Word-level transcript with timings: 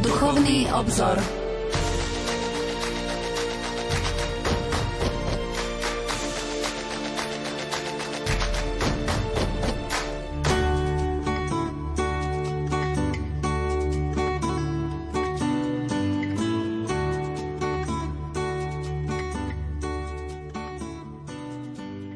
Duchovný 0.00 0.72
obzor. 0.72 1.20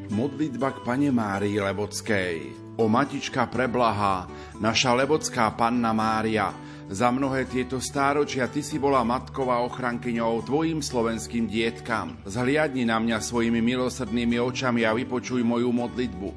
Modlitba 0.09 0.73
k 0.73 0.77
Pane 0.81 1.13
Márii 1.13 1.61
Levockej. 1.61 2.37
O 2.81 2.89
Matička 2.89 3.45
preblahá, 3.45 4.25
naša 4.57 4.97
Levocká 4.97 5.53
Panna 5.53 5.93
Mária, 5.93 6.66
za 6.87 7.11
mnohé 7.11 7.43
tieto 7.47 7.83
stáročia 7.83 8.47
Ty 8.47 8.63
si 8.63 8.79
bola 8.79 9.03
matkou 9.03 9.51
a 9.51 9.59
ochrankyňou 9.67 10.43
Tvojim 10.47 10.79
slovenským 10.79 11.47
dietkam. 11.51 12.15
Zhliadni 12.23 12.87
na 12.87 12.97
mňa 12.97 13.19
svojimi 13.19 13.59
milosrdnými 13.59 14.39
očami 14.39 14.87
a 14.87 14.95
vypočuj 14.95 15.43
moju 15.43 15.69
modlitbu. 15.75 16.29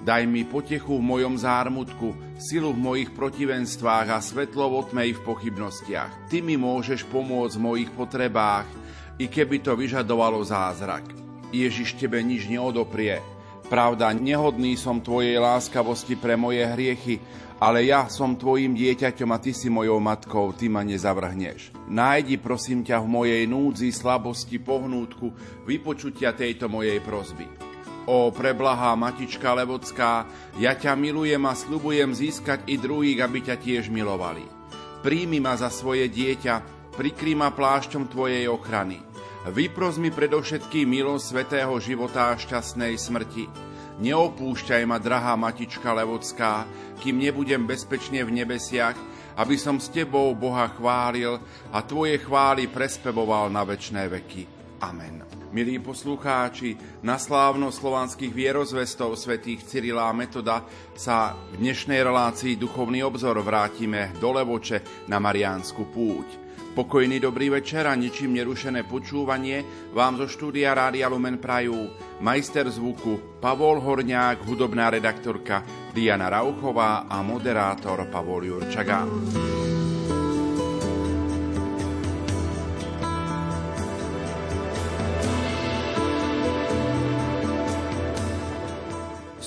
Daj 0.00 0.24
mi 0.24 0.48
potechu 0.48 0.96
v 0.96 1.04
mojom 1.04 1.36
zármutku, 1.36 2.16
silu 2.40 2.72
v 2.72 2.80
mojich 2.80 3.10
protivenstvách 3.12 4.08
a 4.08 4.18
svetlo 4.24 4.72
v 4.72 4.88
tmej 4.88 5.10
v 5.12 5.24
pochybnostiach. 5.28 6.32
Ty 6.32 6.40
mi 6.40 6.56
môžeš 6.56 7.04
pomôcť 7.04 7.60
v 7.60 7.64
mojich 7.68 7.90
potrebách, 7.92 8.64
i 9.20 9.28
keby 9.28 9.60
to 9.60 9.76
vyžadovalo 9.76 10.40
zázrak. 10.40 11.04
Ježiš 11.52 12.00
tebe 12.00 12.16
nič 12.24 12.48
neodoprie. 12.48 13.20
Pravda, 13.68 14.16
nehodný 14.16 14.74
som 14.80 15.04
tvojej 15.04 15.36
láskavosti 15.36 16.16
pre 16.16 16.34
moje 16.34 16.64
hriechy, 16.64 17.20
ale 17.60 17.84
ja 17.84 18.08
som 18.08 18.40
tvojim 18.40 18.72
dieťaťom 18.72 19.30
a 19.36 19.38
ty 19.38 19.52
si 19.52 19.68
mojou 19.68 20.00
matkou, 20.00 20.56
ty 20.56 20.72
ma 20.72 20.80
nezavrhneš. 20.80 21.76
Nájdi 21.92 22.40
prosím 22.40 22.80
ťa 22.80 23.04
v 23.04 23.08
mojej 23.12 23.42
núdzi, 23.44 23.92
slabosti, 23.92 24.56
pohnútku, 24.56 25.28
vypočutia 25.68 26.32
tejto 26.32 26.72
mojej 26.72 26.96
prozby. 27.04 27.44
O 28.08 28.32
preblahá 28.32 28.96
matička 28.96 29.52
Levocká, 29.52 30.24
ja 30.56 30.72
ťa 30.72 30.96
milujem 30.96 31.44
a 31.44 31.52
slubujem 31.52 32.16
získať 32.16 32.64
i 32.64 32.80
druhých, 32.80 33.20
aby 33.20 33.44
ťa 33.44 33.60
tiež 33.60 33.92
milovali. 33.92 34.42
Príjmi 35.04 35.36
ma 35.36 35.52
za 35.60 35.68
svoje 35.68 36.08
dieťa, 36.08 36.88
prikry 36.96 37.36
ma 37.36 37.52
plášťom 37.52 38.08
tvojej 38.08 38.48
ochrany. 38.48 39.04
Vypros 39.52 40.00
mi 40.00 40.08
predovšetkým 40.08 40.84
milosť 40.84 41.24
svetého 41.24 41.72
života 41.80 42.32
a 42.32 42.36
šťastnej 42.36 42.96
smrti. 42.96 43.69
Neopúšťaj 44.00 44.82
ma, 44.88 44.96
drahá 44.96 45.36
matička 45.36 45.92
Levocká, 45.92 46.64
kým 47.04 47.20
nebudem 47.20 47.68
bezpečne 47.68 48.24
v 48.24 48.32
nebesiach, 48.32 48.96
aby 49.36 49.60
som 49.60 49.76
s 49.76 49.92
tebou 49.92 50.32
Boha 50.32 50.72
chválil 50.72 51.36
a 51.68 51.84
tvoje 51.84 52.16
chvály 52.16 52.72
prespevoval 52.72 53.52
na 53.52 53.60
večné 53.60 54.08
veky. 54.08 54.48
Amen. 54.80 55.20
Milí 55.52 55.76
poslucháči, 55.84 56.80
na 57.04 57.20
slávno 57.20 57.68
slovanských 57.68 58.32
vierozvestov 58.32 59.20
svätých 59.20 59.68
Cyrila 59.68 60.08
Metoda 60.16 60.64
sa 60.96 61.36
v 61.52 61.60
dnešnej 61.60 62.00
relácii 62.00 62.56
Duchovný 62.56 63.04
obzor 63.04 63.36
vrátime 63.44 64.16
do 64.16 64.32
Levoče 64.32 65.04
na 65.12 65.20
Mariánsku 65.20 65.92
púť. 65.92 66.39
Pokojný 66.70 67.18
dobrý 67.18 67.50
večer 67.50 67.82
a 67.90 67.98
ničím 67.98 68.38
nerušené 68.38 68.86
počúvanie 68.86 69.90
vám 69.90 70.22
zo 70.22 70.30
štúdia 70.30 70.70
Rádia 70.70 71.10
Lumen 71.10 71.42
Prajú 71.42 71.90
majster 72.22 72.70
zvuku 72.70 73.42
Pavol 73.42 73.82
Horňák, 73.82 74.46
hudobná 74.46 74.86
redaktorka 74.94 75.66
Diana 75.90 76.30
Rauchová 76.30 77.10
a 77.10 77.26
moderátor 77.26 78.06
Pavol 78.06 78.46
Jurčaga. 78.46 79.02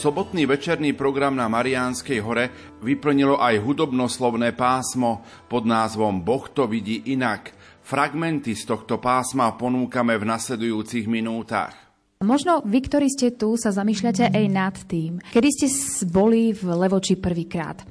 Sobotný 0.04 0.44
večerný 0.44 1.00
program 1.00 1.32
na 1.32 1.48
Mariánskej 1.48 2.20
hore 2.20 2.76
vyplnilo 2.84 3.40
aj 3.40 3.56
hudobnoslovné 3.64 4.52
pásmo 4.52 5.24
pod 5.48 5.64
názvom 5.64 6.20
Boh 6.20 6.44
to 6.52 6.68
vidí 6.68 7.08
inak. 7.16 7.56
Fragmenty 7.88 8.52
z 8.52 8.68
tohto 8.68 9.00
pásma 9.00 9.56
ponúkame 9.56 10.20
v 10.20 10.28
nasledujúcich 10.28 11.08
minútach. 11.08 11.72
Možno 12.20 12.60
vy, 12.68 12.80
ktorí 12.84 13.08
ste 13.12 13.36
tu, 13.36 13.60
sa 13.60 13.72
zamýšľate 13.72 14.32
aj 14.32 14.46
nad 14.52 14.76
tým, 14.88 15.24
kedy 15.32 15.48
ste 15.56 15.68
boli 16.08 16.56
v 16.56 16.72
Levoči 16.72 17.16
prvýkrát. 17.16 17.84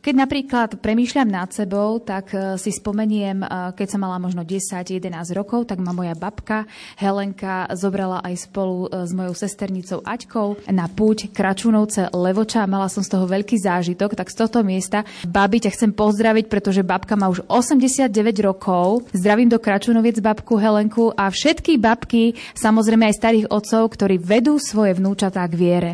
Keď 0.00 0.14
napríklad 0.16 0.70
premýšľam 0.80 1.28
nad 1.28 1.52
sebou, 1.52 2.00
tak 2.00 2.32
e, 2.32 2.56
si 2.56 2.72
spomeniem, 2.72 3.44
e, 3.44 3.46
keď 3.76 3.86
som 3.92 4.00
mala 4.00 4.16
možno 4.16 4.40
10-11 4.48 4.96
rokov, 5.36 5.68
tak 5.68 5.76
ma 5.76 5.92
moja 5.92 6.16
babka 6.16 6.64
Helenka 6.96 7.68
zobrala 7.76 8.24
aj 8.24 8.48
spolu 8.48 8.88
e, 8.88 9.04
s 9.04 9.12
mojou 9.12 9.36
sesternicou 9.36 10.00
Aťkou 10.00 10.72
na 10.72 10.88
púť 10.88 11.28
Kračunovce 11.28 12.08
Levoča. 12.16 12.64
Mala 12.64 12.88
som 12.88 13.04
z 13.04 13.12
toho 13.12 13.28
veľký 13.28 13.60
zážitok, 13.60 14.16
tak 14.16 14.32
z 14.32 14.40
tohto 14.40 14.64
miesta 14.64 15.04
babi 15.28 15.60
ťa 15.60 15.76
chcem 15.76 15.92
pozdraviť, 15.92 16.48
pretože 16.48 16.80
babka 16.80 17.12
má 17.12 17.28
už 17.28 17.44
89 17.44 18.08
rokov. 18.40 19.04
Zdravím 19.12 19.52
do 19.52 19.60
Kračunoviec 19.60 20.16
babku 20.24 20.56
Helenku 20.56 21.12
a 21.12 21.28
všetky 21.28 21.76
babky, 21.76 22.40
samozrejme 22.56 23.04
aj 23.04 23.20
starých 23.20 23.46
otcov, 23.52 23.92
ktorí 23.92 24.16
vedú 24.16 24.56
svoje 24.56 24.96
vnúčatá 24.96 25.44
k 25.44 25.60
viere. 25.60 25.90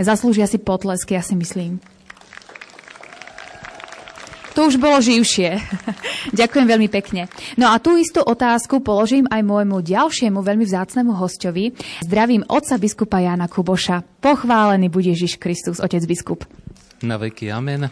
Zaslúžia 0.00 0.48
si 0.48 0.56
potlesky, 0.56 1.12
ja 1.12 1.20
si 1.20 1.36
myslím. 1.36 1.99
To 4.58 4.66
už 4.66 4.82
bolo 4.82 4.98
živšie. 4.98 5.62
Ďakujem 6.40 6.66
veľmi 6.66 6.88
pekne. 6.90 7.30
No 7.54 7.70
a 7.70 7.78
tú 7.78 7.94
istú 7.94 8.20
otázku 8.22 8.82
položím 8.82 9.30
aj 9.30 9.46
môjmu 9.46 9.82
ďalšiemu 9.82 10.42
veľmi 10.42 10.66
vzácnemu 10.66 11.14
hostovi. 11.14 11.70
Zdravím 12.02 12.42
otca 12.50 12.76
biskupa 12.76 13.22
Jana 13.22 13.46
Kuboša. 13.46 14.02
Pochválený 14.18 14.90
bude 14.90 15.14
Ježiš 15.14 15.38
Kristus, 15.38 15.78
otec 15.78 16.02
biskup. 16.04 16.42
Na 17.00 17.16
veky 17.16 17.48
amen. 17.48 17.88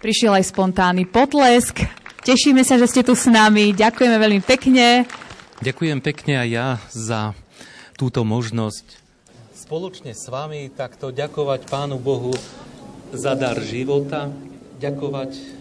Prišiel 0.00 0.38
aj 0.38 0.48
spontánny 0.48 1.04
potlesk. 1.04 1.84
Tešíme 2.24 2.64
sa, 2.64 2.80
že 2.80 2.88
ste 2.88 3.02
tu 3.04 3.12
s 3.12 3.28
nami. 3.28 3.76
Ďakujeme 3.76 4.16
veľmi 4.16 4.40
pekne. 4.46 5.04
Ďakujem 5.60 5.98
pekne 6.00 6.40
aj 6.40 6.48
ja 6.48 6.68
za 6.88 7.20
túto 8.00 8.24
možnosť 8.24 9.00
spoločne 9.70 10.18
s 10.18 10.26
vami 10.26 10.66
takto 10.74 11.14
ďakovať 11.14 11.70
Pánu 11.70 12.02
Bohu 12.02 12.34
za 13.14 13.38
dar 13.38 13.54
života, 13.62 14.26
ďakovať 14.82 15.59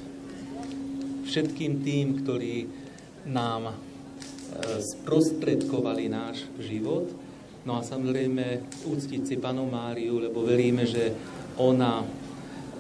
všetkým 1.30 1.86
tým, 1.86 2.06
ktorí 2.26 2.66
nám 3.30 3.70
e, 3.70 3.74
sprostredkovali 4.82 6.10
náš 6.10 6.50
život. 6.58 7.06
No 7.64 7.78
a 7.78 7.86
samozrejme 7.86 8.66
úctiť 8.90 9.22
si 9.22 9.36
Panu 9.38 9.70
Máriu, 9.70 10.18
lebo 10.18 10.42
veríme, 10.42 10.90
že 10.90 11.14
ona 11.62 12.02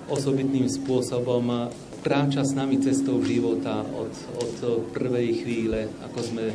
osobitným 0.09 0.65
spôsobom 0.65 1.69
kráča 2.01 2.41
s 2.41 2.55
nami 2.57 2.81
cestou 2.81 3.21
života 3.21 3.85
od, 3.85 4.09
od 4.39 4.53
prvej 4.95 5.45
chvíle, 5.45 5.91
ako 6.09 6.19
sme 6.23 6.45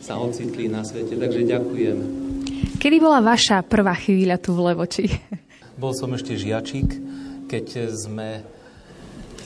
sa 0.00 0.18
ocitli 0.18 0.66
na 0.66 0.82
svete. 0.82 1.14
Takže 1.14 1.46
ďakujem. 1.46 1.96
Kedy 2.80 2.96
bola 3.00 3.24
vaša 3.24 3.64
prvá 3.64 3.96
chvíľa 3.96 4.36
tu 4.36 4.52
v 4.52 4.72
Levoči? 4.72 5.06
Bol 5.80 5.96
som 5.96 6.12
ešte 6.12 6.36
žiačik, 6.36 6.88
keď 7.48 7.66
sme 7.92 8.44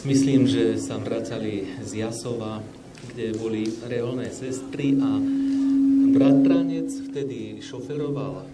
Myslím, 0.06 0.46
že 0.46 0.78
sa 0.78 0.94
vracali 0.94 1.74
z 1.82 2.06
Jasova, 2.06 2.62
kde 3.10 3.34
boli 3.34 3.66
reálne 3.82 4.30
sestry 4.30 4.94
a 4.94 5.10
bratranec 6.14 6.86
vtedy 7.10 7.58
šoferoval 7.58 8.46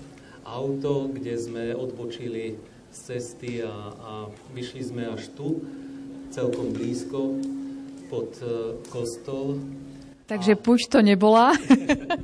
auto, 0.48 1.12
kde 1.12 1.36
sme 1.36 1.76
odbočili 1.76 2.56
z 2.88 2.96
cesty 2.96 3.60
a, 3.60 3.92
a 3.92 4.12
vyšli 4.56 4.82
sme 4.88 5.04
až 5.04 5.28
tu, 5.36 5.60
celkom 6.32 6.72
blízko, 6.72 7.36
pod 8.08 8.32
uh, 8.40 8.80
kostol. 8.88 9.60
Takže 10.24 10.56
a... 10.56 10.60
puť 10.60 10.80
to 10.88 10.98
nebola. 11.04 11.52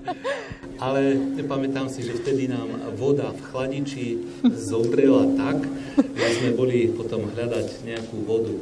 Ale 0.85 1.21
pamätám 1.45 1.93
si, 1.93 2.01
že 2.01 2.17
vtedy 2.17 2.49
nám 2.49 2.73
voda 2.97 3.37
v 3.37 3.41
chladiči 3.53 4.07
zobrela 4.49 5.29
tak, 5.37 5.61
že 6.01 6.29
sme 6.41 6.57
boli 6.57 6.89
potom 6.89 7.29
hľadať 7.29 7.85
nejakú 7.85 8.17
vodu 8.25 8.57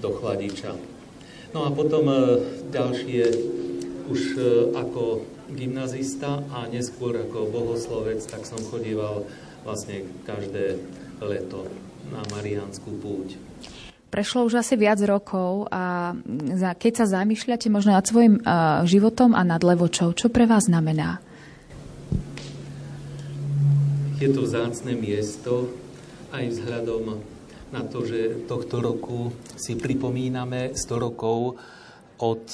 do 0.00 0.10
chladiča. 0.16 0.74
No 1.52 1.66
a 1.66 1.70
potom 1.70 2.08
e, 2.08 2.16
ďalšie 2.72 3.22
už 4.10 4.20
e, 4.34 4.40
ako 4.74 5.22
gymnazista 5.50 6.42
a 6.50 6.66
neskôr 6.70 7.18
ako 7.20 7.50
bohoslovec, 7.50 8.22
tak 8.26 8.46
som 8.46 8.58
chodíval 8.70 9.26
vlastne 9.66 10.06
každé 10.24 10.78
leto 11.20 11.68
na 12.08 12.22
Mariánsku 12.32 12.96
púť. 13.02 13.36
Prešlo 14.10 14.42
už 14.42 14.58
asi 14.58 14.74
viac 14.74 14.98
rokov 15.06 15.70
a 15.70 16.14
keď 16.74 16.92
sa 16.98 17.22
zamýšľate 17.22 17.70
možno 17.70 17.94
nad 17.94 18.02
svojim 18.02 18.38
e, 18.38 18.42
životom 18.86 19.38
a 19.38 19.46
nad 19.46 19.62
Levočou, 19.62 20.10
čo 20.14 20.26
pre 20.26 20.50
vás 20.50 20.66
znamená? 20.66 21.22
Je 24.18 24.28
to 24.28 24.44
vzácne 24.44 24.98
miesto 24.98 25.70
aj 26.34 26.44
vzhľadom 26.52 27.22
na 27.70 27.86
to, 27.86 28.02
že 28.02 28.46
tohto 28.50 28.82
roku 28.82 29.30
si 29.54 29.78
pripomíname 29.78 30.74
100 30.74 31.06
rokov 31.06 31.54
od 32.18 32.44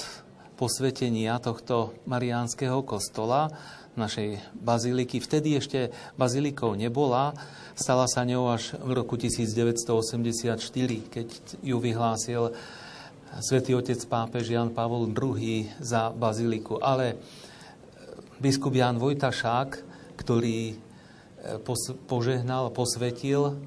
posvetenia 0.57 1.37
tohto 1.41 1.93
mariánskeho 2.05 2.85
kostola 2.85 3.49
našej 3.97 4.37
baziliky. 4.53 5.17
Vtedy 5.17 5.57
ešte 5.57 5.89
bazilikou 6.21 6.77
nebola, 6.77 7.33
stala 7.73 8.05
sa 8.05 8.21
ňou 8.25 8.53
až 8.53 8.77
v 8.77 8.93
roku 8.93 9.17
1984, 9.17 10.61
keď 11.09 11.27
ju 11.65 11.77
vyhlásil 11.81 12.53
svätý 13.41 13.73
otec 13.73 13.97
pápež 14.05 14.53
Jan 14.53 14.69
Pavol 14.69 15.09
II 15.09 15.65
za 15.81 16.13
baziliku. 16.13 16.77
Ale 16.77 17.17
biskup 18.37 18.77
Jan 18.77 19.01
Vojtašák, 19.01 19.69
ktorý 20.13 20.73
e, 20.73 20.75
požehnal, 22.05 22.69
posvetil 22.69 23.57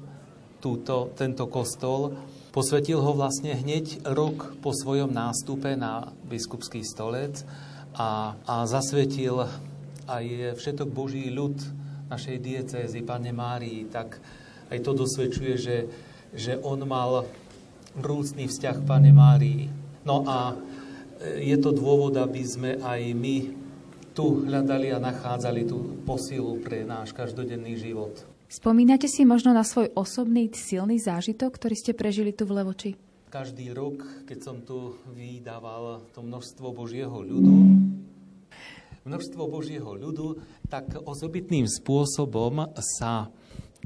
túto, 0.61 1.09
tento 1.17 1.49
kostol, 1.49 2.13
posvetil 2.53 3.01
ho 3.01 3.11
vlastne 3.17 3.57
hneď 3.57 4.05
rok 4.13 4.55
po 4.61 4.71
svojom 4.71 5.09
nástupe 5.09 5.73
na 5.73 6.13
biskupský 6.29 6.85
stolec 6.85 7.41
a, 7.97 8.37
a 8.45 8.55
zasvetil 8.69 9.49
aj 10.05 10.55
všetok 10.55 10.89
Boží 10.93 11.33
ľud 11.33 11.57
našej 12.11 12.37
diecézy, 12.43 13.01
Pane 13.01 13.31
Márii, 13.31 13.87
tak 13.87 14.19
aj 14.71 14.79
to 14.83 14.91
dosvedčuje, 14.91 15.53
že, 15.55 15.77
že 16.35 16.59
on 16.59 16.83
mal 16.83 17.23
vrúcný 17.95 18.47
vzťah 18.47 18.75
k 18.83 18.87
Pane 18.87 19.11
Márii. 19.15 19.71
No 20.03 20.23
a 20.27 20.51
e, 20.51 20.55
je 21.47 21.57
to 21.59 21.71
dôvod, 21.71 22.15
aby 22.19 22.43
sme 22.43 22.71
aj 22.83 23.01
my 23.15 23.37
tu 24.11 24.43
hľadali 24.43 24.91
a 24.91 24.99
nachádzali 24.99 25.63
tú 25.63 26.03
posilu 26.03 26.59
pre 26.59 26.83
náš 26.83 27.15
každodenný 27.15 27.79
život. 27.79 28.30
Spomínate 28.51 29.07
si 29.07 29.23
možno 29.23 29.55
na 29.55 29.63
svoj 29.63 29.95
osobný 29.95 30.51
silný 30.51 30.99
zážitok, 30.99 31.55
ktorý 31.55 31.71
ste 31.71 31.95
prežili 31.95 32.35
tu 32.35 32.43
v 32.43 32.59
Levoči? 32.59 32.99
Každý 33.31 33.71
rok, 33.71 34.03
keď 34.27 34.39
som 34.43 34.59
tu 34.59 34.99
vydával 35.15 36.03
to 36.11 36.19
množstvo 36.19 36.75
Božieho 36.75 37.15
ľudu, 37.15 37.47
množstvo 39.07 39.47
Božieho 39.47 39.95
ľudu, 39.95 40.43
tak 40.67 40.83
osobitným 40.99 41.63
spôsobom 41.63 42.67
sa 42.99 43.31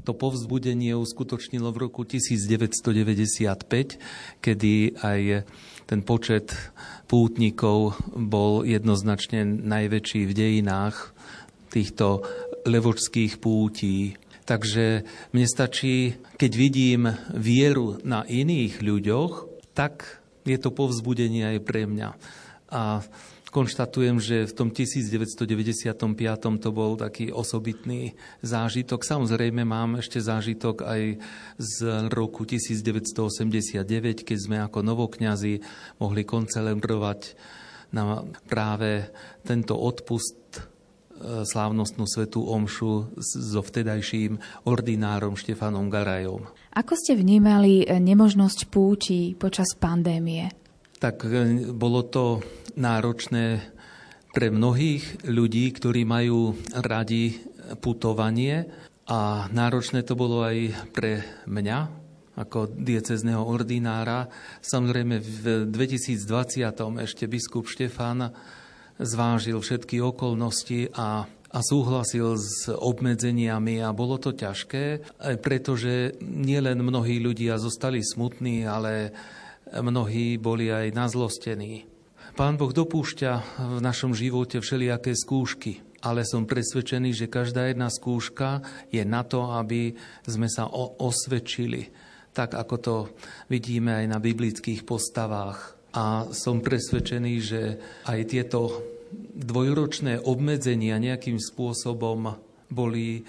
to 0.02 0.18
povzbudenie 0.18 0.98
uskutočnilo 0.98 1.70
v 1.70 1.86
roku 1.86 2.02
1995, 2.02 4.02
kedy 4.42 4.98
aj 4.98 5.46
ten 5.86 6.02
počet 6.02 6.58
pútnikov 7.06 7.94
bol 8.18 8.66
jednoznačne 8.66 9.46
najväčší 9.46 10.26
v 10.26 10.32
dejinách 10.34 11.14
týchto 11.70 12.26
levočských 12.66 13.38
pútí. 13.38 14.18
Takže 14.46 15.02
mne 15.34 15.46
stačí, 15.50 16.22
keď 16.38 16.52
vidím 16.54 17.10
vieru 17.34 17.98
na 18.06 18.22
iných 18.22 18.78
ľuďoch, 18.78 19.32
tak 19.74 20.22
je 20.46 20.54
to 20.54 20.70
povzbudenie 20.70 21.58
aj 21.58 21.58
pre 21.66 21.90
mňa. 21.90 22.14
A 22.70 23.02
konštatujem, 23.50 24.22
že 24.22 24.46
v 24.46 24.52
tom 24.54 24.68
1995 24.70 25.98
to 26.62 26.70
bol 26.70 26.94
taký 26.94 27.34
osobitný 27.34 28.14
zážitok. 28.46 29.02
Samozrejme 29.02 29.66
mám 29.66 29.98
ešte 29.98 30.22
zážitok 30.22 30.86
aj 30.86 31.02
z 31.58 31.76
roku 32.14 32.46
1989, 32.46 33.82
keď 34.22 34.38
sme 34.38 34.62
ako 34.62 34.78
novokňazi 34.86 35.58
mohli 35.98 36.22
koncelebrovať 36.22 37.34
na 37.96 38.22
práve 38.46 39.08
tento 39.42 39.74
odpust 39.78 40.45
slávnostnú 41.44 42.04
svetú 42.04 42.44
omšu 42.46 43.16
so 43.18 43.60
vtedajším 43.64 44.38
ordinárom 44.68 45.34
Štefanom 45.34 45.88
Garajom. 45.88 46.46
Ako 46.76 46.92
ste 46.94 47.16
vnímali 47.16 47.88
nemožnosť 47.88 48.68
púti 48.68 49.32
počas 49.36 49.72
pandémie? 49.76 50.52
Tak 50.96 51.28
e, 51.28 51.72
bolo 51.72 52.04
to 52.08 52.40
náročné 52.76 53.72
pre 54.36 54.52
mnohých 54.52 55.24
ľudí, 55.24 55.72
ktorí 55.72 56.04
majú 56.04 56.52
radi 56.76 57.40
putovanie 57.80 58.68
a 59.08 59.48
náročné 59.48 60.04
to 60.04 60.12
bolo 60.12 60.44
aj 60.44 60.90
pre 60.92 61.24
mňa, 61.48 61.78
ako 62.36 62.68
diecezného 62.68 63.40
ordinára. 63.40 64.28
Samozrejme 64.60 65.16
v 65.22 65.46
2020 65.72 66.68
ešte 67.00 67.24
biskup 67.24 67.64
Štefán 67.64 68.34
zvážil 69.00 69.60
všetky 69.60 70.00
okolnosti 70.00 70.92
a, 70.96 71.28
a 71.28 71.58
súhlasil 71.60 72.36
s 72.36 72.68
obmedzeniami 72.68 73.80
a 73.84 73.92
bolo 73.92 74.16
to 74.16 74.32
ťažké, 74.32 75.16
pretože 75.40 76.16
nielen 76.20 76.80
mnohí 76.80 77.20
ľudia 77.20 77.60
zostali 77.60 78.00
smutní, 78.00 78.64
ale 78.64 79.12
mnohí 79.72 80.40
boli 80.40 80.72
aj 80.72 80.94
nazlostení. 80.94 81.88
Pán 82.36 82.60
Boh 82.60 82.68
dopúšťa 82.68 83.32
v 83.64 83.78
našom 83.80 84.12
živote 84.12 84.60
všelijaké 84.60 85.16
skúšky, 85.16 85.80
ale 86.04 86.20
som 86.28 86.44
presvedčený, 86.44 87.16
že 87.16 87.32
každá 87.32 87.72
jedna 87.72 87.88
skúška 87.88 88.60
je 88.92 89.00
na 89.08 89.24
to, 89.24 89.56
aby 89.56 89.96
sme 90.28 90.44
sa 90.44 90.68
osvedčili, 91.00 91.88
tak 92.36 92.52
ako 92.52 92.74
to 92.76 92.94
vidíme 93.48 93.88
aj 93.88 94.06
na 94.12 94.20
biblických 94.20 94.84
postavách. 94.84 95.75
A 95.96 96.28
som 96.36 96.60
presvedčený, 96.60 97.34
že 97.40 97.80
aj 98.04 98.20
tieto 98.28 98.84
dvojročné 99.36 100.20
obmedzenia 100.28 101.00
nejakým 101.00 101.40
spôsobom 101.40 102.36
boli 102.68 103.24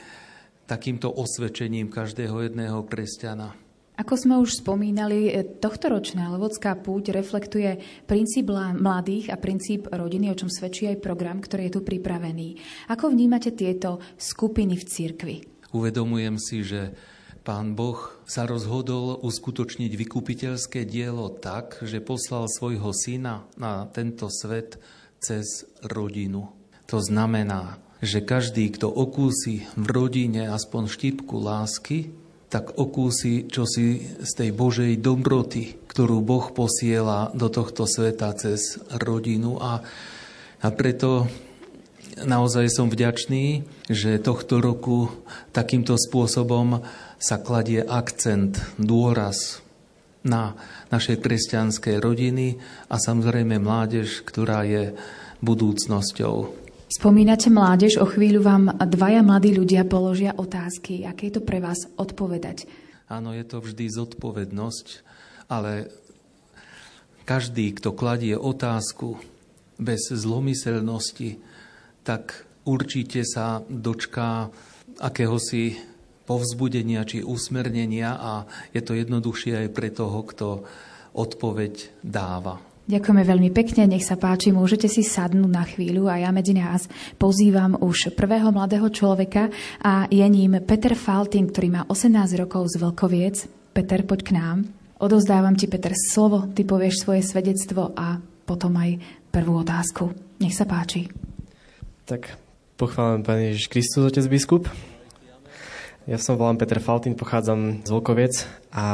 takýmto 0.68 1.08
osvedčením 1.08 1.88
každého 1.88 2.52
jedného 2.52 2.84
kresťana. 2.84 3.56
Ako 3.98 4.14
sme 4.14 4.38
už 4.38 4.62
spomínali, 4.62 5.34
e, 5.34 5.42
tohtoročná 5.42 6.30
Levodská 6.30 6.78
púť 6.78 7.18
reflektuje 7.18 7.82
princíp 8.06 8.54
mladých 8.54 9.34
a 9.34 9.42
princíp 9.42 9.90
rodiny, 9.90 10.30
o 10.30 10.38
čom 10.38 10.54
svedčí 10.54 10.86
aj 10.86 11.02
program, 11.02 11.42
ktorý 11.42 11.66
je 11.66 11.74
tu 11.74 11.82
pripravený. 11.82 12.62
Ako 12.94 13.10
vnímate 13.10 13.58
tieto 13.58 13.98
skupiny 14.22 14.78
v 14.78 14.86
cirkvi? 14.86 15.36
Uvedomujem 15.74 16.38
si, 16.38 16.62
že 16.62 16.94
Pán 17.48 17.80
Boh 17.80 18.12
sa 18.28 18.44
rozhodol 18.44 19.24
uskutočniť 19.24 19.96
vykupiteľské 19.96 20.84
dielo 20.84 21.32
tak, 21.32 21.80
že 21.80 22.04
poslal 22.04 22.52
svojho 22.52 22.92
syna 22.92 23.48
na 23.56 23.88
tento 23.88 24.28
svet 24.28 24.76
cez 25.24 25.64
rodinu. 25.80 26.52
To 26.92 27.00
znamená, 27.00 27.80
že 28.04 28.20
každý, 28.20 28.68
kto 28.76 28.92
okúsi 28.92 29.64
v 29.80 29.88
rodine 29.88 30.52
aspoň 30.52 30.92
štipku 30.92 31.40
lásky, 31.40 32.12
tak 32.52 32.76
okúsi 32.76 33.48
čosi 33.48 34.20
z 34.20 34.32
tej 34.36 34.52
Božej 34.52 35.00
dobroty, 35.00 35.80
ktorú 35.88 36.20
Boh 36.20 36.52
posiela 36.52 37.32
do 37.32 37.48
tohto 37.48 37.88
sveta 37.88 38.28
cez 38.36 38.76
rodinu. 38.92 39.56
A, 39.64 39.88
a 40.60 40.68
preto 40.76 41.32
naozaj 42.28 42.68
som 42.76 42.92
vďačný, 42.92 43.64
že 43.88 44.20
tohto 44.20 44.60
roku 44.60 45.08
takýmto 45.56 45.96
spôsobom 45.96 46.84
sa 47.18 47.42
kladie 47.42 47.82
akcent, 47.82 48.58
dôraz 48.78 49.62
na 50.22 50.54
naše 50.94 51.18
kresťanské 51.18 51.98
rodiny 51.98 52.62
a 52.90 52.96
samozrejme 52.98 53.58
mládež, 53.58 54.22
ktorá 54.26 54.66
je 54.68 54.94
budúcnosťou. 55.42 56.66
Spomínate 56.88 57.52
mládež, 57.52 58.00
o 58.00 58.08
chvíľu 58.08 58.48
vám 58.48 58.72
dvaja 58.80 59.20
mladí 59.20 59.52
ľudia 59.52 59.84
položia 59.84 60.32
otázky. 60.32 61.04
Aké 61.04 61.28
je 61.28 61.40
to 61.40 61.44
pre 61.44 61.60
vás 61.60 61.84
odpovedať? 62.00 62.64
Áno, 63.12 63.36
je 63.36 63.44
to 63.44 63.60
vždy 63.60 63.92
zodpovednosť, 63.92 64.88
ale 65.52 65.92
každý, 67.28 67.76
kto 67.76 67.92
kladie 67.92 68.40
otázku 68.40 69.20
bez 69.76 70.12
zlomyselnosti, 70.12 71.44
tak 72.08 72.48
určite 72.64 73.28
sa 73.28 73.64
dočká 73.68 74.48
akéhosi 75.00 75.76
povzbudenia 76.28 77.08
či 77.08 77.24
usmernenia 77.24 78.20
a 78.20 78.44
je 78.76 78.84
to 78.84 78.94
jednoduchšie 78.94 79.66
aj 79.66 79.68
pre 79.72 79.90
toho, 79.90 80.20
kto 80.28 80.48
odpoveď 81.16 82.04
dáva. 82.04 82.60
Ďakujeme 82.88 83.24
veľmi 83.28 83.50
pekne, 83.52 83.84
nech 83.84 84.08
sa 84.08 84.16
páči, 84.16 84.56
môžete 84.56 84.88
si 84.88 85.04
sadnúť 85.04 85.52
na 85.52 85.68
chvíľu 85.68 86.08
a 86.08 86.24
ja 86.24 86.32
medzi 86.32 86.56
nás 86.56 86.88
pozývam 87.20 87.76
už 87.76 88.16
prvého 88.16 88.48
mladého 88.48 88.88
človeka 88.88 89.52
a 89.84 90.08
je 90.08 90.24
ním 90.24 90.64
Peter 90.64 90.96
Faltin, 90.96 91.52
ktorý 91.52 91.68
má 91.68 91.82
18 91.92 92.16
rokov 92.40 92.72
z 92.72 92.80
Veľkoviec. 92.80 93.36
Peter, 93.76 94.08
poď 94.08 94.20
k 94.24 94.32
nám. 94.40 94.58
Odozdávam 95.04 95.60
ti, 95.60 95.68
Peter, 95.68 95.92
slovo, 95.94 96.48
ty 96.56 96.64
povieš 96.64 97.04
svoje 97.04 97.28
svedectvo 97.28 97.92
a 97.92 98.24
potom 98.48 98.72
aj 98.80 99.04
prvú 99.36 99.68
otázku. 99.68 100.16
Nech 100.40 100.56
sa 100.56 100.64
páči. 100.64 101.12
Tak 102.08 102.40
pochválam 102.80 103.20
Pán 103.20 103.44
Ježiš 103.44 103.68
Kristus, 103.68 104.08
Otec 104.08 104.24
biskup. 104.32 104.72
Ja 106.08 106.16
som 106.16 106.40
volám 106.40 106.56
Peter 106.56 106.80
Faltin, 106.80 107.20
pochádzam 107.20 107.84
z 107.84 107.90
Volkoviec 107.92 108.48
a 108.72 108.86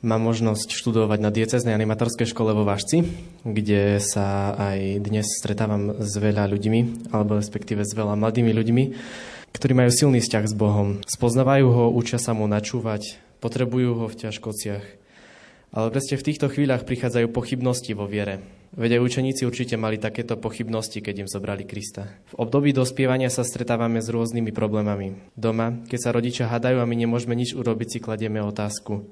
Mám 0.00 0.24
možnosť 0.24 0.72
študovať 0.72 1.20
na 1.20 1.28
dieceznej 1.28 1.76
animatorskej 1.76 2.32
škole 2.32 2.56
vo 2.56 2.64
Vážci, 2.64 3.04
kde 3.44 4.00
sa 4.00 4.56
aj 4.56 5.04
dnes 5.04 5.28
stretávam 5.28 5.92
s 6.00 6.16
veľa 6.16 6.48
ľuďmi, 6.48 7.12
alebo 7.12 7.36
respektíve 7.36 7.84
s 7.84 7.92
veľa 7.92 8.16
mladými 8.16 8.48
ľuďmi, 8.48 8.84
ktorí 9.52 9.76
majú 9.76 9.92
silný 9.92 10.24
vzťah 10.24 10.44
s 10.48 10.56
Bohom. 10.56 11.04
Spoznávajú 11.04 11.68
ho, 11.68 11.84
učia 11.92 12.16
sa 12.16 12.32
mu 12.32 12.48
načúvať, 12.48 13.20
potrebujú 13.44 13.92
ho 14.00 14.08
v 14.08 14.18
ťažkociach 14.24 14.99
Ale 15.70 15.94
presne 15.94 16.18
v 16.18 16.26
týchto 16.26 16.50
chvíľach 16.50 16.82
prichádzajú 16.82 17.30
pochybnosti 17.30 17.94
vo 17.94 18.10
viere. 18.10 18.42
Veď 18.74 18.98
aj 18.98 19.04
učeníci 19.06 19.42
určite 19.46 19.74
mali 19.74 19.98
takéto 19.98 20.38
pochybnosti, 20.38 21.02
keď 21.02 21.26
im 21.26 21.28
zobrali 21.30 21.66
Krista. 21.66 22.10
V 22.34 22.46
období 22.46 22.70
dospievania 22.70 23.30
sa 23.30 23.42
stretávame 23.42 23.98
s 23.98 24.10
rôznymi 24.10 24.50
problémami. 24.54 25.18
Doma, 25.34 25.78
keď 25.90 25.98
sa 25.98 26.14
rodičia 26.14 26.46
hadajú 26.46 26.78
a 26.78 26.86
my 26.86 26.94
nemôžeme 26.94 27.34
nič 27.34 27.54
urobiť, 27.54 27.86
si 27.86 27.98
kladieme 27.98 28.38
otázku. 28.42 29.06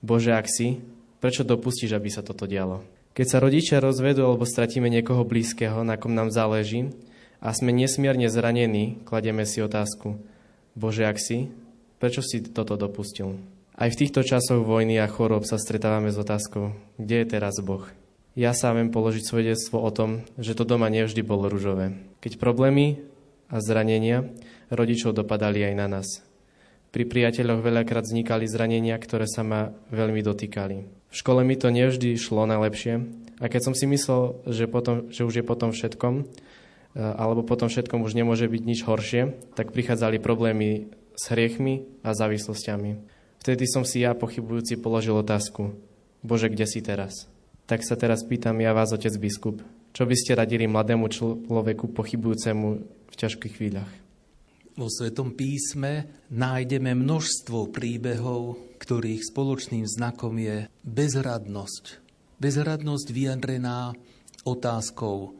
Bože, 0.00 0.32
ak 0.32 0.48
si, 0.48 0.80
prečo 1.20 1.44
dopustíš, 1.44 1.96
aby 1.96 2.08
sa 2.12 2.24
toto 2.24 2.48
dialo? 2.48 2.84
Keď 3.12 3.26
sa 3.28 3.38
rodičia 3.44 3.76
rozvedú 3.80 4.24
alebo 4.24 4.48
stratíme 4.48 4.88
niekoho 4.88 5.24
blízkeho, 5.24 5.84
na 5.84 6.00
kom 6.00 6.16
nám 6.16 6.32
záleží, 6.32 6.92
a 7.44 7.52
sme 7.52 7.76
nesmierne 7.76 8.32
zranení, 8.32 9.04
kladieme 9.04 9.44
si 9.44 9.60
otázku. 9.60 10.16
Bože, 10.72 11.04
ak 11.04 11.20
si, 11.20 11.52
prečo 12.00 12.24
si 12.24 12.40
toto 12.40 12.80
dopustil? 12.80 13.36
Aj 13.74 13.90
v 13.90 13.98
týchto 13.98 14.22
časoch 14.22 14.62
vojny 14.62 15.02
a 15.02 15.10
chorob 15.10 15.42
sa 15.42 15.58
stretávame 15.58 16.14
s 16.14 16.18
otázkou, 16.22 16.78
kde 16.94 17.26
je 17.26 17.26
teraz 17.26 17.58
Boh? 17.58 17.82
Ja 18.38 18.54
sám 18.54 18.78
viem 18.78 18.94
položiť 18.94 19.26
svedectvo 19.26 19.82
o 19.82 19.90
tom, 19.90 20.22
že 20.38 20.54
to 20.54 20.62
doma 20.62 20.86
nevždy 20.86 21.26
bolo 21.26 21.50
ružové. 21.50 21.98
Keď 22.22 22.38
problémy 22.38 23.02
a 23.50 23.58
zranenia 23.58 24.30
rodičov 24.70 25.18
dopadali 25.18 25.66
aj 25.66 25.74
na 25.74 25.90
nás. 25.90 26.22
Pri 26.94 27.02
priateľoch 27.02 27.66
veľakrát 27.66 28.06
vznikali 28.06 28.46
zranenia, 28.46 28.94
ktoré 28.94 29.26
sa 29.26 29.42
ma 29.42 29.74
veľmi 29.90 30.22
dotýkali. 30.22 31.10
V 31.10 31.14
škole 31.18 31.42
mi 31.42 31.58
to 31.58 31.74
nevždy 31.74 32.14
šlo 32.14 32.46
najlepšie 32.46 33.02
a 33.42 33.50
keď 33.50 33.60
som 33.66 33.74
si 33.74 33.90
myslel, 33.90 34.38
že, 34.54 34.70
potom, 34.70 35.10
že 35.10 35.26
už 35.26 35.42
je 35.42 35.44
potom 35.46 35.74
všetkom, 35.74 36.22
e, 36.22 36.24
alebo 36.94 37.42
potom 37.42 37.66
všetkom 37.66 38.06
už 38.06 38.14
nemôže 38.14 38.46
byť 38.46 38.62
nič 38.62 38.86
horšie, 38.86 39.50
tak 39.58 39.74
prichádzali 39.74 40.22
problémy 40.22 40.94
s 41.18 41.24
hriechmi 41.26 41.90
a 42.06 42.14
závislosťami. 42.14 43.13
Vtedy 43.44 43.68
som 43.68 43.84
si 43.84 44.00
ja, 44.00 44.16
pochybujúci, 44.16 44.80
položil 44.80 45.20
otázku. 45.20 45.76
Bože, 46.24 46.48
kde 46.48 46.64
si 46.64 46.80
teraz? 46.80 47.28
Tak 47.68 47.84
sa 47.84 47.92
teraz 47.92 48.24
pýtam 48.24 48.56
ja 48.56 48.72
vás, 48.72 48.88
otec 48.88 49.12
biskup. 49.20 49.60
Čo 49.92 50.08
by 50.08 50.16
ste 50.16 50.32
radili 50.32 50.64
mladému 50.64 51.12
človeku 51.12 51.92
pochybujúcemu 51.92 52.68
v 52.88 53.14
ťažkých 53.20 53.52
chvíľach? 53.52 53.92
Vo 54.80 54.88
Svetom 54.88 55.36
písme 55.36 56.08
nájdeme 56.32 56.96
množstvo 56.96 57.68
príbehov, 57.68 58.56
ktorých 58.80 59.28
spoločným 59.28 59.84
znakom 59.84 60.40
je 60.40 60.64
bezradnosť. 60.80 62.00
Bezradnosť 62.40 63.06
vyjadrená 63.12 63.92
otázkou, 64.48 65.36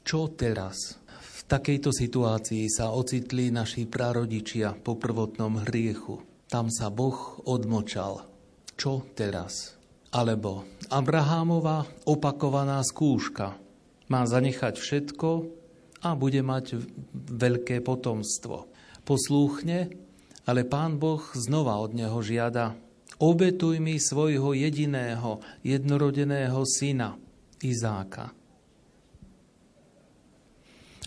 čo 0.00 0.32
teraz? 0.32 0.96
V 1.12 1.40
takejto 1.44 1.92
situácii 1.92 2.72
sa 2.72 2.88
ocitli 2.88 3.52
naši 3.52 3.84
prarodičia 3.84 4.72
po 4.80 4.96
prvotnom 4.96 5.60
hriechu 5.68 6.24
tam 6.48 6.68
sa 6.68 6.92
Boh 6.92 7.40
odmočal. 7.48 8.24
Čo 8.74 9.06
teraz? 9.16 9.74
Alebo 10.14 10.66
Abrahámova 10.90 11.88
opakovaná 12.06 12.78
skúška. 12.84 13.58
Má 14.06 14.22
zanechať 14.28 14.78
všetko 14.78 15.28
a 16.04 16.12
bude 16.14 16.44
mať 16.44 16.78
veľké 17.14 17.80
potomstvo. 17.80 18.68
Poslúchne, 19.02 19.90
ale 20.44 20.62
pán 20.68 21.00
Boh 21.00 21.24
znova 21.34 21.80
od 21.80 21.96
neho 21.96 22.20
žiada 22.20 22.76
obetuj 23.18 23.78
mi 23.80 23.96
svojho 23.96 24.52
jediného, 24.52 25.40
jednorodeného 25.64 26.60
syna, 26.66 27.16
Izáka. 27.64 28.28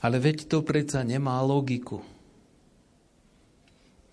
Ale 0.01 0.17
veď 0.17 0.50
to 0.50 0.65
predsa 0.65 1.06
nemá 1.06 1.41
logiku 1.46 2.17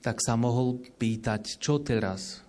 tak 0.05 0.21
sa 0.21 0.37
mohol 0.37 0.85
pýtať, 1.01 1.57
čo 1.57 1.81
teraz? 1.81 2.45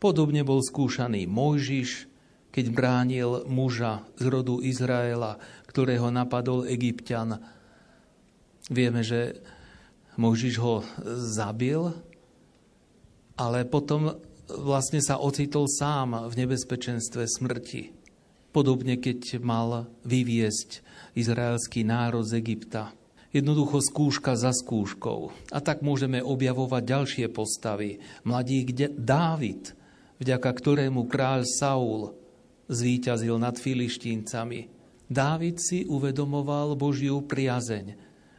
Podobne 0.00 0.40
bol 0.40 0.64
skúšaný 0.64 1.28
Mojžiš, 1.28 2.08
keď 2.48 2.66
bránil 2.72 3.30
muža 3.44 4.08
z 4.16 4.32
rodu 4.32 4.56
Izraela, 4.64 5.36
ktorého 5.68 6.08
napadol 6.08 6.64
Egyptian. 6.64 7.44
Vieme, 8.72 9.04
že 9.04 9.36
Mojžiš 10.16 10.54
ho 10.64 10.80
zabil, 11.20 11.92
ale 13.36 13.68
potom 13.68 14.16
vlastne 14.48 15.04
sa 15.04 15.20
ocitol 15.20 15.68
sám 15.68 16.24
v 16.32 16.34
nebezpečenstve 16.40 17.28
smrti. 17.28 17.92
Podobne, 18.54 18.96
keď 18.96 19.42
mal 19.44 19.90
vyviesť 20.06 20.80
izraelský 21.18 21.84
národ 21.84 22.24
z 22.24 22.38
Egypta 22.38 22.94
jednoducho 23.34 23.82
skúška 23.82 24.38
za 24.38 24.54
skúškou. 24.54 25.34
A 25.50 25.58
tak 25.58 25.82
môžeme 25.82 26.22
objavovať 26.22 26.82
ďalšie 26.86 27.26
postavy. 27.34 27.98
Mladík 28.22 28.94
Dávid, 28.94 29.74
vďaka 30.22 30.50
ktorému 30.54 31.10
kráľ 31.10 31.42
Saul 31.42 32.14
zvíťazil 32.70 33.36
nad 33.36 33.58
filištíncami. 33.58 34.70
Dávid 35.10 35.60
si 35.60 35.84
uvedomoval 35.84 36.78
Božiu 36.78 37.20
priazeň 37.26 37.98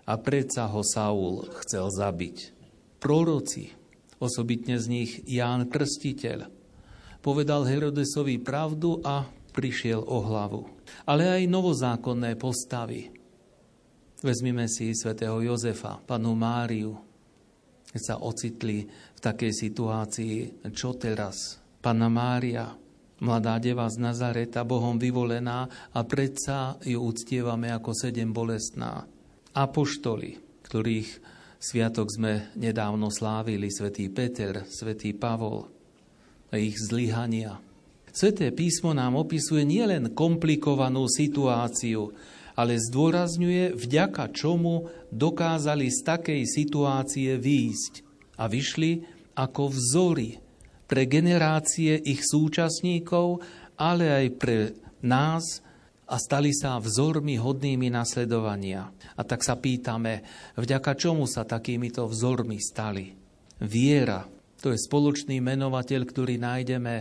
a 0.09 0.17
predsa 0.17 0.65
ho 0.71 0.81
Saul 0.81 1.45
chcel 1.61 1.93
zabiť. 1.93 2.55
Proroci, 2.97 3.69
osobitne 4.17 4.81
z 4.81 4.85
nich 4.89 5.11
Ján 5.29 5.69
Krstiteľ, 5.69 6.49
povedal 7.21 7.69
Herodesovi 7.69 8.41
pravdu 8.41 8.97
a 9.05 9.29
prišiel 9.53 10.01
o 10.01 10.25
hlavu. 10.25 10.65
Ale 11.05 11.29
aj 11.29 11.49
novozákonné 11.49 12.33
postavy, 12.37 13.14
Vezmime 14.25 14.65
si 14.65 14.89
svätého 14.97 15.37
Jozefa, 15.37 16.01
panu 16.01 16.33
Máriu, 16.33 16.97
keď 17.93 18.01
sa 18.01 18.15
ocitli 18.17 18.81
v 18.89 19.19
takej 19.21 19.53
situácii, 19.53 20.65
čo 20.73 20.97
teraz? 20.97 21.61
Panna 21.77 22.09
Mária, 22.09 22.73
mladá 23.21 23.61
deva 23.61 23.85
z 23.85 24.01
Nazareta, 24.01 24.65
Bohom 24.65 24.97
vyvolená 24.97 25.69
a 25.93 26.01
predsa 26.01 26.73
ju 26.81 27.05
uctievame 27.05 27.69
ako 27.69 27.93
sedem 27.93 28.33
bolestná. 28.33 29.05
Apoštoli, 29.53 30.41
ktorých 30.65 31.09
sviatok 31.61 32.09
sme 32.09 32.49
nedávno 32.57 33.13
slávili, 33.13 33.69
svätý 33.69 34.09
Peter, 34.09 34.65
svätý 34.65 35.13
Pavol 35.13 35.69
ich 36.49 36.81
zlyhania. 36.81 37.61
Sveté 38.09 38.49
písmo 38.49 38.89
nám 38.89 39.21
opisuje 39.21 39.61
nielen 39.69 40.17
komplikovanú 40.17 41.05
situáciu, 41.05 42.09
ale 42.55 42.79
zdôrazňuje, 42.79 43.75
vďaka 43.75 44.31
čomu 44.31 44.87
dokázali 45.11 45.91
z 45.91 45.99
takej 46.07 46.41
situácie 46.47 47.35
výjsť 47.35 47.93
a 48.39 48.47
vyšli 48.47 49.03
ako 49.35 49.75
vzory 49.75 50.39
pre 50.87 51.03
generácie 51.05 51.99
ich 51.99 52.23
súčasníkov, 52.23 53.43
ale 53.75 54.07
aj 54.07 54.27
pre 54.39 54.59
nás 55.03 55.59
a 56.05 56.15
stali 56.15 56.53
sa 56.55 56.79
vzormi 56.79 57.35
hodnými 57.35 57.91
nasledovania. 57.91 58.87
A 59.17 59.21
tak 59.25 59.43
sa 59.43 59.57
pýtame, 59.59 60.23
vďaka 60.55 60.95
čomu 60.95 61.27
sa 61.27 61.43
takýmito 61.43 62.05
vzormi 62.07 62.61
stali? 62.61 63.11
Viera, 63.65 64.23
to 64.61 64.71
je 64.71 64.79
spoločný 64.79 65.41
menovateľ, 65.41 66.01
ktorý 66.07 66.39
nájdeme 66.39 66.95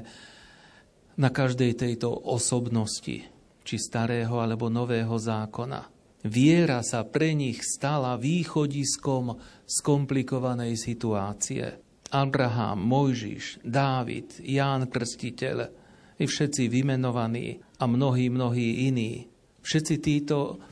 na 1.15 1.31
každej 1.31 1.79
tejto 1.79 2.11
osobnosti 2.11 3.34
či 3.65 3.81
starého 3.81 4.39
alebo 4.39 4.69
nového 4.69 5.17
zákona. 5.17 5.91
Viera 6.25 6.81
sa 6.81 7.05
pre 7.05 7.33
nich 7.37 7.61
stala 7.65 8.17
východiskom 8.17 9.37
skomplikovanej 9.65 10.77
situácie. 10.77 11.81
Abraham, 12.15 12.85
Mojžiš, 12.85 13.65
Dávid, 13.65 14.41
Ján 14.41 14.87
Krstiteľ, 14.89 15.85
i 16.15 16.25
všetci 16.31 16.71
vymenovaní 16.71 17.59
a 17.83 17.85
mnohí, 17.91 18.31
mnohí 18.31 18.87
iní. 18.87 19.27
Všetci 19.67 19.95
títo 19.99 20.63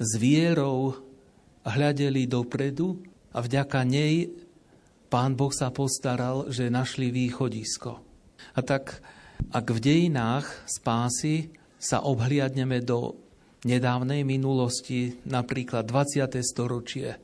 s 0.00 0.18
vierou 0.18 0.98
hľadeli 1.62 2.26
dopredu 2.26 2.98
a 3.30 3.38
vďaka 3.38 3.86
nej 3.86 4.32
pán 5.06 5.38
Boh 5.38 5.54
sa 5.54 5.70
postaral, 5.70 6.50
že 6.50 6.72
našli 6.72 7.14
východisko. 7.14 8.02
A 8.56 8.60
tak, 8.66 8.98
ak 9.54 9.66
v 9.70 9.78
dejinách 9.78 10.46
spásy 10.66 11.54
sa 11.80 12.04
obhliadneme 12.04 12.84
do 12.84 13.16
nedávnej 13.64 14.20
minulosti, 14.20 15.16
napríklad 15.24 15.88
20. 15.88 16.44
storočie, 16.44 17.16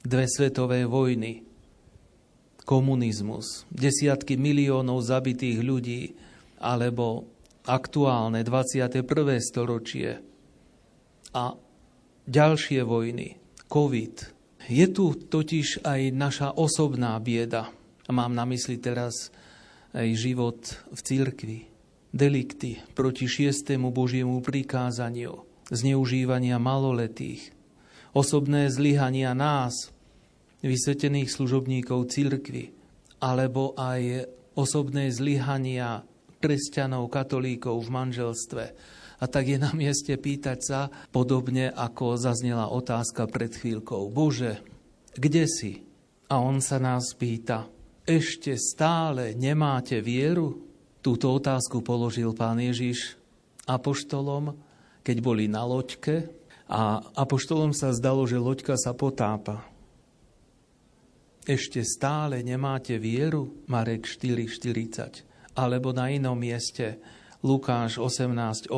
dve 0.00 0.24
svetové 0.24 0.88
vojny, 0.88 1.44
komunizmus, 2.64 3.68
desiatky 3.68 4.40
miliónov 4.40 5.04
zabitých 5.04 5.60
ľudí, 5.60 6.02
alebo 6.64 7.28
aktuálne 7.68 8.40
21. 8.40 9.04
storočie 9.44 10.16
a 11.36 11.52
ďalšie 12.24 12.80
vojny, 12.80 13.36
COVID. 13.68 14.16
Je 14.64 14.86
tu 14.88 15.12
totiž 15.12 15.84
aj 15.84 16.00
naša 16.16 16.48
osobná 16.56 17.20
bieda. 17.20 17.68
Mám 18.08 18.32
na 18.32 18.48
mysli 18.48 18.80
teraz 18.80 19.28
aj 19.92 20.08
život 20.16 20.60
v 20.88 21.00
cirkvi 21.04 21.73
delikty 22.14 22.78
proti 22.94 23.26
šiestému 23.26 23.90
Božiemu 23.90 24.38
prikázaniu, 24.38 25.42
zneužívania 25.74 26.62
maloletých, 26.62 27.50
osobné 28.14 28.70
zlyhania 28.70 29.34
nás, 29.34 29.90
vysvetených 30.62 31.28
služobníkov 31.28 32.14
cirkvy, 32.14 32.70
alebo 33.18 33.74
aj 33.74 34.30
osobné 34.54 35.10
zlyhania 35.10 36.06
kresťanov, 36.38 37.10
katolíkov 37.10 37.82
v 37.82 37.90
manželstve. 37.90 38.64
A 39.20 39.24
tak 39.26 39.50
je 39.50 39.58
na 39.58 39.74
mieste 39.74 40.14
pýtať 40.14 40.58
sa, 40.62 40.80
podobne 41.10 41.72
ako 41.74 42.16
zaznela 42.16 42.70
otázka 42.70 43.26
pred 43.26 43.50
chvíľkou. 43.50 44.08
Bože, 44.08 44.62
kde 45.18 45.44
si? 45.50 45.72
A 46.30 46.40
on 46.40 46.62
sa 46.64 46.80
nás 46.80 47.12
pýta, 47.16 47.68
ešte 48.04 48.56
stále 48.60 49.32
nemáte 49.32 50.00
vieru? 50.04 50.63
Túto 51.04 51.36
otázku 51.36 51.84
položil 51.84 52.32
pán 52.32 52.56
Ježiš 52.56 53.20
apoštolom, 53.68 54.56
keď 55.04 55.16
boli 55.20 55.44
na 55.52 55.60
loďke 55.60 56.32
a 56.64 57.04
apoštolom 57.12 57.76
sa 57.76 57.92
zdalo, 57.92 58.24
že 58.24 58.40
loďka 58.40 58.80
sa 58.80 58.96
potápa. 58.96 59.68
Ešte 61.44 61.84
stále 61.84 62.40
nemáte 62.40 62.96
vieru? 62.96 63.52
Marek 63.68 64.08
4.40. 64.08 65.28
Alebo 65.60 65.92
na 65.92 66.08
inom 66.08 66.40
mieste 66.40 66.96
Lukáš 67.44 68.00
18.8. 68.00 68.72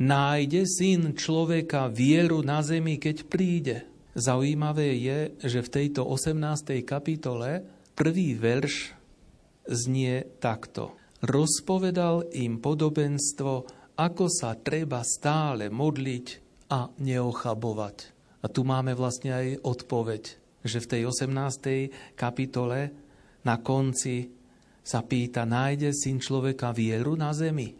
Nájde 0.00 0.64
syn 0.64 1.12
človeka 1.12 1.92
vieru 1.92 2.40
na 2.40 2.64
zemi, 2.64 2.96
keď 2.96 3.28
príde. 3.28 3.84
Zaujímavé 4.16 4.96
je, 4.96 5.36
že 5.44 5.60
v 5.60 5.68
tejto 5.68 6.08
18. 6.08 6.80
kapitole 6.80 7.60
prvý 7.92 8.40
verš 8.40 8.96
znie 9.68 10.24
takto. 10.40 11.01
Rozpovedal 11.22 12.34
im 12.34 12.58
podobenstvo, 12.58 13.52
ako 13.94 14.24
sa 14.26 14.58
treba 14.58 15.06
stále 15.06 15.70
modliť 15.70 16.26
a 16.74 16.90
neochabovať. 16.90 17.96
A 18.42 18.50
tu 18.50 18.66
máme 18.66 18.98
vlastne 18.98 19.30
aj 19.30 19.46
odpoveď 19.62 20.42
že 20.62 20.78
v 20.78 20.90
tej 20.90 21.02
18. 21.10 22.14
kapitole 22.14 22.94
na 23.42 23.58
konci 23.58 24.30
sa 24.82 25.02
pýta, 25.02 25.46
nájde 25.46 25.94
syn 25.94 26.22
človeka 26.22 26.70
vieru 26.74 27.18
na 27.18 27.34
zemi? 27.34 27.74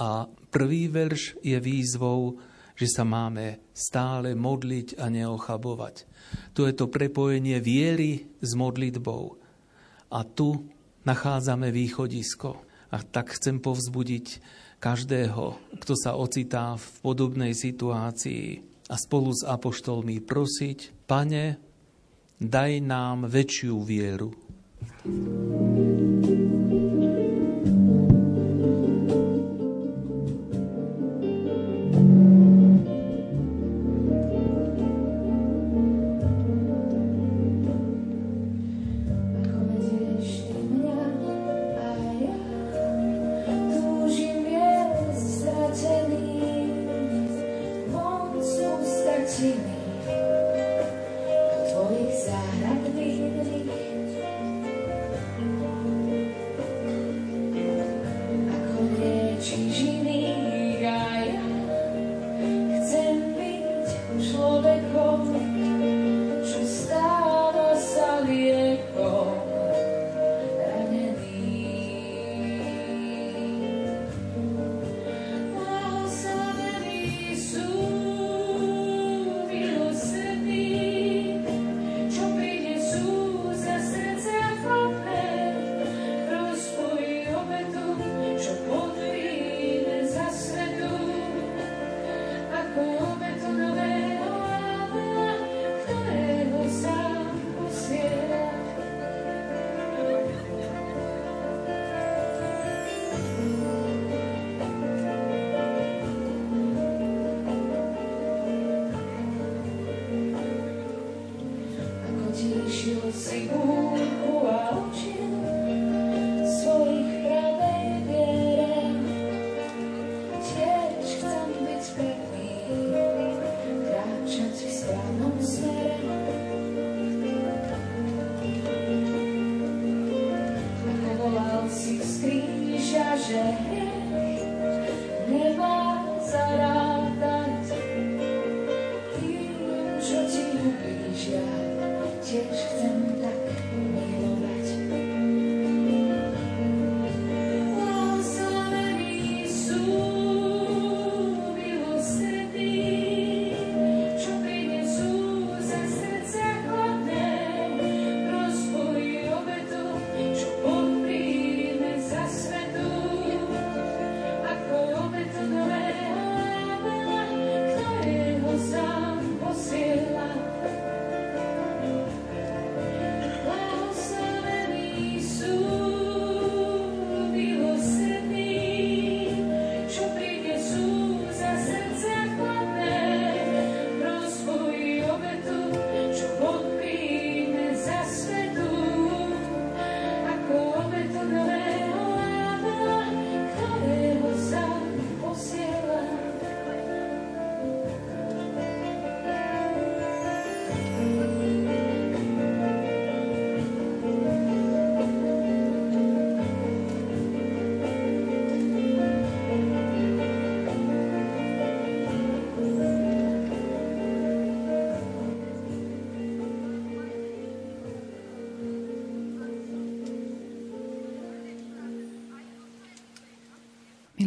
A 0.00 0.26
prvý 0.50 0.86
verš 0.90 1.38
je 1.42 1.58
výzvou, 1.58 2.38
že 2.74 2.88
sa 2.88 3.04
máme 3.04 3.60
stále 3.74 4.32
modliť 4.32 4.96
a 4.96 5.12
neochabovať. 5.12 6.08
Tu 6.56 6.64
je 6.64 6.74
to 6.74 6.88
prepojenie 6.88 7.60
viery 7.60 8.24
s 8.40 8.56
modlitbou. 8.56 9.36
A 10.10 10.20
tu 10.24 10.64
nachádzame 11.04 11.68
východisko. 11.70 12.69
A 12.90 12.98
tak 13.06 13.34
chcem 13.38 13.62
povzbudiť 13.62 14.42
každého, 14.82 15.56
kto 15.78 15.94
sa 15.94 16.18
ocitá 16.18 16.74
v 16.74 16.86
podobnej 17.04 17.54
situácii 17.54 18.66
a 18.90 18.96
spolu 18.98 19.30
s 19.30 19.46
apoštolmi 19.46 20.18
prosiť, 20.18 21.06
Pane, 21.06 21.58
daj 22.42 22.72
nám 22.82 23.30
väčšiu 23.30 23.76
vieru. 23.86 24.34
tiež 25.06 26.49
chcem 49.40 49.52
tak 49.52 49.79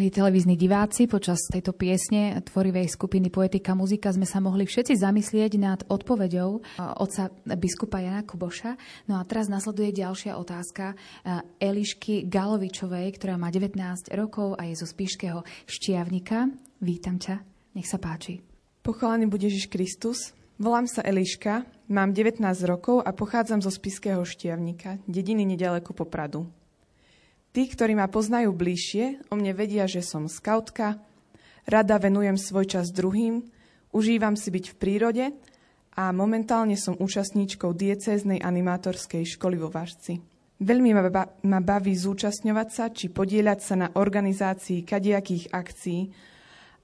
Milí 0.04 0.20
televízni 0.20 0.60
diváci, 0.60 1.08
počas 1.08 1.40
tejto 1.48 1.72
piesne 1.72 2.36
tvorivej 2.44 2.92
skupiny 2.92 3.32
Poetika 3.32 3.72
muzika 3.72 4.12
sme 4.12 4.28
sa 4.28 4.44
mohli 4.44 4.68
všetci 4.68 5.00
zamyslieť 5.00 5.56
nad 5.56 5.80
odpoveďou 5.88 6.60
e, 6.60 6.62
otca 7.00 7.32
biskupa 7.56 8.04
Jana 8.04 8.28
Kuboša. 8.28 8.76
No 9.08 9.16
a 9.16 9.24
teraz 9.24 9.48
nasleduje 9.48 9.96
ďalšia 9.96 10.36
otázka 10.36 10.92
e, 10.92 10.96
Elišky 11.56 12.28
Galovičovej, 12.28 13.16
ktorá 13.16 13.40
má 13.40 13.48
19 13.48 13.80
rokov 14.20 14.60
a 14.60 14.68
je 14.68 14.76
zo 14.76 14.84
Spišského 14.84 15.40
Štiavnika. 15.72 16.52
Vítam 16.84 17.16
ťa, 17.16 17.40
nech 17.80 17.88
sa 17.88 17.96
páči. 17.96 18.44
Pochválený 18.84 19.32
bude 19.32 19.48
Ježiš 19.48 19.72
Kristus. 19.72 20.36
Volám 20.60 20.84
sa 20.84 21.00
Eliška, 21.00 21.64
mám 21.88 22.12
19 22.12 22.44
rokov 22.68 23.08
a 23.08 23.16
pochádzam 23.16 23.64
zo 23.64 23.72
Spiského 23.72 24.28
Štiavnika, 24.28 25.00
dediny 25.08 25.48
nedaleko 25.48 25.96
Popradu. 25.96 26.63
Tí, 27.54 27.70
ktorí 27.70 27.94
ma 27.94 28.10
poznajú 28.10 28.50
bližšie, 28.50 29.30
o 29.30 29.38
mne 29.38 29.54
vedia, 29.54 29.86
že 29.86 30.02
som 30.02 30.26
skautka, 30.26 30.98
rada 31.70 32.02
venujem 32.02 32.34
svoj 32.34 32.66
čas 32.66 32.90
druhým, 32.90 33.46
užívam 33.94 34.34
si 34.34 34.50
byť 34.50 34.74
v 34.74 34.76
prírode 34.82 35.26
a 35.94 36.10
momentálne 36.10 36.74
som 36.74 36.98
účastníčkou 36.98 37.78
diecéznej 37.78 38.42
animátorskej 38.42 39.38
školy 39.38 39.62
vo 39.62 39.70
Vážci. 39.70 40.18
Veľmi 40.66 40.98
ma, 40.98 41.06
ba- 41.14 41.30
ma 41.46 41.62
baví 41.62 41.94
zúčastňovať 41.94 42.68
sa 42.74 42.90
či 42.90 43.14
podieľať 43.14 43.60
sa 43.62 43.76
na 43.78 43.88
organizácii 43.94 44.82
kadiakých 44.82 45.54
akcií 45.54 46.10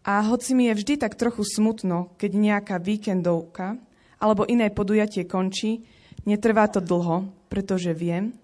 a 0.05 0.21
hoci 0.29 0.53
mi 0.53 0.69
je 0.69 0.77
vždy 0.77 0.93
tak 1.01 1.17
trochu 1.17 1.49
smutno, 1.49 2.13
keď 2.21 2.32
nejaká 2.38 2.75
víkendovka 2.77 3.73
alebo 4.21 4.45
iné 4.45 4.69
podujatie 4.69 5.25
končí, 5.25 5.82
netrvá 6.29 6.69
to 6.69 6.77
dlho, 6.77 7.25
pretože 7.49 7.89
viem, 7.95 8.38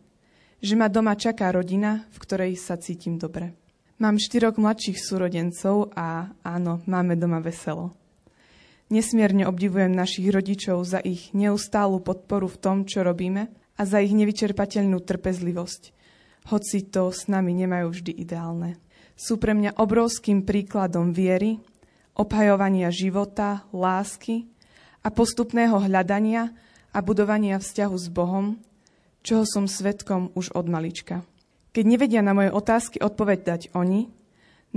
že 0.65 0.73
ma 0.73 0.89
doma 0.89 1.13
čaká 1.13 1.53
rodina, 1.53 2.09
v 2.09 2.17
ktorej 2.17 2.57
sa 2.57 2.73
cítim 2.81 3.21
dobre. 3.21 3.53
Mám 4.01 4.17
štyroch 4.17 4.57
mladších 4.57 4.97
súrodencov 4.97 5.93
a 5.93 6.33
áno, 6.41 6.81
máme 6.89 7.13
doma 7.13 7.37
veselo. 7.37 7.93
Nesmierne 8.89 9.45
obdivujem 9.45 9.93
našich 9.93 10.25
rodičov 10.33 10.81
za 10.81 10.97
ich 11.05 11.31
neustálu 11.37 12.01
podporu 12.01 12.49
v 12.49 12.57
tom, 12.57 12.77
čo 12.89 13.05
robíme 13.05 13.53
a 13.77 13.81
za 13.85 14.01
ich 14.01 14.13
nevyčerpateľnú 14.17 14.97
trpezlivosť, 15.05 15.81
hoci 16.49 16.77
to 16.89 17.13
s 17.13 17.29
nami 17.29 17.53
nemajú 17.53 17.93
vždy 17.93 18.11
ideálne. 18.25 18.81
Sú 19.13 19.37
pre 19.37 19.53
mňa 19.53 19.77
obrovským 19.77 20.43
príkladom 20.43 21.13
viery, 21.13 21.61
obhajovania 22.17 22.89
života, 22.89 23.69
lásky 23.69 24.49
a 25.05 25.13
postupného 25.13 25.77
hľadania 25.77 26.51
a 26.89 26.99
budovania 27.05 27.61
vzťahu 27.61 27.95
s 27.95 28.07
Bohom, 28.11 28.59
čoho 29.25 29.41
som 29.41 29.65
svetkom 29.65 30.29
už 30.37 30.53
od 30.53 30.69
malička. 30.69 31.25
Keď 31.73 31.83
nevedia 31.83 32.21
na 32.21 32.37
moje 32.37 32.53
otázky 32.53 33.01
odpovedať 33.01 33.73
oni, 33.73 34.13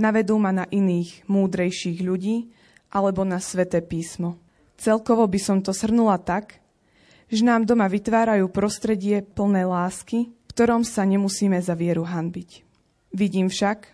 navedú 0.01 0.41
ma 0.41 0.49
na 0.49 0.65
iných, 0.65 1.29
múdrejších 1.29 2.01
ľudí 2.01 2.49
alebo 2.89 3.21
na 3.21 3.37
sveté 3.37 3.85
písmo. 3.85 4.41
Celkovo 4.81 5.29
by 5.29 5.39
som 5.39 5.61
to 5.61 5.69
shrnula 5.69 6.17
tak, 6.17 6.57
že 7.29 7.45
nám 7.45 7.69
doma 7.69 7.85
vytvárajú 7.85 8.49
prostredie 8.49 9.21
plné 9.21 9.69
lásky, 9.69 10.33
v 10.33 10.49
ktorom 10.49 10.81
sa 10.81 11.05
nemusíme 11.05 11.61
za 11.61 11.77
vieru 11.77 12.01
hanbiť. 12.01 12.65
Vidím 13.13 13.53
však, 13.53 13.85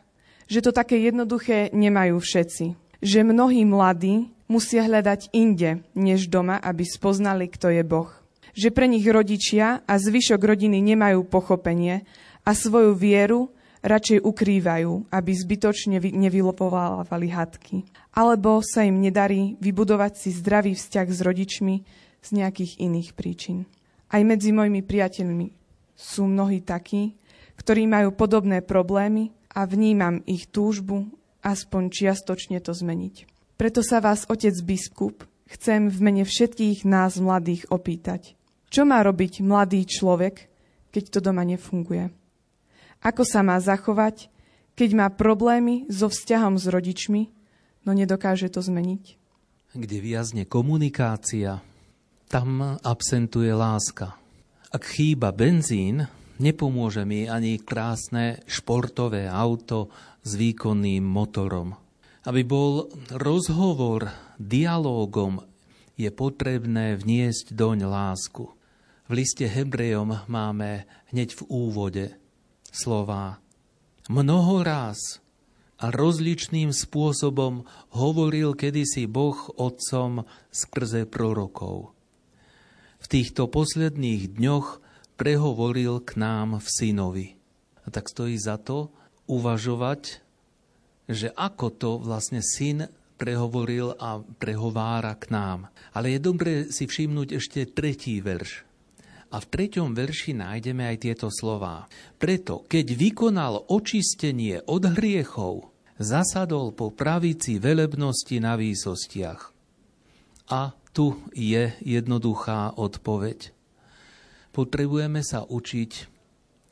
že 0.48 0.64
to 0.64 0.72
také 0.72 1.04
jednoduché 1.04 1.68
nemajú 1.76 2.16
všetci. 2.16 2.80
Že 3.04 3.28
mnohí 3.28 3.68
mladí 3.68 4.32
musia 4.48 4.88
hľadať 4.88 5.36
inde, 5.36 5.84
než 5.94 6.32
doma, 6.32 6.58
aby 6.64 6.88
spoznali, 6.88 7.52
kto 7.52 7.76
je 7.76 7.84
Boh 7.84 8.25
že 8.56 8.72
pre 8.72 8.88
nich 8.88 9.04
rodičia 9.04 9.84
a 9.84 9.94
zvyšok 10.00 10.40
rodiny 10.40 10.80
nemajú 10.80 11.28
pochopenie 11.28 12.08
a 12.48 12.56
svoju 12.56 12.96
vieru 12.96 13.52
radšej 13.86 14.24
ukrývajú, 14.24 15.12
aby 15.12 15.32
zbytočne 15.36 16.00
nevylopovávali 16.00 17.28
hadky. 17.30 17.86
Alebo 18.16 18.64
sa 18.64 18.88
im 18.88 19.04
nedarí 19.04 19.60
vybudovať 19.62 20.14
si 20.18 20.30
zdravý 20.34 20.74
vzťah 20.74 21.08
s 21.12 21.20
rodičmi 21.22 21.76
z 22.24 22.30
nejakých 22.34 22.82
iných 22.82 23.14
príčin. 23.14 23.70
Aj 24.10 24.24
medzi 24.24 24.56
mojimi 24.56 24.82
priateľmi 24.82 25.48
sú 25.94 26.26
mnohí 26.26 26.64
takí, 26.64 27.14
ktorí 27.60 27.86
majú 27.86 28.16
podobné 28.16 28.64
problémy 28.64 29.36
a 29.54 29.68
vnímam 29.68 30.24
ich 30.26 30.50
túžbu 30.50 31.12
aspoň 31.46 31.94
čiastočne 31.94 32.58
to 32.64 32.74
zmeniť. 32.74 33.30
Preto 33.56 33.86
sa 33.86 34.02
vás, 34.04 34.28
otec 34.28 34.52
biskup, 34.66 35.24
chcem 35.48 35.88
v 35.88 35.98
mene 36.02 36.24
všetkých 36.26 36.84
nás 36.84 37.22
mladých 37.22 37.70
opýtať. 37.70 38.36
Čo 38.76 38.84
má 38.84 39.00
robiť 39.00 39.40
mladý 39.40 39.88
človek, 39.88 40.52
keď 40.92 41.04
to 41.08 41.20
doma 41.24 41.48
nefunguje? 41.48 42.12
Ako 43.08 43.24
sa 43.24 43.40
má 43.40 43.56
zachovať, 43.56 44.28
keď 44.76 44.90
má 45.00 45.08
problémy 45.08 45.88
so 45.88 46.12
vzťahom 46.12 46.60
s 46.60 46.68
rodičmi, 46.68 47.32
no 47.88 47.96
nedokáže 47.96 48.52
to 48.52 48.60
zmeniť? 48.60 49.16
Kde 49.80 49.98
viazne 50.04 50.44
komunikácia, 50.44 51.64
tam 52.28 52.76
absentuje 52.84 53.48
láska. 53.56 54.20
Ak 54.76 54.84
chýba 54.84 55.32
benzín, 55.32 56.04
nepomôže 56.44 57.08
mi 57.08 57.32
ani 57.32 57.64
krásne 57.64 58.44
športové 58.44 59.32
auto 59.32 59.88
s 60.20 60.36
výkonným 60.36 61.00
motorom. 61.00 61.80
Aby 62.28 62.44
bol 62.44 62.92
rozhovor 63.08 64.12
dialógom, 64.36 65.40
je 65.96 66.12
potrebné 66.12 67.00
vniesť 67.00 67.56
doň 67.56 67.88
lásku. 67.88 68.52
V 69.06 69.22
liste 69.22 69.46
Hebrejom 69.46 70.26
máme 70.26 70.90
hneď 71.14 71.38
v 71.38 71.42
úvode 71.46 72.06
slova 72.74 73.38
Mnoho 74.10 74.66
ráz 74.66 75.22
a 75.78 75.94
rozličným 75.94 76.74
spôsobom 76.74 77.70
hovoril 77.94 78.58
kedysi 78.58 79.06
Boh 79.06 79.38
otcom 79.62 80.26
skrze 80.50 81.06
prorokov. 81.06 81.94
V 82.98 83.06
týchto 83.06 83.46
posledných 83.46 84.42
dňoch 84.42 84.82
prehovoril 85.22 86.02
k 86.02 86.18
nám 86.18 86.58
v 86.58 86.66
synovi. 86.66 87.28
A 87.86 87.94
tak 87.94 88.10
stojí 88.10 88.42
za 88.42 88.58
to 88.58 88.90
uvažovať, 89.30 90.18
že 91.06 91.30
ako 91.30 91.68
to 91.78 91.92
vlastne 92.02 92.42
syn 92.42 92.90
prehovoril 93.22 93.94
a 94.02 94.18
prehovára 94.18 95.14
k 95.14 95.30
nám. 95.30 95.70
Ale 95.94 96.18
je 96.18 96.20
dobre 96.26 96.52
si 96.74 96.90
všimnúť 96.90 97.38
ešte 97.38 97.70
tretí 97.70 98.18
verš. 98.18 98.66
A 99.34 99.42
v 99.42 99.50
treťom 99.50 99.98
verši 99.98 100.38
nájdeme 100.38 100.86
aj 100.86 100.98
tieto 101.02 101.28
slová. 101.34 101.90
Preto, 102.22 102.64
keď 102.70 102.86
vykonal 102.94 103.68
očistenie 103.72 104.62
od 104.70 104.86
hriechov, 104.96 105.74
zasadol 105.98 106.76
po 106.76 106.92
pravici 106.92 107.58
velebnosti 107.58 108.38
na 108.40 108.60
výsostiach. 108.60 109.42
A 110.52 110.76
tu 110.96 111.20
je 111.34 111.74
jednoduchá 111.84 112.78
odpoveď. 112.80 113.52
Potrebujeme 114.56 115.20
sa 115.20 115.44
učiť 115.44 115.92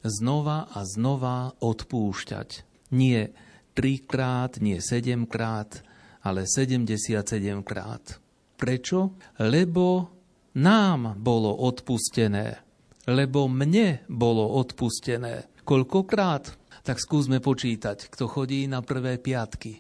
znova 0.08 0.72
a 0.72 0.88
znova 0.88 1.52
odpúšťať. 1.60 2.64
Nie 2.96 3.36
trikrát, 3.76 4.62
nie 4.64 4.80
sedemkrát, 4.80 5.84
ale 6.24 6.48
77 6.48 7.28
krát. 7.68 8.24
Prečo? 8.56 9.20
Lebo 9.44 10.08
nám 10.54 11.18
bolo 11.18 11.54
odpustené, 11.54 12.62
lebo 13.10 13.50
mne 13.50 14.06
bolo 14.10 14.58
odpustené. 14.58 15.50
Koľkokrát? 15.66 16.60
Tak 16.84 17.00
skúsme 17.00 17.40
počítať, 17.40 18.12
kto 18.12 18.28
chodí 18.28 18.68
na 18.68 18.84
prvé 18.84 19.16
piatky. 19.16 19.80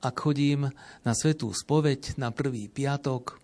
Ak 0.00 0.24
chodím 0.24 0.70
na 1.04 1.12
svetú 1.12 1.52
spoveď 1.52 2.16
na 2.16 2.32
prvý 2.32 2.70
piatok, 2.72 3.36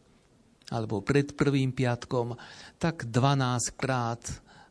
alebo 0.73 1.05
pred 1.05 1.37
prvým 1.37 1.77
piatkom, 1.77 2.39
tak 2.81 3.11
12 3.13 3.77
krát 3.77 4.23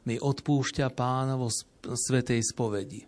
mi 0.10 0.18
odpúšťa 0.18 0.90
pán 0.92 1.38
vo 1.38 1.54
svetej 1.84 2.42
spovedi. 2.42 3.06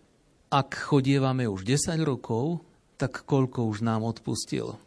Ak 0.53 0.77
chodievame 0.77 1.49
už 1.49 1.65
10 1.65 1.97
rokov, 2.05 2.61
tak 2.95 3.25
koľko 3.25 3.67
už 3.73 3.81
nám 3.81 4.05
odpustil? 4.05 4.77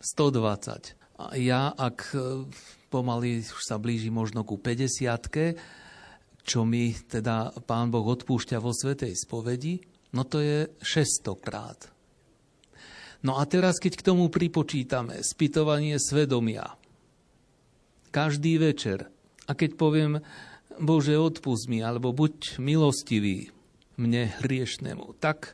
120. 0.00 0.96
A 1.20 1.36
ja, 1.36 1.74
ak 1.76 2.16
pomaly 2.90 3.40
už 3.40 3.62
sa 3.62 3.78
blíži 3.78 4.10
možno 4.10 4.42
ku 4.42 4.58
50 4.58 5.56
čo 6.44 6.64
mi 6.64 6.92
teda 6.92 7.52
Pán 7.68 7.92
Boh 7.92 8.04
odpúšťa 8.04 8.58
vo 8.58 8.72
Svetej 8.72 9.12
spovedi, 9.14 9.78
no 10.16 10.24
to 10.24 10.40
je 10.40 10.66
600 10.82 11.46
krát. 11.46 11.78
No 13.20 13.36
a 13.36 13.44
teraz, 13.44 13.76
keď 13.76 14.00
k 14.00 14.06
tomu 14.12 14.32
pripočítame 14.32 15.20
spytovanie 15.20 16.00
svedomia, 16.00 16.80
každý 18.10 18.56
večer, 18.56 19.12
a 19.44 19.52
keď 19.52 19.76
poviem, 19.76 20.12
Bože, 20.80 21.20
odpust 21.20 21.68
mi, 21.68 21.84
alebo 21.84 22.16
buď 22.16 22.56
milostivý 22.56 23.52
mne 24.00 24.32
hriešnemu, 24.40 25.20
tak 25.20 25.52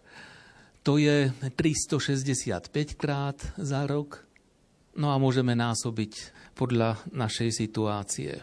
to 0.87 1.03
je 1.03 1.35
365 1.59 2.71
krát 2.95 3.43
za 3.59 3.83
rok. 3.91 4.23
No 4.95 5.11
a 5.11 5.19
môžeme 5.19 5.59
násobiť 5.59 6.31
podľa 6.57 7.05
našej 7.13 7.53
situácie. 7.53 8.41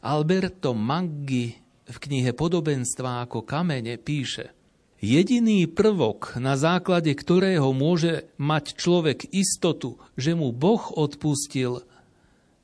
Alberto 0.00 0.72
Maggi 0.72 1.52
v 1.86 1.96
knihe 2.00 2.32
Podobenstva 2.32 3.28
ako 3.28 3.44
kamene 3.44 4.00
píše 4.00 4.56
Jediný 4.96 5.68
prvok, 5.68 6.40
na 6.40 6.56
základe 6.56 7.12
ktorého 7.12 7.76
môže 7.76 8.32
mať 8.40 8.80
človek 8.80 9.28
istotu, 9.28 10.00
že 10.16 10.32
mu 10.32 10.56
Boh 10.56 10.80
odpustil, 10.96 11.84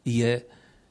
je 0.03 0.41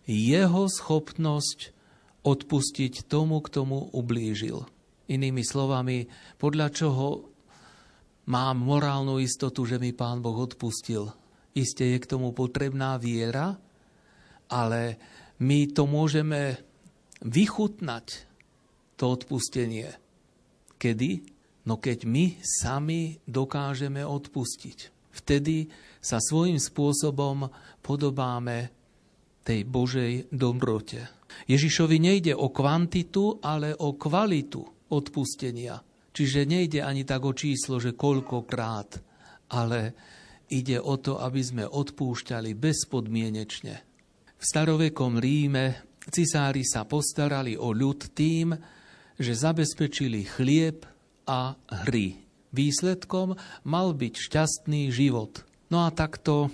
jeho 0.06 0.64
schopnosť 0.70 1.74
odpustiť 2.22 3.10
tomu, 3.10 3.42
k 3.42 3.50
tomu 3.50 3.90
ublížil. 3.90 4.70
Inými 5.10 5.42
slovami, 5.42 6.06
podľa 6.38 6.68
čoho 6.70 7.34
mám 8.30 8.62
morálnu 8.62 9.18
istotu, 9.18 9.66
že 9.66 9.82
mi 9.82 9.98
Pán 9.98 10.22
Boh 10.22 10.38
odpustil. 10.38 11.10
Isté 11.52 11.96
je 11.96 11.98
k 12.00 12.10
tomu 12.10 12.32
potrebná 12.32 12.96
viera, 12.96 13.60
ale 14.48 14.82
my 15.44 15.72
to 15.72 15.84
môžeme 15.88 16.56
vychutnať, 17.24 18.06
to 18.96 19.04
odpustenie. 19.10 19.90
Kedy? 20.78 21.12
No 21.66 21.78
keď 21.78 22.10
my 22.10 22.42
sami 22.42 23.22
dokážeme 23.26 24.02
odpustiť. 24.02 24.80
Vtedy 25.12 25.68
sa 26.02 26.18
svojím 26.18 26.58
spôsobom 26.58 27.52
podobáme 27.84 28.72
tej 29.42 29.68
Božej 29.68 30.32
dobrote. 30.32 31.10
Ježišovi 31.50 31.98
nejde 31.98 32.34
o 32.38 32.50
kvantitu, 32.50 33.42
ale 33.42 33.76
o 33.76 33.98
kvalitu 33.98 34.62
odpustenia. 34.94 35.82
Čiže 36.12 36.50
nejde 36.50 36.84
ani 36.84 37.08
tak 37.08 37.24
o 37.24 37.34
číslo, 37.34 37.80
že 37.80 37.96
koľkokrát, 37.96 39.00
ale 39.56 39.80
ide 40.52 40.78
o 40.78 41.00
to, 41.00 41.18
aby 41.18 41.40
sme 41.40 41.64
odpúšťali 41.64 42.52
bezpodmienečne. 42.54 43.76
V 44.36 44.44
starovekom 44.44 45.18
Ríme 45.18 45.88
cisári 46.12 46.68
sa 46.68 46.84
postarali 46.84 47.56
o 47.56 47.72
ľud 47.72 48.12
tým, 48.12 48.54
že 49.16 49.34
zabezpečili 49.38 50.28
chlieb 50.28 50.84
a 51.24 51.56
hry. 51.88 52.20
Výsledkom 52.52 53.40
mal 53.64 53.96
byť 53.96 54.14
šťastný 54.18 54.92
život. 54.92 55.48
No 55.72 55.88
a 55.88 55.90
takto 55.96 56.52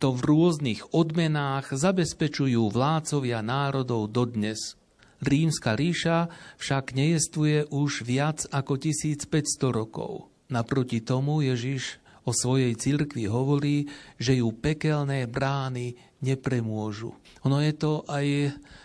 to 0.00 0.12
v 0.12 0.20
rôznych 0.24 0.92
odmenách 0.92 1.72
zabezpečujú 1.76 2.72
vládcovia 2.72 3.40
národov 3.44 4.12
dodnes. 4.12 4.76
Rímska 5.24 5.72
ríša 5.76 6.28
však 6.60 6.92
nejestvuje 6.92 7.72
už 7.72 8.04
viac 8.04 8.44
ako 8.52 8.76
1500 8.76 9.72
rokov. 9.72 10.28
Naproti 10.52 11.00
tomu 11.00 11.40
Ježiš 11.40 11.98
o 12.26 12.34
svojej 12.34 12.74
cirkvi 12.74 13.30
hovorí, 13.30 13.86
že 14.18 14.42
ju 14.42 14.50
pekelné 14.50 15.30
brány 15.30 15.94
nepremôžu. 16.20 17.14
Ono 17.46 17.62
je 17.62 17.72
to 17.72 18.02
aj 18.10 18.26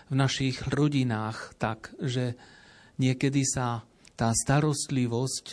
v 0.08 0.14
našich 0.14 0.62
rodinách 0.70 1.58
tak, 1.58 1.90
že 1.98 2.38
niekedy 3.02 3.42
sa 3.42 3.82
tá 4.14 4.30
starostlivosť 4.30 5.46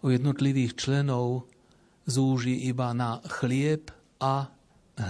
o 0.00 0.08
jednotlivých 0.08 0.72
členov 0.80 1.44
zúži 2.08 2.64
iba 2.64 2.96
na 2.96 3.20
chlieb 3.28 3.92
a 4.16 4.48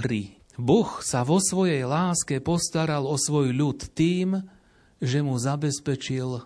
hry. 0.02 0.34
Boh 0.58 1.00
sa 1.00 1.22
vo 1.22 1.38
svojej 1.38 1.86
láske 1.86 2.42
postaral 2.42 3.06
o 3.06 3.16
svoj 3.16 3.54
ľud 3.54 3.94
tým, 3.94 4.44
že 5.00 5.24
mu 5.24 5.38
zabezpečil 5.40 6.44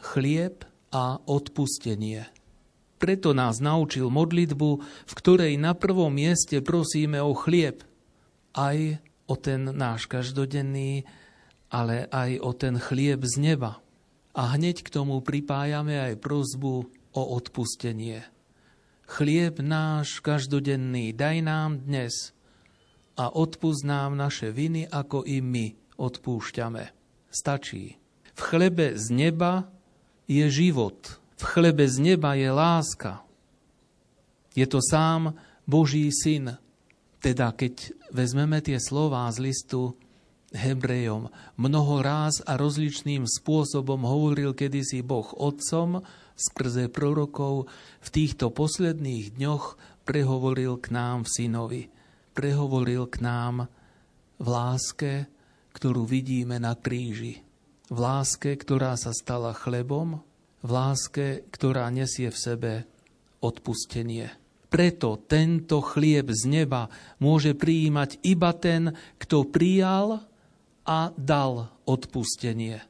chlieb 0.00 0.66
a 0.90 1.22
odpustenie. 1.22 2.33
Preto 3.04 3.36
nás 3.36 3.60
naučil 3.60 4.08
modlitbu, 4.08 4.70
v 4.80 5.12
ktorej 5.12 5.60
na 5.60 5.76
prvom 5.76 6.08
mieste 6.08 6.64
prosíme 6.64 7.20
o 7.20 7.36
chlieb, 7.36 7.84
aj 8.56 8.96
o 9.28 9.36
ten 9.36 9.68
náš 9.76 10.08
každodenný, 10.08 11.04
ale 11.68 12.08
aj 12.08 12.40
o 12.40 12.56
ten 12.56 12.80
chlieb 12.80 13.20
z 13.28 13.44
neba. 13.44 13.76
A 14.32 14.56
hneď 14.56 14.80
k 14.80 14.88
tomu 14.88 15.20
pripájame 15.20 16.00
aj 16.00 16.16
prozbu 16.16 16.88
o 17.12 17.22
odpustenie. 17.36 18.24
Chlieb 19.04 19.60
náš 19.60 20.24
každodenný 20.24 21.12
daj 21.12 21.44
nám 21.44 21.84
dnes 21.84 22.32
a 23.20 23.28
odpúsť 23.28 23.84
nám 23.84 24.16
naše 24.16 24.48
viny, 24.48 24.88
ako 24.88 25.28
i 25.28 25.44
my 25.44 25.76
odpúšťame. 26.00 26.88
Stačí. 27.28 28.00
V 28.32 28.40
chlebe 28.40 28.96
z 28.96 29.12
neba 29.12 29.68
je 30.24 30.48
život. 30.48 31.20
V 31.34 31.42
chlebe 31.42 31.84
z 31.86 31.96
neba 32.00 32.38
je 32.38 32.48
láska. 32.50 33.22
Je 34.54 34.66
to 34.70 34.78
sám 34.78 35.34
Boží 35.66 36.10
syn. 36.14 36.58
Teda 37.18 37.50
keď 37.50 37.96
vezmeme 38.12 38.60
tie 38.60 38.78
slová 38.78 39.26
z 39.32 39.50
listu 39.50 39.96
Hebrejom, 40.54 41.32
mnoho 41.58 41.94
ráz 42.04 42.38
a 42.46 42.54
rozličným 42.54 43.26
spôsobom 43.26 44.06
hovoril 44.06 44.54
kedysi 44.54 45.02
Boh 45.02 45.26
Otcom 45.34 46.04
skrze 46.38 46.86
prorokov, 46.86 47.66
v 47.98 48.08
týchto 48.12 48.54
posledných 48.54 49.34
dňoch 49.34 49.78
prehovoril 50.06 50.78
k 50.78 50.94
nám 50.94 51.26
v 51.26 51.30
synovi 51.32 51.82
prehovoril 52.34 53.06
k 53.06 53.22
nám 53.22 53.70
v 54.42 54.46
láske, 54.50 55.12
ktorú 55.72 56.02
vidíme 56.04 56.58
na 56.58 56.74
kríži. 56.74 57.40
V 57.88 57.98
láske, 58.02 58.58
ktorá 58.58 58.98
sa 58.98 59.14
stala 59.14 59.54
chlebom, 59.54 60.20
v 60.64 60.68
láske, 60.72 61.44
ktorá 61.52 61.92
nesie 61.92 62.32
v 62.32 62.38
sebe 62.40 62.72
odpustenie. 63.44 64.32
Preto 64.72 65.20
tento 65.28 65.84
chlieb 65.84 66.32
z 66.32 66.50
neba 66.50 66.90
môže 67.20 67.54
prijímať 67.54 68.18
iba 68.26 68.50
ten, 68.56 68.96
kto 69.20 69.46
prijal 69.46 70.24
a 70.82 71.14
dal 71.14 71.70
odpustenie. 71.86 72.82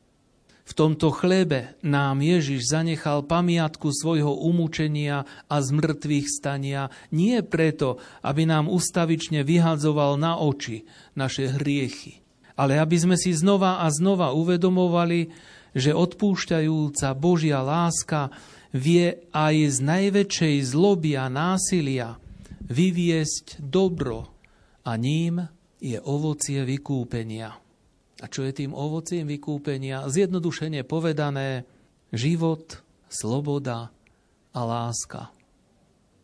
V 0.64 0.72
tomto 0.72 1.12
chlebe 1.12 1.76
nám 1.84 2.24
Ježiš 2.24 2.72
zanechal 2.72 3.20
pamiatku 3.28 3.92
svojho 3.92 4.32
umúčenia 4.32 5.28
a 5.44 5.60
zmrtvých 5.60 6.24
stania 6.24 6.88
nie 7.12 7.36
preto, 7.44 8.00
aby 8.24 8.48
nám 8.48 8.72
ustavične 8.72 9.44
vyhadzoval 9.44 10.16
na 10.16 10.40
oči 10.40 10.88
naše 11.12 11.52
hriechy, 11.52 12.24
ale 12.56 12.80
aby 12.80 12.96
sme 12.96 13.20
si 13.20 13.36
znova 13.36 13.84
a 13.84 13.92
znova 13.92 14.32
uvedomovali, 14.32 15.28
že 15.74 15.90
odpúšťajúca 15.92 17.08
Božia 17.18 17.60
láska 17.60 18.30
vie 18.70 19.26
aj 19.34 19.54
z 19.70 19.78
najväčšej 19.82 20.56
zloby 20.70 21.18
a 21.18 21.26
násilia 21.26 22.18
vyviesť 22.64 23.60
dobro 23.60 24.30
a 24.86 24.96
ním 24.96 25.44
je 25.82 26.00
ovocie 26.00 26.64
vykúpenia. 26.64 27.52
A 28.22 28.24
čo 28.30 28.46
je 28.46 28.56
tým 28.56 28.72
ovocím 28.72 29.28
vykúpenia? 29.28 30.08
Zjednodušene 30.08 30.86
povedané, 30.86 31.68
život, 32.14 32.80
sloboda 33.10 33.92
a 34.54 34.60
láska. 34.64 35.34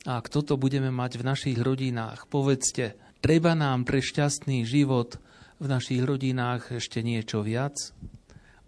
A 0.08 0.10
ak 0.16 0.32
toto 0.32 0.56
budeme 0.56 0.88
mať 0.88 1.20
v 1.20 1.26
našich 1.28 1.58
rodinách, 1.60 2.24
povedzte, 2.30 2.96
treba 3.20 3.52
nám 3.52 3.84
pre 3.84 4.00
šťastný 4.00 4.64
život 4.64 5.20
v 5.60 5.66
našich 5.68 6.00
rodinách 6.00 6.80
ešte 6.80 7.04
niečo 7.04 7.44
viac? 7.44 7.76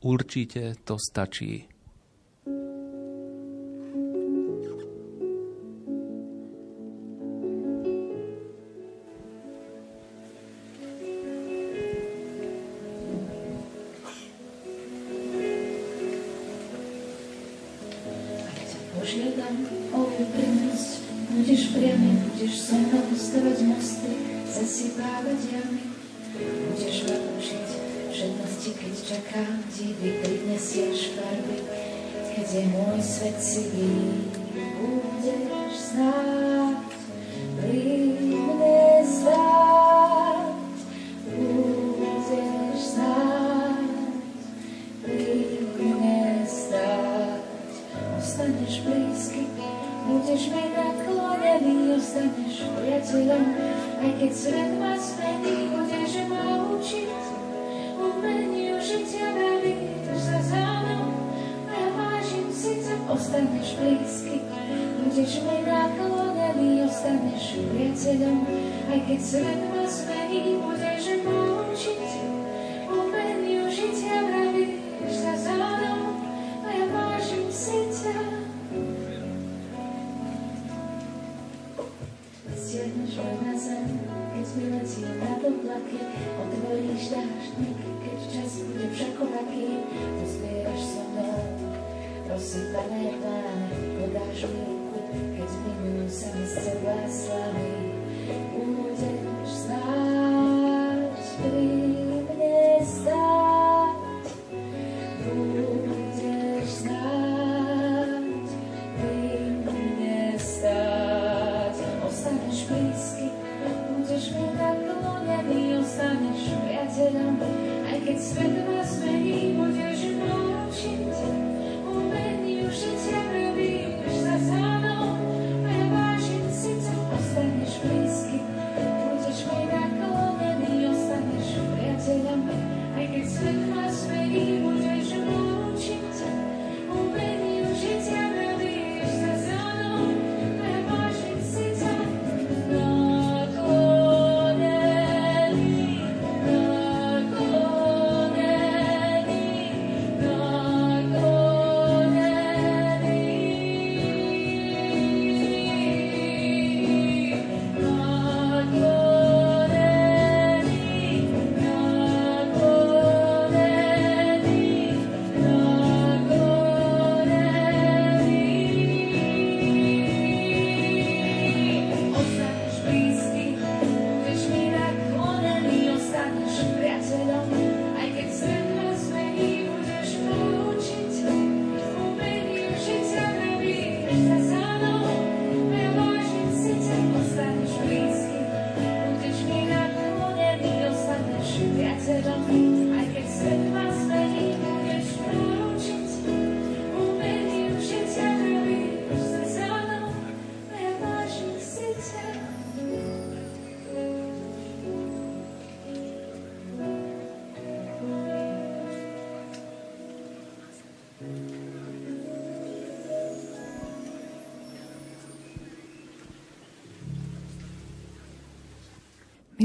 Určite 0.02 0.74
to 0.84 0.96
stačí. 0.98 1.71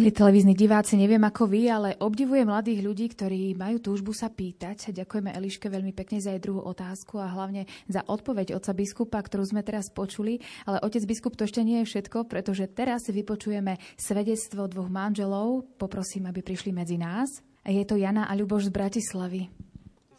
Milí 0.08 0.24
televízni 0.24 0.56
diváci, 0.56 0.96
neviem 0.96 1.20
ako 1.20 1.52
vy, 1.52 1.68
ale 1.68 2.00
obdivujem 2.00 2.48
mladých 2.48 2.80
ľudí, 2.80 3.12
ktorí 3.12 3.52
majú 3.60 3.92
túžbu 3.92 4.16
sa 4.16 4.32
pýtať. 4.32 4.96
Ďakujeme 4.96 5.36
Eliške 5.36 5.68
veľmi 5.68 5.92
pekne 5.92 6.24
za 6.24 6.32
jej 6.32 6.40
druhú 6.40 6.64
otázku 6.64 7.20
a 7.20 7.28
hlavne 7.28 7.68
za 7.92 8.08
odpoveď 8.08 8.56
oca 8.56 8.72
biskupa, 8.72 9.20
ktorú 9.20 9.44
sme 9.44 9.68
teraz 9.68 9.92
počuli. 9.92 10.40
Ale 10.64 10.80
otec 10.80 11.04
biskup 11.04 11.36
to 11.36 11.44
ešte 11.44 11.60
nie 11.60 11.84
je 11.84 11.92
všetko, 11.92 12.24
pretože 12.24 12.72
teraz 12.72 13.12
vypočujeme 13.12 13.84
svedectvo 14.00 14.72
dvoch 14.72 14.88
manželov. 14.88 15.68
Poprosím, 15.76 16.32
aby 16.32 16.40
prišli 16.40 16.72
medzi 16.72 16.96
nás. 16.96 17.44
Je 17.68 17.84
to 17.84 18.00
Jana 18.00 18.32
a 18.32 18.34
Ľuboš 18.40 18.72
z 18.72 18.76
Bratislavy. 18.80 19.52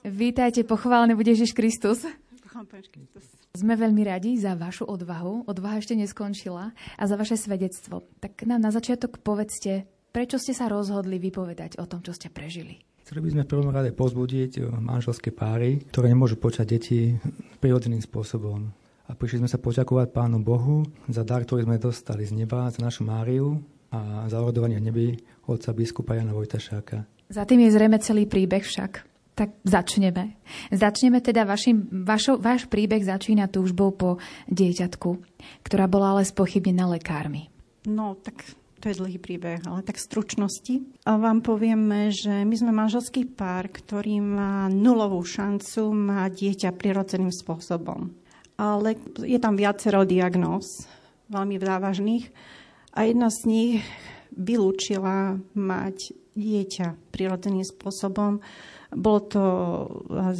Vítajte, 0.04 0.68
pochválený 0.68 1.16
bude 1.16 1.32
Ježiš 1.32 1.56
Kristus. 1.56 2.04
Sme 3.54 3.74
veľmi 3.78 4.02
radi 4.02 4.34
za 4.34 4.58
vašu 4.58 4.86
odvahu. 4.86 5.46
Odvaha 5.46 5.78
ešte 5.78 5.94
neskončila 5.94 6.74
a 6.74 7.02
za 7.06 7.14
vaše 7.14 7.38
svedectvo. 7.38 8.02
Tak 8.18 8.42
nám 8.46 8.62
na 8.62 8.74
začiatok 8.74 9.22
povedzte, 9.22 9.86
prečo 10.10 10.42
ste 10.42 10.54
sa 10.56 10.66
rozhodli 10.66 11.22
vypovedať 11.22 11.78
o 11.78 11.86
tom, 11.86 12.02
čo 12.02 12.10
ste 12.10 12.30
prežili. 12.32 12.82
Chceli 13.06 13.24
by 13.24 13.30
sme 13.32 13.42
v 13.46 13.52
prvom 13.56 13.70
rade 13.72 13.94
pozbudiť 13.96 14.68
manželské 14.84 15.32
páry, 15.32 15.80
ktoré 15.88 16.12
nemôžu 16.12 16.36
počať 16.36 16.66
deti 16.76 17.16
prirodzeným 17.62 18.04
spôsobom. 18.04 18.68
A 19.08 19.16
prišli 19.16 19.40
sme 19.40 19.48
sa 19.48 19.56
poďakovať 19.56 20.12
Pánu 20.12 20.44
Bohu 20.44 20.84
za 21.08 21.24
dar, 21.24 21.40
ktorý 21.40 21.64
sme 21.64 21.80
dostali 21.80 22.28
z 22.28 22.36
neba, 22.36 22.68
za 22.68 22.84
našu 22.84 23.08
Máriu 23.08 23.56
a 23.88 24.28
za 24.28 24.36
orodovanie 24.36 24.76
neby 24.76 25.16
otca 25.48 25.72
biskupa 25.72 26.20
Jana 26.20 26.36
Vojtašáka. 26.36 27.08
Za 27.32 27.48
tým 27.48 27.64
je 27.64 27.72
zrejme 27.72 27.96
celý 28.04 28.28
príbeh 28.28 28.60
však. 28.60 29.08
Tak 29.38 29.54
začneme. 29.62 30.34
Začneme 30.74 31.22
teda, 31.22 31.46
vašim, 31.46 31.86
vašo, 32.02 32.42
váš 32.42 32.66
príbeh 32.66 33.06
začína 33.06 33.46
túžbou 33.46 33.94
po 33.94 34.18
dieťatku, 34.50 35.10
ktorá 35.62 35.86
bola 35.86 36.18
ale 36.18 36.26
spochybnená 36.26 36.90
lekármi. 36.90 37.46
No, 37.86 38.18
tak 38.18 38.42
to 38.82 38.90
je 38.90 38.98
dlhý 38.98 39.22
príbeh, 39.22 39.62
ale 39.62 39.86
tak 39.86 40.02
stručnosti. 40.02 40.82
A 41.06 41.22
vám 41.22 41.46
povieme, 41.46 42.10
že 42.10 42.42
my 42.42 42.54
sme 42.58 42.74
manželský 42.74 43.30
pár, 43.30 43.70
ktorý 43.70 44.18
má 44.18 44.66
nulovú 44.66 45.22
šancu 45.22 45.86
mať 45.94 46.30
dieťa 46.34 46.70
prirodzeným 46.74 47.30
spôsobom. 47.30 48.10
Ale 48.58 48.98
je 49.22 49.38
tam 49.38 49.54
viacero 49.54 50.02
diagnóz, 50.02 50.90
veľmi 51.30 51.62
závažných. 51.62 52.26
A 52.90 53.06
jedna 53.06 53.30
z 53.30 53.38
nich 53.46 53.74
vylúčila 54.34 55.38
mať 55.54 56.10
dieťa 56.34 57.14
prirodzeným 57.14 57.62
spôsobom 57.62 58.42
bolo 58.94 59.20
to 59.20 59.42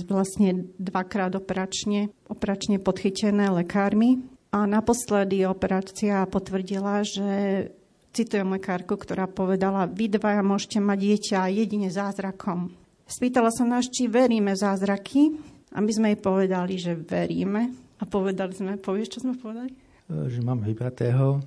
vlastne 0.09 0.73
dvakrát 0.81 1.37
operačne, 1.37 2.09
operačne 2.29 2.81
podchytené 2.81 3.53
lekármi. 3.53 4.25
A 4.49 4.65
naposledy 4.65 5.45
operácia 5.45 6.25
potvrdila, 6.25 7.05
že 7.05 7.69
citujem 8.17 8.49
lekárku, 8.49 8.97
ktorá 8.97 9.29
povedala, 9.29 9.85
vy 9.85 10.09
dvaja 10.09 10.41
môžete 10.41 10.81
mať 10.81 10.99
dieťa 10.99 11.53
jedine 11.53 11.93
zázrakom. 11.93 12.73
Spýtala 13.05 13.53
sa 13.53 13.69
nás, 13.69 13.89
či 13.93 14.09
veríme 14.09 14.57
zázraky 14.57 15.37
a 15.77 15.85
my 15.85 15.91
sme 15.93 16.07
jej 16.17 16.21
povedali, 16.21 16.81
že 16.81 16.97
veríme. 16.97 17.77
A 18.01 18.09
povedali 18.09 18.57
sme, 18.57 18.81
povieš, 18.81 19.19
čo 19.19 19.29
sme 19.29 19.37
povedali? 19.37 19.75
E, 20.09 20.33
že 20.33 20.41
máme 20.41 20.65
vybratého 20.65 21.45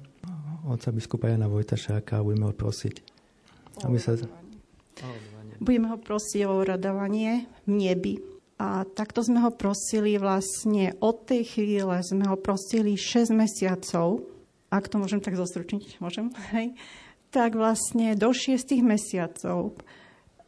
otca 0.67 0.93
biskupa 0.93 1.31
Jana 1.31 1.49
Vojtašáka 1.49 2.21
a 2.21 2.25
budeme 2.25 2.45
ho 2.49 2.53
prosiť. 2.53 2.95
Aby 3.81 3.97
sa... 3.97 4.13
Budeme 5.62 5.93
ho 5.93 5.97
prosiť 6.02 6.41
o 6.50 6.65
radovanie 6.65 7.45
v 7.69 7.69
nebi. 7.69 8.13
A 8.58 8.82
takto 8.82 9.21
sme 9.21 9.45
ho 9.45 9.54
prosili 9.54 10.17
vlastne 10.17 10.97
od 10.97 11.30
tej 11.30 11.45
chvíle, 11.45 12.02
sme 12.02 12.26
ho 12.26 12.34
prosili 12.34 12.97
6 12.97 13.30
mesiacov, 13.30 14.26
ak 14.74 14.89
to 14.89 14.97
môžem 14.97 15.21
tak 15.21 15.38
zostručniť, 15.38 16.02
môžem, 16.02 16.34
hej, 16.54 16.74
tak 17.30 17.54
vlastne 17.54 18.17
do 18.17 18.34
6 18.34 18.73
mesiacov, 18.81 19.77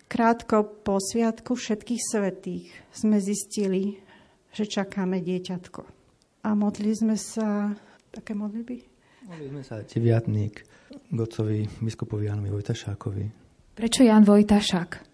krátko 0.10 0.66
po 0.82 0.98
sviatku 0.98 1.58
všetkých 1.58 2.02
svetých, 2.02 2.70
sme 2.94 3.18
zistili, 3.22 4.02
že 4.54 4.66
čakáme 4.66 5.22
dieťatko. 5.22 5.82
A 6.46 6.50
modlili 6.54 6.94
sme 6.94 7.16
sa, 7.18 7.74
také 8.14 8.34
modlitby? 8.34 8.78
Modlili 9.30 9.50
sme 9.58 9.64
sa 9.66 9.82
deviatník 9.82 10.66
Gocovi, 11.10 11.66
biskupovi 11.82 12.30
Janovi 12.30 12.54
Vojtašákovi, 12.54 13.44
Prečo 13.74 14.06
Jan 14.06 14.22
Vojtašák? 14.22 15.13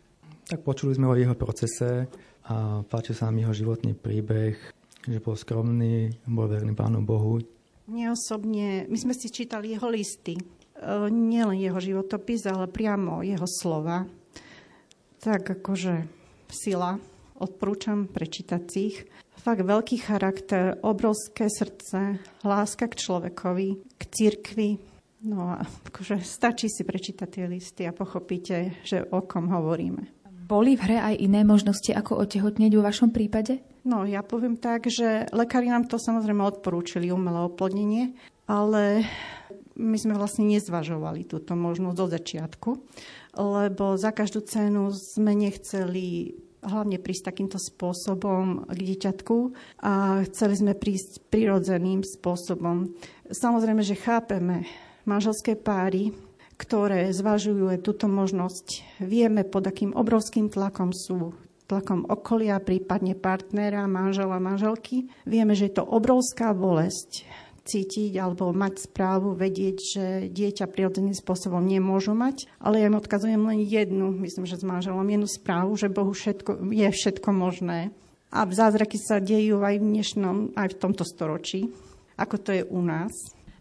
Tak 0.49 0.65
počuli 0.65 0.97
sme 0.97 1.05
o 1.05 1.13
jeho 1.13 1.37
procese 1.37 2.09
a 2.49 2.81
páči 2.81 3.13
sa 3.13 3.29
nám 3.29 3.45
jeho 3.45 3.53
životný 3.53 3.93
príbeh, 3.93 4.57
že 5.05 5.21
bol 5.21 5.37
skromný, 5.37 6.09
bol 6.25 6.49
verný 6.49 6.73
Pánu 6.73 7.05
Bohu. 7.05 7.37
Mne 7.85 8.17
osobne, 8.17 8.89
my 8.89 8.97
sme 8.97 9.13
si 9.13 9.29
čítali 9.29 9.77
jeho 9.77 9.85
listy, 9.93 10.33
e, 10.33 10.43
nielen 11.13 11.53
jeho 11.53 11.77
životopis, 11.77 12.49
ale 12.49 12.65
priamo 12.65 13.21
jeho 13.21 13.45
slova. 13.45 14.09
Tak 15.21 15.61
akože 15.61 16.09
sila, 16.49 16.97
odporúčam 17.37 18.09
prečítať 18.09 18.63
ich. 18.81 19.05
Fakt 19.37 19.61
veľký 19.61 20.01
charakter, 20.01 20.81
obrovské 20.81 21.45
srdce, 21.45 22.25
láska 22.41 22.89
k 22.89 22.97
človekovi, 22.97 23.69
k 24.01 24.01
cirkvi, 24.09 24.81
No 25.19 25.51
a 25.51 25.67
akože 25.67 26.23
stačí 26.23 26.71
si 26.71 26.87
prečítať 26.87 27.27
tie 27.27 27.45
listy 27.51 27.83
a 27.83 27.91
pochopíte, 27.91 28.79
že 28.87 29.03
o 29.03 29.19
kom 29.27 29.51
hovoríme. 29.51 30.18
Boli 30.49 30.73
v 30.73 30.81
hre 30.81 30.97
aj 31.13 31.15
iné 31.21 31.45
možnosti, 31.45 31.93
ako 31.93 32.25
otehotnieť 32.25 32.73
vo 32.73 32.81
vašom 32.81 33.13
prípade? 33.13 33.61
No, 33.85 34.01
ja 34.09 34.25
poviem 34.25 34.57
tak, 34.57 34.89
že 34.89 35.29
lekári 35.29 35.69
nám 35.69 35.85
to 35.85 36.01
samozrejme 36.01 36.41
odporúčili, 36.41 37.13
umelé 37.13 37.45
oplodnenie, 37.45 38.17
ale 38.49 39.05
my 39.77 39.93
sme 39.93 40.17
vlastne 40.17 40.49
nezvažovali 40.49 41.29
túto 41.29 41.53
možnosť 41.53 41.97
do 42.01 42.05
začiatku, 42.09 42.69
lebo 43.37 43.93
za 43.93 44.09
každú 44.09 44.41
cenu 44.41 44.89
sme 44.89 45.37
nechceli 45.37 46.33
hlavne 46.65 46.97
prísť 46.97 47.29
takýmto 47.29 47.61
spôsobom 47.61 48.67
k 48.67 48.79
dieťatku 48.83 49.37
a 49.85 50.25
chceli 50.27 50.53
sme 50.57 50.73
prísť 50.73 51.29
prirodzeným 51.31 52.01
spôsobom. 52.03 52.97
Samozrejme, 53.29 53.85
že 53.85 53.95
chápeme 53.95 54.65
manželské 55.05 55.55
páry, 55.55 56.11
ktoré 56.59 57.15
zvažujú 57.15 57.71
túto 57.79 58.11
možnosť. 58.11 58.99
Vieme, 58.99 59.47
pod 59.47 59.63
akým 59.63 59.95
obrovským 59.95 60.51
tlakom 60.51 60.91
sú 60.91 61.31
tlakom 61.69 62.03
okolia, 62.09 62.59
prípadne 62.59 63.15
partnera, 63.15 63.87
manžela, 63.87 64.41
manželky. 64.41 65.07
Vieme, 65.23 65.55
že 65.55 65.71
je 65.71 65.79
to 65.79 65.85
obrovská 65.87 66.51
bolesť 66.51 67.23
cítiť 67.69 68.17
alebo 68.17 68.49
mať 68.49 68.89
správu, 68.89 69.37
vedieť, 69.37 69.77
že 69.77 70.05
dieťa 70.33 70.65
prirodzeným 70.65 71.13
spôsobom 71.13 71.61
nemôžu 71.61 72.17
mať. 72.17 72.49
Ale 72.57 72.81
ja 72.81 72.89
im 72.89 72.97
odkazujem 72.97 73.45
len 73.45 73.61
jednu, 73.61 74.09
myslím, 74.25 74.49
že 74.49 74.57
s 74.57 74.65
manželom, 74.65 75.05
jednu 75.05 75.29
správu, 75.29 75.77
že 75.77 75.93
Bohu 75.93 76.09
všetko, 76.09 76.65
je 76.73 76.89
všetko 76.89 77.29
možné. 77.29 77.93
A 78.33 78.49
zázraky 78.49 78.97
sa 78.97 79.21
dejú 79.21 79.61
aj 79.61 79.77
v 79.77 79.85
dnešnom, 79.85 80.35
aj 80.57 80.73
v 80.73 80.79
tomto 80.81 81.05
storočí, 81.05 81.69
ako 82.17 82.35
to 82.41 82.49
je 82.57 82.63
u 82.65 82.81
nás. 82.81 83.13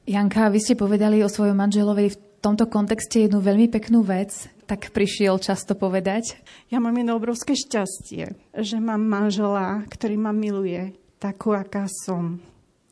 Janka, 0.09 0.49
vy 0.49 0.61
ste 0.65 0.73
povedali 0.73 1.21
o 1.21 1.29
svojom 1.29 1.57
manželovi 1.57 2.09
v 2.09 2.21
tomto 2.41 2.71
kontexte 2.71 3.27
jednu 3.27 3.43
veľmi 3.43 3.67
peknú 3.67 4.07
vec, 4.07 4.47
tak 4.69 4.93
prišiel 4.93 5.41
často 5.41 5.75
povedať. 5.75 6.39
Ja 6.69 6.79
mám 6.79 6.95
jedno 6.95 7.17
obrovské 7.17 7.57
šťastie, 7.57 8.55
že 8.55 8.77
mám 8.79 9.03
manžela, 9.03 9.83
ktorý 9.89 10.21
ma 10.21 10.31
miluje 10.31 10.95
takú, 11.19 11.57
aká 11.57 11.89
som 11.89 12.39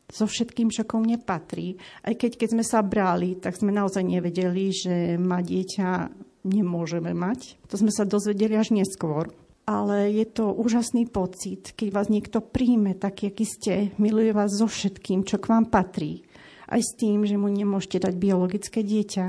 so 0.07 0.26
všetkým, 0.26 0.70
čo 0.70 0.86
ko 0.86 1.03
mne 1.03 1.18
patrí. 1.18 1.78
Aj 2.03 2.14
keď, 2.14 2.38
keď 2.38 2.49
sme 2.59 2.64
sa 2.66 2.82
brali, 2.82 3.38
tak 3.38 3.59
sme 3.59 3.74
naozaj 3.74 4.07
nevedeli, 4.07 4.70
že 4.70 5.18
ma 5.18 5.42
dieťa 5.42 6.11
nemôžeme 6.47 7.11
mať. 7.11 7.59
To 7.70 7.74
sme 7.74 7.90
sa 7.90 8.07
dozvedeli 8.07 8.55
až 8.55 8.70
neskôr. 8.70 9.34
Ale 9.66 10.14
je 10.14 10.26
to 10.30 10.55
úžasný 10.55 11.11
pocit, 11.11 11.74
keď 11.74 11.88
vás 11.90 12.07
niekto 12.07 12.38
príjme 12.38 12.94
tak, 12.94 13.26
aký 13.26 13.42
ste, 13.42 13.90
miluje 13.99 14.30
vás 14.30 14.55
so 14.55 14.70
všetkým, 14.70 15.26
čo 15.26 15.42
k 15.42 15.51
vám 15.51 15.66
patrí 15.66 16.22
aj 16.71 16.81
s 16.83 16.93
tým, 16.99 17.23
že 17.27 17.39
mu 17.39 17.47
nemôžete 17.47 18.03
dať 18.03 18.14
biologické 18.19 18.83
dieťa. 18.83 19.25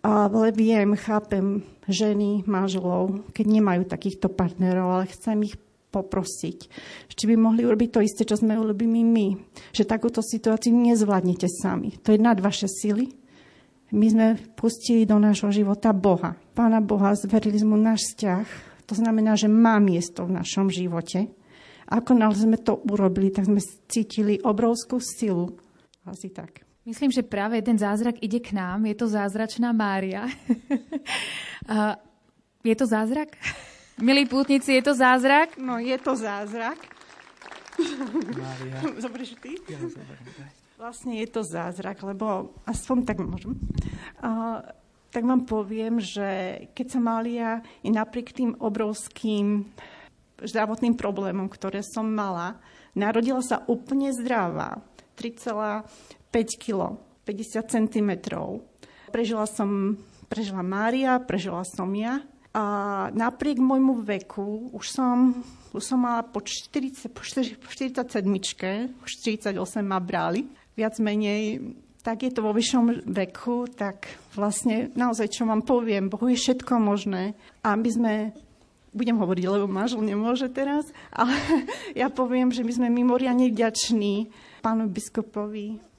Ale 0.00 0.48
viem, 0.56 0.96
chápem 0.96 1.60
ženy, 1.84 2.48
manželov, 2.48 3.28
keď 3.36 3.46
nemajú 3.46 3.82
takýchto 3.84 4.32
partnerov, 4.32 4.96
ale 4.96 5.12
chcem 5.12 5.44
ich 5.44 5.60
poprosiť, 5.90 6.58
či 7.10 7.24
by 7.26 7.34
mohli 7.34 7.66
urobiť 7.66 7.88
to 7.90 8.00
isté, 8.00 8.22
čo 8.22 8.38
sme 8.38 8.54
urobili 8.56 9.02
my. 9.02 9.34
Že 9.74 9.90
takúto 9.90 10.22
situáciu 10.22 10.70
nezvládnete 10.72 11.50
sami. 11.50 11.98
To 12.06 12.14
je 12.14 12.18
nad 12.22 12.38
vaše 12.38 12.70
sily. 12.70 13.10
My 13.90 14.06
sme 14.06 14.26
pustili 14.54 15.02
do 15.02 15.18
nášho 15.18 15.50
života 15.50 15.90
Boha. 15.90 16.38
Pána 16.54 16.78
Boha, 16.78 17.10
zverili 17.18 17.58
sme 17.58 17.74
náš 17.74 18.14
vzťah. 18.14 18.46
To 18.86 18.94
znamená, 18.94 19.34
že 19.34 19.50
má 19.50 19.82
miesto 19.82 20.22
v 20.22 20.38
našom 20.38 20.70
živote. 20.70 21.26
Ako 21.90 22.14
sme 22.38 22.54
to 22.62 22.78
urobili, 22.86 23.34
tak 23.34 23.50
sme 23.50 23.58
cítili 23.90 24.38
obrovskú 24.38 25.02
silu. 25.02 25.58
Asi 26.06 26.30
tak. 26.30 26.69
Myslím, 26.90 27.14
že 27.14 27.22
práve 27.22 27.62
ten 27.62 27.78
zázrak 27.78 28.18
ide 28.18 28.42
k 28.42 28.50
nám. 28.50 28.82
Je 28.82 28.98
to 28.98 29.06
zázračná 29.06 29.70
Mária. 29.70 30.26
je 32.66 32.74
to 32.74 32.82
zázrak? 32.82 33.30
Milí 34.02 34.26
pútnici, 34.26 34.74
je 34.74 34.82
to 34.82 34.98
zázrak? 34.98 35.54
No, 35.54 35.78
je 35.78 35.94
to 36.02 36.18
zázrak. 36.18 36.82
Mária. 38.34 38.76
Zoberieš 39.06 39.38
ty? 39.38 39.54
Ja 39.70 39.78
Vlastne 40.82 41.22
je 41.22 41.30
to 41.30 41.46
zázrak, 41.46 42.02
lebo 42.02 42.58
aspoň 42.66 43.06
tak 43.06 43.22
môžem. 43.22 43.54
Uh, 44.18 44.58
tak 45.14 45.22
vám 45.22 45.46
poviem, 45.46 46.02
že 46.02 46.26
keď 46.74 46.86
sa 46.90 46.98
Mália 46.98 47.62
i 47.86 47.94
napriek 47.94 48.34
tým 48.34 48.58
obrovským 48.58 49.62
zdravotným 50.42 50.98
problémom, 50.98 51.46
ktoré 51.46 51.86
som 51.86 52.10
mala, 52.10 52.58
narodila 52.98 53.46
sa 53.46 53.62
úplne 53.70 54.10
zdravá. 54.10 54.82
5 56.30 56.62
kg, 56.62 56.98
50 57.26 57.66
cm. 57.66 58.10
Prežila 59.10 59.46
som, 59.46 59.98
prežila 60.30 60.62
Mária, 60.62 61.18
prežila 61.18 61.66
som 61.66 61.90
ja. 61.94 62.22
A 62.50 62.64
napriek 63.14 63.62
môjmu 63.62 64.02
veku, 64.02 64.74
už 64.74 64.90
som, 64.90 65.38
už 65.70 65.82
som 65.86 66.02
mala 66.02 66.26
po, 66.26 66.42
40, 66.42 67.06
po 67.14 67.22
47, 67.22 68.02
už 69.06 69.10
48 69.22 69.54
ma 69.86 70.02
brali, 70.02 70.50
viac 70.74 70.98
menej 70.98 71.62
tak 72.00 72.24
je 72.24 72.32
to 72.32 72.40
vo 72.40 72.56
vyššom 72.56 73.12
veku, 73.12 73.68
tak 73.68 74.08
vlastne 74.32 74.88
naozaj, 74.96 75.28
čo 75.28 75.44
vám 75.44 75.60
poviem, 75.60 76.08
Bohu 76.08 76.32
je 76.32 76.40
všetko 76.40 76.80
možné. 76.80 77.36
A 77.60 77.76
my 77.76 77.88
sme, 77.92 78.14
budem 78.96 79.20
hovoriť, 79.20 79.44
lebo 79.44 79.68
manžel 79.68 80.00
nemôže 80.00 80.48
teraz, 80.48 80.88
ale 81.12 81.36
ja 82.00 82.08
poviem, 82.08 82.48
že 82.50 82.64
my 82.64 82.72
sme 82.72 82.88
mimoriadne 82.88 83.52
vďační 83.52 84.32
pánu 84.64 84.88
biskupovi 84.88 85.89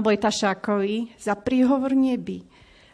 Vojtašákovi 0.00 1.20
za 1.20 1.36
príhovor 1.36 1.92
neby. 1.92 2.40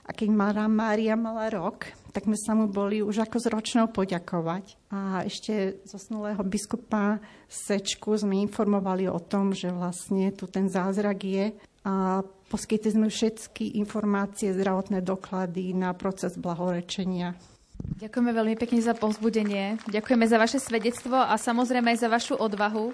A 0.08 0.16
keď 0.16 0.28
Mara 0.32 0.66
Mária 0.66 1.14
mala 1.14 1.52
rok, 1.52 1.84
tak 2.16 2.24
sme 2.24 2.34
sa 2.40 2.56
mu 2.56 2.64
boli 2.66 3.04
už 3.04 3.28
ako 3.28 3.36
z 3.38 3.46
ročnou 3.52 3.86
poďakovať. 3.92 4.74
A 4.88 5.22
ešte 5.28 5.84
zosnulého 5.84 6.40
biskupa 6.42 7.20
Sečku 7.46 8.16
sme 8.16 8.40
informovali 8.40 9.04
o 9.06 9.20
tom, 9.20 9.52
že 9.52 9.68
vlastne 9.68 10.32
tu 10.32 10.48
ten 10.48 10.66
zázrak 10.72 11.18
je 11.22 11.46
a 11.84 12.24
poskytli 12.48 12.90
sme 12.90 13.06
všetky 13.12 13.76
informácie, 13.76 14.56
zdravotné 14.56 15.04
doklady 15.04 15.76
na 15.76 15.92
proces 15.92 16.40
blahorečenia. 16.40 17.36
Ďakujeme 17.78 18.32
veľmi 18.34 18.56
pekne 18.58 18.80
za 18.82 18.96
povzbudenie. 18.96 19.78
Ďakujeme 19.86 20.26
za 20.26 20.40
vaše 20.40 20.58
svedectvo 20.58 21.14
a 21.14 21.36
samozrejme 21.38 21.94
aj 21.94 21.98
za 22.02 22.08
vašu 22.10 22.34
odvahu. 22.34 22.90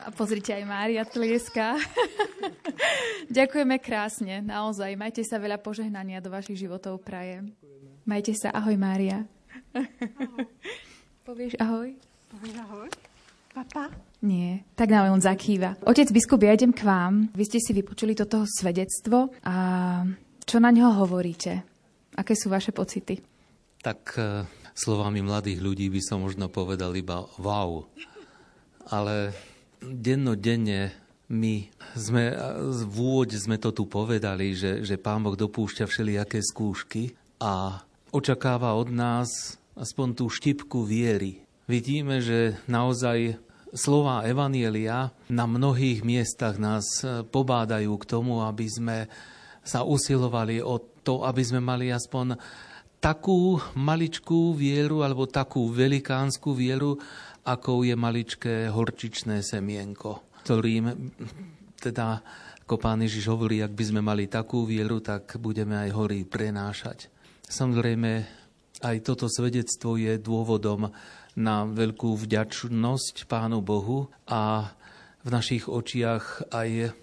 A 0.00 0.08
pozrite, 0.12 0.52
aj 0.52 0.64
Mária 0.64 1.04
tlieska. 1.04 1.76
Ďakujeme 3.36 3.76
krásne, 3.80 4.40
naozaj. 4.44 4.96
Majte 4.96 5.24
sa 5.24 5.40
veľa 5.40 5.60
požehnania 5.60 6.20
do 6.20 6.32
vašich 6.32 6.60
životov 6.60 7.00
prajem. 7.00 7.52
Majte 8.04 8.32
sa. 8.36 8.52
Ahoj, 8.52 8.76
Mária. 8.80 9.24
Ahoj. 9.72 10.44
Povieš 11.24 11.54
ahoj? 11.62 11.94
Povieš 12.32 12.54
ahoj? 12.58 12.88
Papa? 13.50 13.92
Nie, 14.22 14.62
tak 14.78 14.94
nám 14.94 15.10
on 15.10 15.22
zakýva. 15.22 15.74
Otec 15.82 16.10
biskup, 16.10 16.42
ja 16.42 16.54
idem 16.54 16.70
k 16.70 16.86
vám. 16.86 17.28
Vy 17.34 17.44
ste 17.46 17.58
si 17.58 17.74
vypočuli 17.74 18.14
toto 18.14 18.46
svedectvo 18.46 19.30
a 19.42 19.54
čo 20.42 20.56
na 20.58 20.70
ňo 20.70 21.02
hovoríte? 21.02 21.62
Aké 22.14 22.34
sú 22.34 22.50
vaše 22.50 22.74
pocity? 22.74 23.18
Tak 23.80 24.00
uh, 24.18 24.46
slovami 24.74 25.22
mladých 25.22 25.62
ľudí 25.62 25.86
by 25.90 26.00
som 26.02 26.22
možno 26.22 26.50
povedal 26.50 26.94
iba 26.94 27.26
wow. 27.38 27.86
Ale 28.90 29.30
dennodenne 29.82 30.92
my 31.30 31.70
sme, 31.94 32.34
v 32.74 32.94
úvode 32.98 33.38
sme 33.38 33.56
to 33.56 33.70
tu 33.70 33.86
povedali, 33.86 34.52
že, 34.52 34.82
že 34.82 34.98
Pán 34.98 35.22
Boh 35.22 35.38
dopúšťa 35.38 35.86
všelijaké 35.86 36.42
skúšky 36.42 37.14
a 37.38 37.78
očakáva 38.10 38.74
od 38.74 38.90
nás 38.90 39.56
aspoň 39.78 40.08
tú 40.18 40.26
štipku 40.26 40.82
viery. 40.82 41.46
Vidíme, 41.70 42.18
že 42.18 42.58
naozaj 42.66 43.38
slova 43.70 44.26
Evanielia 44.26 45.14
na 45.30 45.46
mnohých 45.46 46.02
miestach 46.02 46.58
nás 46.58 46.82
pobádajú 47.30 47.94
k 47.94 48.08
tomu, 48.10 48.42
aby 48.42 48.66
sme 48.66 48.96
sa 49.62 49.86
usilovali 49.86 50.58
o 50.58 50.82
to, 51.06 51.22
aby 51.22 51.42
sme 51.46 51.62
mali 51.62 51.94
aspoň 51.94 52.34
takú 53.00 53.56
maličkú 53.78 54.52
vieru 54.52 55.00
alebo 55.00 55.24
takú 55.24 55.72
velikánsku 55.72 56.52
vieru, 56.52 57.00
akou 57.44 57.82
je 57.86 57.96
maličké 57.96 58.68
horčičné 58.68 59.40
semienko, 59.40 60.24
ktorým 60.44 61.12
teda 61.80 62.20
ako 62.70 62.78
pán 62.78 63.02
Ježiš 63.02 63.26
hovorí, 63.26 63.58
ak 63.66 63.74
by 63.74 63.82
sme 63.82 63.98
mali 63.98 64.30
takú 64.30 64.62
vieru, 64.62 65.02
tak 65.02 65.34
budeme 65.42 65.74
aj 65.74 65.90
hory 65.90 66.22
prenášať. 66.22 67.10
Samozrejme, 67.50 68.22
aj 68.86 68.96
toto 69.02 69.26
svedectvo 69.26 69.98
je 69.98 70.14
dôvodom 70.22 70.94
na 71.34 71.66
veľkú 71.66 72.14
vďačnosť 72.14 73.26
Pánu 73.26 73.58
Bohu 73.58 74.06
a 74.30 74.70
v 75.26 75.28
našich 75.34 75.66
očiach 75.66 76.46
aj 76.54 76.94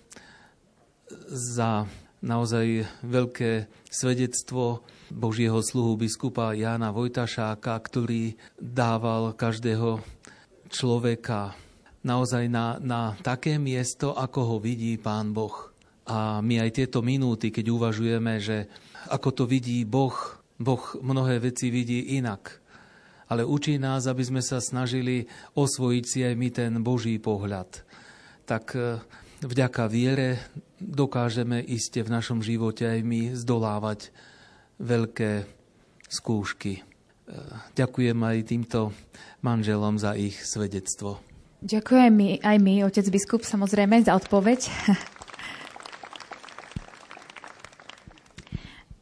za 1.35 1.83
naozaj 2.23 2.87
veľké 3.03 3.67
svedectvo 3.91 4.87
Božieho 5.11 5.59
sluhu 5.59 5.99
biskupa 5.99 6.55
Jána 6.55 6.95
Vojtašáka, 6.95 7.75
ktorý 7.75 8.39
dával 8.55 9.35
každého 9.35 9.99
človeka 10.69 11.55
naozaj 12.03 12.47
na, 12.47 12.79
na 12.79 13.15
také 13.19 13.59
miesto, 13.59 14.15
ako 14.15 14.39
ho 14.43 14.57
vidí 14.63 14.95
Pán 14.95 15.35
Boh. 15.35 15.75
A 16.07 16.39
my 16.39 16.63
aj 16.63 16.79
tieto 16.79 17.03
minúty, 17.03 17.51
keď 17.51 17.65
uvažujeme, 17.67 18.39
že 18.39 18.71
ako 19.11 19.29
to 19.31 19.43
vidí 19.43 19.83
Boh, 19.83 20.15
Boh 20.55 20.83
mnohé 21.03 21.43
veci 21.43 21.67
vidí 21.67 22.15
inak. 22.15 22.63
ale 23.27 23.43
učí 23.43 23.75
nás, 23.75 24.07
aby 24.07 24.23
sme 24.23 24.39
sa 24.39 24.63
snažili 24.63 25.27
osvojiť 25.55 26.03
si 26.07 26.23
aj 26.23 26.33
my 26.39 26.47
ten 26.47 26.71
Boží 26.79 27.19
pohľad. 27.19 27.83
Tak 28.47 28.65
e, 28.71 29.03
vďaka 29.43 29.83
viere 29.91 30.39
dokážeme 30.79 31.59
iste 31.59 31.99
v 32.07 32.13
našom 32.13 32.39
živote 32.39 32.87
aj 32.87 32.99
my 33.03 33.35
zdolávať 33.35 34.15
veľké 34.79 35.43
skúšky. 36.07 36.87
Ďakujem 37.75 38.17
aj 38.23 38.37
týmto 38.47 38.95
manželom 39.43 39.99
za 39.99 40.15
ich 40.15 40.39
svedectvo. 40.39 41.19
Ďakujem 41.59 42.39
aj 42.45 42.57
my, 42.61 42.85
otec 42.85 43.05
biskup, 43.09 43.43
samozrejme, 43.43 44.05
za 44.05 44.15
odpoveď. 44.15 44.59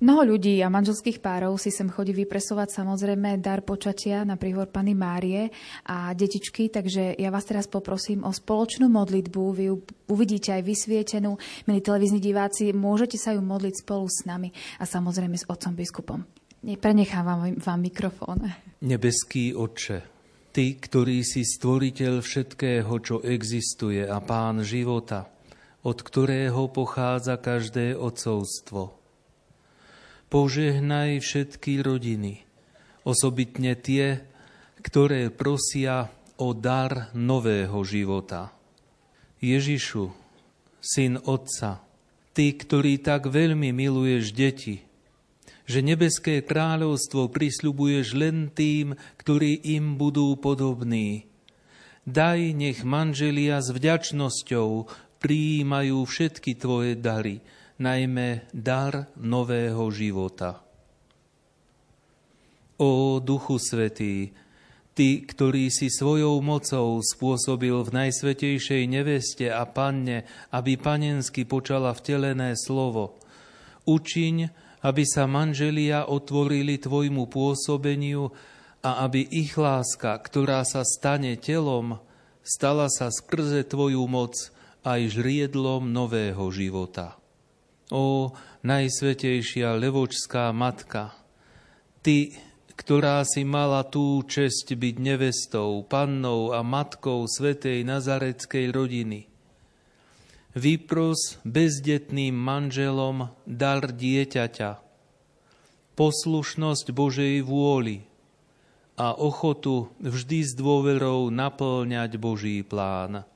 Mnoho 0.05 0.37
ľudí 0.37 0.59
a 0.59 0.69
manželských 0.69 1.23
párov 1.23 1.57
si 1.57 1.73
sem 1.73 1.89
chodí 1.89 2.13
vypresovať 2.13 2.77
samozrejme 2.83 3.41
dar 3.41 3.65
počatia 3.65 4.21
na 4.21 4.37
príhor 4.37 4.69
Pany 4.69 4.93
Márie 4.93 5.49
a 5.87 6.13
detičky, 6.13 6.67
takže 6.69 7.17
ja 7.17 7.33
vás 7.33 7.47
teraz 7.47 7.65
poprosím 7.65 8.21
o 8.21 8.29
spoločnú 8.29 8.85
modlitbu. 8.85 9.41
Vy 9.55 9.63
ju 9.71 9.75
uvidíte 10.11 10.53
aj 10.53 10.67
vysvietenú. 10.67 11.39
Milí 11.65 11.79
televízni 11.81 12.21
diváci, 12.21 12.69
môžete 12.75 13.17
sa 13.17 13.33
ju 13.33 13.41
modliť 13.41 13.81
spolu 13.81 14.05
s 14.05 14.27
nami 14.29 14.53
a 14.77 14.85
samozrejme 14.85 15.41
s 15.41 15.47
otcom 15.49 15.73
biskupom. 15.73 16.44
Prenechávam 16.65 17.53
vám 17.61 17.79
mikrofón. 17.79 18.41
Nebeský 18.81 19.53
Otče, 19.53 20.01
Ty, 20.49 20.65
ktorý 20.81 21.21
si 21.21 21.45
stvoriteľ 21.45 22.25
všetkého, 22.25 22.89
čo 23.05 23.21
existuje 23.21 24.01
a 24.01 24.17
pán 24.23 24.65
života, 24.65 25.29
od 25.85 26.01
ktorého 26.01 26.65
pochádza 26.73 27.37
každé 27.37 27.93
odcovstvo 27.93 29.05
Požehnaj 30.25 31.21
všetky 31.21 31.85
rodiny, 31.85 32.41
osobitne 33.05 33.77
tie, 33.77 34.25
ktoré 34.81 35.29
prosia 35.29 36.09
o 36.41 36.51
dar 36.57 37.13
nového 37.13 37.77
života. 37.85 38.49
Ježišu, 39.37 40.09
syn 40.81 41.21
Otca, 41.29 41.85
Ty, 42.35 42.45
ktorý 42.57 42.99
tak 42.99 43.29
veľmi 43.29 43.69
miluješ 43.69 44.33
deti, 44.33 44.84
že 45.65 45.81
nebeské 45.81 46.45
kráľovstvo 46.45 47.29
prisľubuješ 47.33 48.07
len 48.13 48.53
tým, 48.53 48.93
ktorí 49.17 49.65
im 49.75 49.97
budú 49.97 50.37
podobní. 50.37 51.25
Daj, 52.05 52.53
nech 52.53 52.85
manželia 52.85 53.57
s 53.65 53.73
vďačnosťou 53.73 54.85
prijímajú 55.17 55.97
všetky 56.05 56.53
Tvoje 56.53 56.93
dary, 56.93 57.41
najmä 57.81 58.45
dar 58.53 59.09
nového 59.17 59.89
života. 59.89 60.61
O 62.77 63.17
Duchu 63.17 63.57
Svetý, 63.57 64.35
Ty, 64.95 65.27
ktorý 65.27 65.67
si 65.67 65.91
svojou 65.91 66.39
mocou 66.39 67.03
spôsobil 67.03 67.75
v 67.83 67.89
Najsvetejšej 67.91 68.83
neveste 68.87 69.51
a 69.51 69.67
panne, 69.67 70.23
aby 70.55 70.79
panensky 70.79 71.43
počala 71.43 71.91
vtelené 71.91 72.55
slovo, 72.55 73.19
učiň, 73.83 74.64
aby 74.85 75.01
sa 75.01 75.25
manželia 75.25 76.05
otvorili 76.05 76.77
Tvojmu 76.77 77.25
pôsobeniu 77.25 78.29
a 78.85 79.09
aby 79.09 79.25
ich 79.25 79.57
láska, 79.57 80.13
ktorá 80.21 80.61
sa 80.61 80.85
stane 80.85 81.33
telom, 81.41 81.97
stala 82.45 82.85
sa 82.93 83.09
skrze 83.09 83.65
Tvoju 83.65 84.05
moc 84.05 84.37
aj 84.85 85.17
žriedlom 85.17 85.89
nového 85.89 86.45
života. 86.53 87.17
O 87.89 88.37
najsvetejšia 88.61 89.73
levočská 89.73 90.53
matka, 90.53 91.17
ty, 92.05 92.37
ktorá 92.77 93.25
si 93.25 93.41
mala 93.41 93.81
tú 93.89 94.21
česť 94.21 94.77
byť 94.77 94.95
nevestou, 95.01 95.81
pannou 95.89 96.53
a 96.53 96.61
matkou 96.61 97.25
svetej 97.25 97.81
nazareckej 97.81 98.69
rodiny, 98.69 99.25
vypros 100.55 101.37
bezdetným 101.43 102.31
manželom 102.31 103.29
dar 103.43 103.83
dieťaťa, 103.91 104.79
poslušnosť 105.99 106.85
Božej 106.95 107.43
vôli 107.43 108.07
a 108.95 109.11
ochotu 109.11 109.91
vždy 109.99 110.39
s 110.47 110.55
dôverou 110.55 111.27
naplňať 111.27 112.15
Boží 112.15 112.63
plán. 112.63 113.27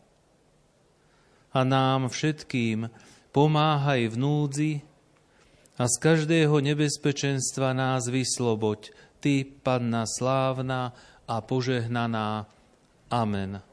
A 1.52 1.60
nám 1.68 2.08
všetkým, 2.08 2.88
pomáhaj 3.36 4.08
v 4.08 4.16
núdzi 4.16 4.74
a 5.76 5.84
z 5.92 5.96
každého 6.00 6.56
nebezpečenstva 6.64 7.76
nás 7.76 8.08
vysloboď, 8.08 8.96
Ty, 9.20 9.44
Panna 9.44 10.08
slávna 10.08 10.96
a 11.28 11.44
požehnaná. 11.44 12.48
Amen. 13.12 13.69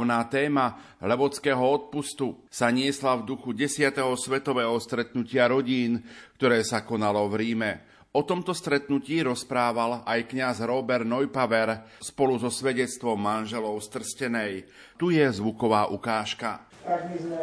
Hlavná 0.00 0.24
téma 0.32 0.80
Levodského 1.04 1.60
odpustu 1.60 2.40
sa 2.48 2.72
niesla 2.72 3.20
v 3.20 3.36
duchu 3.36 3.52
10. 3.52 3.92
svetového 4.16 4.72
stretnutia 4.80 5.44
rodín, 5.44 6.00
ktoré 6.40 6.64
sa 6.64 6.80
konalo 6.88 7.28
v 7.28 7.44
Ríme. 7.44 7.84
O 8.16 8.24
tomto 8.24 8.56
stretnutí 8.56 9.20
rozprával 9.20 10.00
aj 10.08 10.24
kňaz 10.24 10.64
Robert 10.64 11.04
Neupaver 11.04 11.84
spolu 12.00 12.40
so 12.40 12.48
svedectvom 12.48 13.20
manželov 13.20 13.76
z 13.84 14.00
Trstenej. 14.00 14.52
Tu 14.96 15.20
je 15.20 15.26
zvuková 15.36 15.92
ukážka. 15.92 16.64
Tak 16.80 17.04
my 17.12 17.16
sme 17.20 17.40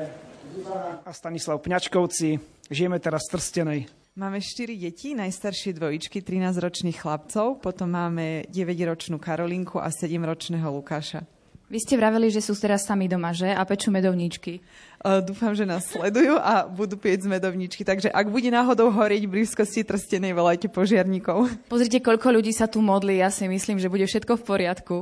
Zuzana 0.57 1.05
a 1.05 1.13
Stanislav 1.13 1.61
Pňačkovci. 1.61 2.41
Žijeme 2.73 2.97
teraz 2.97 3.29
v 3.29 3.37
Trstenej. 3.37 3.81
Máme 4.17 4.41
4 4.41 4.73
deti, 4.81 5.13
najstaršie 5.13 5.77
dvojičky, 5.77 6.25
13-ročných 6.25 7.05
chlapcov, 7.05 7.61
potom 7.61 7.93
máme 7.93 8.49
9-ročnú 8.49 9.21
Karolinku 9.21 9.77
a 9.77 9.93
7-ročného 9.93 10.73
Lukáša. 10.73 11.36
Vy 11.67 11.83
ste 11.83 11.99
vraveli, 11.99 12.31
že 12.31 12.39
sú 12.39 12.55
teraz 12.55 12.87
sami 12.87 13.11
doma, 13.11 13.35
že? 13.35 13.51
A 13.51 13.59
pečú 13.67 13.91
medovníčky. 13.91 14.63
Uh, 15.03 15.19
dúfam, 15.19 15.51
že 15.51 15.67
nás 15.67 15.83
sledujú 15.83 16.39
a 16.39 16.63
budú 16.63 16.95
pieť 16.95 17.27
z 17.27 17.31
medovničky. 17.35 17.83
Takže 17.83 18.07
ak 18.07 18.31
bude 18.31 18.47
náhodou 18.47 18.87
horieť 18.87 19.27
v 19.27 19.33
blízkosti 19.35 19.83
trstenej, 19.83 20.31
volajte 20.31 20.71
požiarníkov. 20.71 21.67
Pozrite, 21.67 21.99
koľko 21.99 22.39
ľudí 22.39 22.55
sa 22.55 22.71
tu 22.71 22.79
modlí. 22.79 23.19
Ja 23.19 23.27
si 23.27 23.51
myslím, 23.51 23.83
že 23.83 23.91
bude 23.91 24.07
všetko 24.07 24.39
v 24.39 24.43
poriadku. 24.47 24.95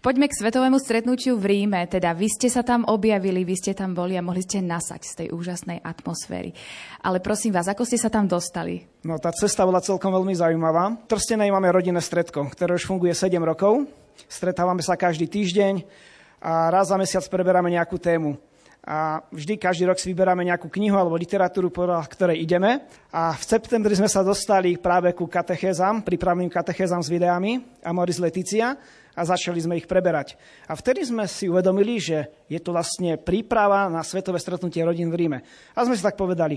Poďme 0.00 0.32
k 0.32 0.38
svetovému 0.40 0.80
stretnutiu 0.80 1.36
v 1.36 1.44
Ríme. 1.44 1.84
Teda 1.92 2.16
vy 2.16 2.32
ste 2.32 2.48
sa 2.48 2.64
tam 2.64 2.88
objavili, 2.88 3.44
vy 3.44 3.60
ste 3.60 3.76
tam 3.76 3.92
boli 3.92 4.16
a 4.16 4.24
mohli 4.24 4.40
ste 4.40 4.64
nasať 4.64 5.00
z 5.04 5.12
tej 5.12 5.28
úžasnej 5.36 5.84
atmosféry. 5.84 6.56
Ale 7.04 7.20
prosím 7.20 7.52
vás, 7.52 7.68
ako 7.68 7.84
ste 7.84 8.00
sa 8.00 8.08
tam 8.08 8.24
dostali? 8.24 8.80
No 9.04 9.20
tá 9.20 9.28
cesta 9.36 9.68
bola 9.68 9.84
celkom 9.84 10.08
veľmi 10.08 10.32
zaujímavá. 10.32 11.04
V 11.04 11.08
Trstenej 11.12 11.52
máme 11.52 11.68
rodinné 11.68 12.00
stredko, 12.00 12.48
ktoré 12.48 12.80
už 12.80 12.88
funguje 12.88 13.12
7 13.12 13.36
rokov 13.44 13.84
Stretávame 14.26 14.82
sa 14.82 14.98
každý 14.98 15.30
týždeň 15.30 15.86
a 16.42 16.72
raz 16.74 16.90
za 16.90 16.96
mesiac 16.98 17.22
preberáme 17.30 17.70
nejakú 17.70 17.98
tému. 18.00 18.34
A 18.88 19.20
vždy, 19.28 19.60
každý 19.60 19.84
rok 19.84 20.00
si 20.00 20.08
vyberáme 20.08 20.48
nejakú 20.48 20.72
knihu 20.72 20.96
alebo 20.96 21.12
literatúru, 21.12 21.68
podľa 21.68 22.08
ktorej 22.08 22.40
ideme. 22.40 22.88
A 23.12 23.36
v 23.36 23.44
septembri 23.44 23.92
sme 23.92 24.08
sa 24.08 24.24
dostali 24.24 24.80
práve 24.80 25.12
ku 25.12 25.28
katechézam, 25.28 26.00
prípravným 26.00 26.48
katechézam 26.48 27.04
s 27.04 27.12
videami 27.12 27.60
Amoris 27.84 28.16
Leticia 28.16 28.80
a 29.12 29.22
začali 29.28 29.60
sme 29.60 29.76
ich 29.76 29.84
preberať. 29.84 30.40
A 30.64 30.72
vtedy 30.72 31.04
sme 31.04 31.28
si 31.28 31.52
uvedomili, 31.52 32.00
že 32.00 32.48
je 32.48 32.56
to 32.62 32.72
vlastne 32.72 33.20
príprava 33.20 33.92
na 33.92 34.00
svetové 34.00 34.40
stretnutie 34.40 34.80
rodín 34.80 35.12
v 35.12 35.20
Ríme. 35.20 35.38
A 35.76 35.84
sme 35.84 35.92
si 35.92 36.00
tak 36.00 36.16
povedali, 36.16 36.56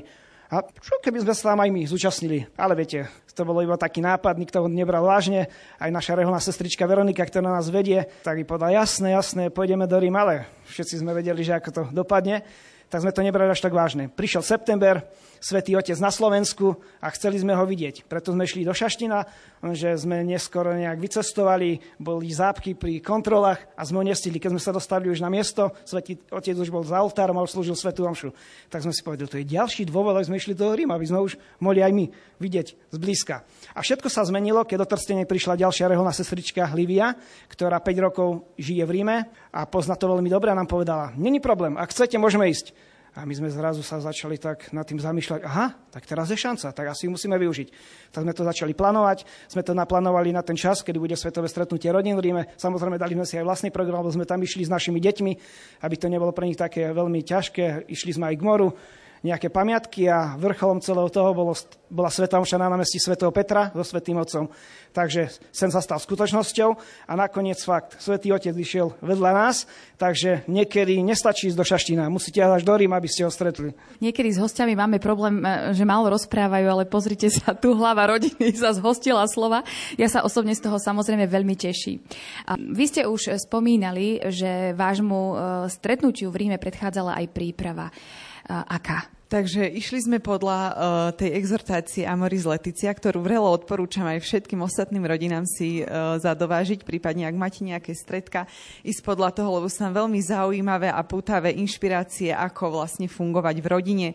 a 0.52 0.68
čo 0.68 1.00
keby 1.00 1.24
sme 1.24 1.32
sa 1.32 1.56
tam 1.56 1.64
aj 1.64 1.72
my 1.72 1.82
zúčastnili? 1.88 2.44
Ale 2.60 2.76
viete, 2.76 3.08
to 3.32 3.48
bolo 3.48 3.64
iba 3.64 3.80
taký 3.80 4.04
nápad, 4.04 4.36
nikto 4.36 4.60
ho 4.60 4.68
nebral 4.68 5.08
vážne. 5.08 5.48
Aj 5.80 5.88
naša 5.88 6.20
reholná 6.20 6.44
sestrička 6.44 6.84
Veronika, 6.84 7.24
ktorá 7.24 7.48
nás 7.48 7.72
vedie, 7.72 8.04
tak 8.20 8.36
by 8.36 8.44
povedala, 8.44 8.84
jasné, 8.84 9.16
jasné, 9.16 9.48
pôjdeme 9.48 9.88
do 9.88 9.96
Rím, 9.96 10.20
ale 10.20 10.52
všetci 10.68 11.00
sme 11.00 11.16
vedeli, 11.16 11.40
že 11.40 11.56
ako 11.56 11.70
to 11.72 11.82
dopadne 11.96 12.44
tak 12.92 13.08
sme 13.08 13.16
to 13.16 13.24
nebrali 13.24 13.48
až 13.48 13.64
tak 13.64 13.72
vážne. 13.72 14.12
Prišiel 14.12 14.44
september, 14.44 15.00
Svetý 15.42 15.74
Otec 15.74 15.98
na 15.98 16.14
Slovensku 16.14 16.78
a 17.02 17.10
chceli 17.10 17.42
sme 17.42 17.58
ho 17.58 17.66
vidieť. 17.66 18.06
Preto 18.06 18.30
sme 18.30 18.46
šli 18.46 18.62
do 18.62 18.78
Šaština, 18.78 19.26
že 19.74 19.98
sme 19.98 20.22
neskoro 20.22 20.70
nejak 20.78 21.02
vycestovali, 21.02 21.82
boli 21.98 22.30
zápky 22.30 22.78
pri 22.78 23.02
kontrolách 23.02 23.58
a 23.74 23.82
sme 23.82 24.06
ho 24.06 24.06
nestihli. 24.06 24.38
Keď 24.38 24.54
sme 24.54 24.62
sa 24.62 24.70
dostali 24.70 25.10
už 25.10 25.18
na 25.18 25.34
miesto, 25.34 25.74
Svetý 25.82 26.22
Otec 26.30 26.54
už 26.54 26.70
bol 26.70 26.86
za 26.86 27.02
oltárom 27.02 27.42
a 27.42 27.50
slúžil 27.50 27.74
Svetú 27.74 28.06
Omšu. 28.06 28.30
Tak 28.70 28.86
sme 28.86 28.94
si 28.94 29.02
povedali, 29.02 29.34
to 29.34 29.42
je 29.42 29.50
ďalší 29.58 29.90
dôvod, 29.90 30.14
aby 30.14 30.30
sme 30.30 30.38
išli 30.38 30.54
do 30.54 30.70
Ríma, 30.70 30.94
aby 30.94 31.10
sme 31.10 31.26
už 31.26 31.34
mohli 31.58 31.82
aj 31.82 31.90
my 31.90 32.06
vidieť 32.38 32.94
zblízka. 32.94 33.42
A 33.74 33.82
všetko 33.82 34.14
sa 34.14 34.22
zmenilo, 34.22 34.62
keď 34.62 34.86
do 34.86 34.90
Trstenej 34.94 35.26
prišla 35.26 35.58
ďalšia 35.58 35.90
reholná 35.90 36.14
sestrička 36.14 36.70
Livia, 36.78 37.18
ktorá 37.50 37.82
5 37.82 38.06
rokov 38.06 38.46
žije 38.62 38.86
v 38.86 38.94
Ríme 38.94 39.18
a 39.50 39.66
pozná 39.66 39.98
to 39.98 40.06
veľmi 40.06 40.30
dobre 40.30 40.54
a 40.54 40.58
nám 40.58 40.70
povedala, 40.70 41.18
není 41.18 41.42
problém, 41.42 41.82
ak 41.82 41.90
chcete, 41.90 42.22
môžeme 42.22 42.46
ísť. 42.46 42.91
A 43.12 43.28
my 43.28 43.36
sme 43.36 43.52
zrazu 43.52 43.84
sa 43.84 44.00
začali 44.00 44.40
tak 44.40 44.72
nad 44.72 44.88
tým 44.88 44.96
zamýšľať, 44.96 45.44
aha, 45.44 45.76
tak 45.92 46.08
teraz 46.08 46.32
je 46.32 46.40
šanca, 46.40 46.72
tak 46.72 46.96
asi 46.96 47.12
musíme 47.12 47.36
využiť. 47.36 47.68
Tak 48.08 48.24
sme 48.24 48.32
to 48.32 48.48
začali 48.48 48.72
plánovať, 48.72 49.28
sme 49.52 49.68
to 49.68 49.76
naplánovali 49.76 50.32
na 50.32 50.40
ten 50.40 50.56
čas, 50.56 50.80
kedy 50.80 50.96
bude 50.96 51.20
svetové 51.20 51.52
stretnutie 51.52 51.92
rodín 51.92 52.16
v 52.16 52.32
Ríme. 52.32 52.44
Samozrejme, 52.56 52.96
dali 52.96 53.20
sme 53.20 53.28
si 53.28 53.36
aj 53.36 53.44
vlastný 53.44 53.68
program, 53.68 54.00
lebo 54.00 54.16
sme 54.16 54.24
tam 54.24 54.40
išli 54.40 54.64
s 54.64 54.72
našimi 54.72 55.04
deťmi, 55.04 55.32
aby 55.84 55.96
to 56.00 56.08
nebolo 56.08 56.32
pre 56.32 56.48
nich 56.48 56.56
také 56.56 56.88
veľmi 56.96 57.20
ťažké. 57.20 57.92
Išli 57.92 58.16
sme 58.16 58.32
aj 58.32 58.36
k 58.40 58.48
moru, 58.48 58.72
nejaké 59.22 59.54
pamiatky 59.54 60.10
a 60.10 60.34
vrcholom 60.34 60.82
celého 60.82 61.10
toho 61.14 61.30
bolo, 61.38 61.54
bola 61.94 62.10
Sveta 62.10 62.42
Omša 62.42 62.58
na 62.58 62.74
námestí 62.74 62.98
svätého 62.98 63.30
Petra 63.30 63.70
so 63.70 63.86
Svetým 63.86 64.18
Otcom. 64.18 64.50
Takže 64.92 65.32
sen 65.54 65.72
sa 65.72 65.80
stal 65.80 66.02
skutočnosťou 66.02 66.70
a 67.08 67.14
nakoniec 67.16 67.62
fakt, 67.64 67.96
Svetý 68.02 68.34
Otec 68.36 68.52
išiel 68.52 68.92
vedľa 69.00 69.32
nás, 69.32 69.70
takže 69.96 70.44
niekedy 70.52 71.00
nestačí 71.00 71.48
ísť 71.48 71.58
do 71.58 71.64
Šaština, 71.64 72.12
musíte 72.12 72.44
až 72.44 72.68
do 72.68 72.76
Rím, 72.76 72.92
aby 72.92 73.08
ste 73.08 73.24
ho 73.24 73.32
stretli. 73.32 73.72
Niekedy 74.04 74.36
s 74.36 74.42
hostiami 74.42 74.76
máme 74.76 75.00
problém, 75.00 75.40
e, 75.40 75.72
že 75.72 75.88
málo 75.88 76.12
rozprávajú, 76.12 76.68
ale 76.68 76.84
pozrite 76.90 77.32
sa, 77.32 77.56
tu 77.56 77.72
hlava 77.72 78.10
rodiny 78.12 78.52
sa 78.60 78.76
zhostila 78.76 79.24
slova. 79.32 79.64
Ja 79.96 80.12
sa 80.12 80.28
osobne 80.28 80.58
z 80.58 80.66
toho 80.66 80.76
samozrejme 80.76 81.24
veľmi 81.30 81.56
teší. 81.56 82.04
A 82.52 82.60
vy 82.60 82.86
ste 82.90 83.08
už 83.08 83.38
spomínali, 83.48 84.20
že 84.28 84.76
vášmu 84.76 85.20
e, 85.24 85.36
stretnutiu 85.72 86.34
v 86.34 86.40
Ríme 86.48 86.58
predchádzala 86.60 87.22
aj 87.22 87.26
príprava 87.32 87.88
aká? 88.48 89.10
Takže 89.32 89.64
išli 89.64 90.04
sme 90.04 90.20
podľa 90.20 90.60
uh, 90.60 90.74
tej 91.16 91.40
exhortácie 91.40 92.04
Amoris 92.04 92.44
Leticia, 92.44 92.92
ktorú 92.92 93.24
vrelo 93.24 93.48
odporúčam 93.48 94.04
aj 94.04 94.20
všetkým 94.28 94.60
ostatným 94.60 95.08
rodinám 95.08 95.48
si 95.48 95.88
uh, 95.88 96.20
zadovážiť, 96.20 96.84
prípadne 96.84 97.24
ak 97.32 97.40
máte 97.40 97.64
nejaké 97.64 97.96
stredka, 97.96 98.44
ísť 98.84 99.00
podľa 99.08 99.32
toho, 99.32 99.56
lebo 99.56 99.72
sú 99.72 99.88
tam 99.88 99.96
veľmi 99.96 100.20
zaujímavé 100.20 100.92
a 100.92 101.00
pútavé 101.08 101.56
inšpirácie, 101.64 102.36
ako 102.36 102.84
vlastne 102.84 103.08
fungovať 103.08 103.56
v 103.64 103.68
rodine 103.72 104.10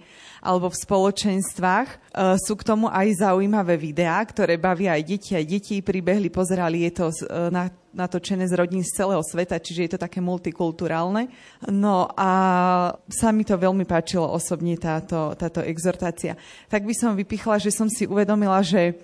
alebo 0.45 0.69
v 0.69 0.85
spoločenstvách. 0.85 1.89
Uh, 2.13 2.37
sú 2.37 2.53
k 2.53 2.69
tomu 2.69 2.93
aj 2.93 3.25
zaujímavé 3.25 3.81
videá, 3.81 4.21
ktoré 4.21 4.61
bavia 4.61 5.01
aj 5.01 5.17
deti, 5.17 5.33
aj 5.33 5.49
deti 5.49 5.81
pribehli, 5.81 6.29
pozerali, 6.29 6.85
je 6.85 6.93
to 6.93 7.07
uh, 7.09 7.49
na 7.49 7.73
natočené 7.97 8.45
z 8.45 8.55
rodín 8.55 8.85
z 8.85 8.93
celého 8.93 9.25
sveta, 9.25 9.57
čiže 9.57 9.83
je 9.83 9.91
to 9.97 10.05
také 10.05 10.21
multikulturálne. 10.21 11.33
No 11.73 12.07
a 12.13 12.31
sa 13.09 13.33
mi 13.33 13.43
to 13.43 13.57
veľmi 13.57 13.89
páčilo 13.89 14.29
osobne 14.29 14.77
táto, 14.77 15.33
táto 15.35 15.65
exhortácia. 15.65 16.37
Tak 16.69 16.85
by 16.85 16.95
som 16.95 17.17
vypichla, 17.17 17.57
že 17.57 17.73
som 17.73 17.89
si 17.89 18.05
uvedomila, 18.05 18.61
že 18.61 19.01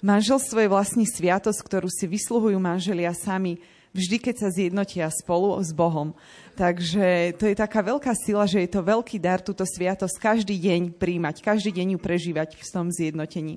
manželstvo 0.00 0.62
je 0.62 0.72
vlastne 0.72 1.02
sviatosť, 1.02 1.60
ktorú 1.60 1.90
si 1.90 2.06
vysluhujú 2.06 2.56
manželia 2.62 3.10
sami 3.10 3.58
vždy, 3.96 4.16
keď 4.20 4.34
sa 4.36 4.48
zjednotia 4.52 5.08
spolu 5.08 5.56
s 5.56 5.72
Bohom. 5.72 6.12
Takže 6.52 7.32
to 7.40 7.48
je 7.48 7.56
taká 7.56 7.80
veľká 7.80 8.12
sila, 8.12 8.44
že 8.44 8.60
je 8.64 8.70
to 8.70 8.84
veľký 8.84 9.16
dar 9.16 9.40
túto 9.40 9.64
sviatosť 9.64 10.16
každý 10.20 10.60
deň 10.60 10.92
príjmať, 11.00 11.40
každý 11.40 11.72
deň 11.72 11.96
ju 11.96 11.98
prežívať 11.98 12.60
v 12.60 12.68
tom 12.68 12.92
zjednotení. 12.92 13.56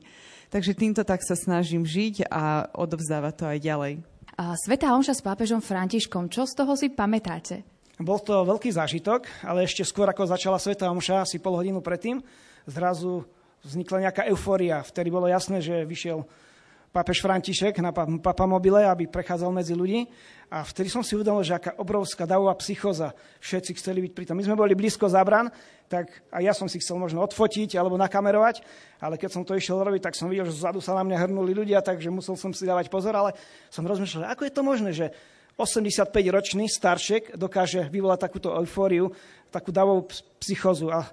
Takže 0.49 0.73
týmto 0.73 1.05
tak 1.05 1.21
sa 1.21 1.37
snažím 1.37 1.85
žiť 1.85 2.25
a 2.31 2.73
odovzdávať 2.73 3.33
to 3.37 3.45
aj 3.45 3.59
ďalej. 3.61 3.93
Svetá 4.39 4.95
omša 4.95 5.19
s 5.19 5.25
pápežom 5.25 5.59
Františkom, 5.59 6.31
čo 6.31 6.47
z 6.47 6.55
toho 6.55 6.71
si 6.79 6.87
pamätáte? 6.87 7.59
Bol 7.99 8.23
to 8.23 8.47
veľký 8.47 8.71
zážitok, 8.71 9.27
ale 9.43 9.67
ešte 9.67 9.83
skôr 9.83 10.07
ako 10.07 10.31
začala 10.31 10.55
Sveta 10.55 10.87
Omša, 10.87 11.27
asi 11.27 11.43
pol 11.43 11.59
hodinu 11.59 11.83
predtým, 11.83 12.23
zrazu 12.63 13.27
vznikla 13.67 14.07
nejaká 14.07 14.23
eufória. 14.31 14.79
Vtedy 14.79 15.11
bolo 15.11 15.27
jasné, 15.27 15.59
že 15.59 15.83
vyšiel 15.83 16.23
pápež 16.89 17.21
František 17.21 17.77
na 17.79 17.93
papamobile, 17.93 18.85
aby 18.85 19.05
prechádzal 19.05 19.53
medzi 19.53 19.77
ľudí. 19.77 20.09
A 20.49 20.65
vtedy 20.65 20.89
som 20.89 21.05
si 21.05 21.13
uvedomil, 21.13 21.45
že 21.45 21.53
aká 21.53 21.77
obrovská 21.77 22.25
davová 22.25 22.57
psychoza. 22.57 23.13
Všetci 23.37 23.77
chceli 23.77 24.09
byť 24.09 24.11
pri 24.17 24.25
tom. 24.25 24.33
My 24.33 24.43
sme 24.45 24.57
boli 24.57 24.73
blízko 24.73 25.05
zabran, 25.05 25.53
tak 25.85 26.09
aj 26.33 26.41
ja 26.41 26.53
som 26.57 26.65
si 26.65 26.81
chcel 26.81 26.97
možno 26.97 27.21
odfotiť 27.21 27.77
alebo 27.77 28.01
nakamerovať, 28.01 28.65
ale 28.97 29.21
keď 29.21 29.29
som 29.29 29.45
to 29.45 29.53
išiel 29.53 29.77
robiť, 29.85 30.09
tak 30.09 30.17
som 30.17 30.25
videl, 30.25 30.49
že 30.49 30.57
zadu 30.57 30.81
sa 30.81 30.97
na 30.97 31.05
mňa 31.05 31.29
hrnuli 31.29 31.53
ľudia, 31.53 31.85
takže 31.85 32.09
musel 32.09 32.33
som 32.33 32.49
si 32.49 32.65
dávať 32.65 32.89
pozor, 32.89 33.13
ale 33.13 33.37
som 33.69 33.85
rozmýšľal, 33.85 34.33
ako 34.33 34.49
je 34.49 34.53
to 34.53 34.61
možné, 34.65 34.89
že 34.89 35.13
85-ročný 35.59 36.65
staršek 36.71 37.35
dokáže 37.37 37.85
vyvolať 37.91 38.31
takúto 38.31 38.49
eufóriu, 38.55 39.13
takú 39.53 39.69
davovú 39.69 40.09
psychozu. 40.41 40.89
A 40.89 41.05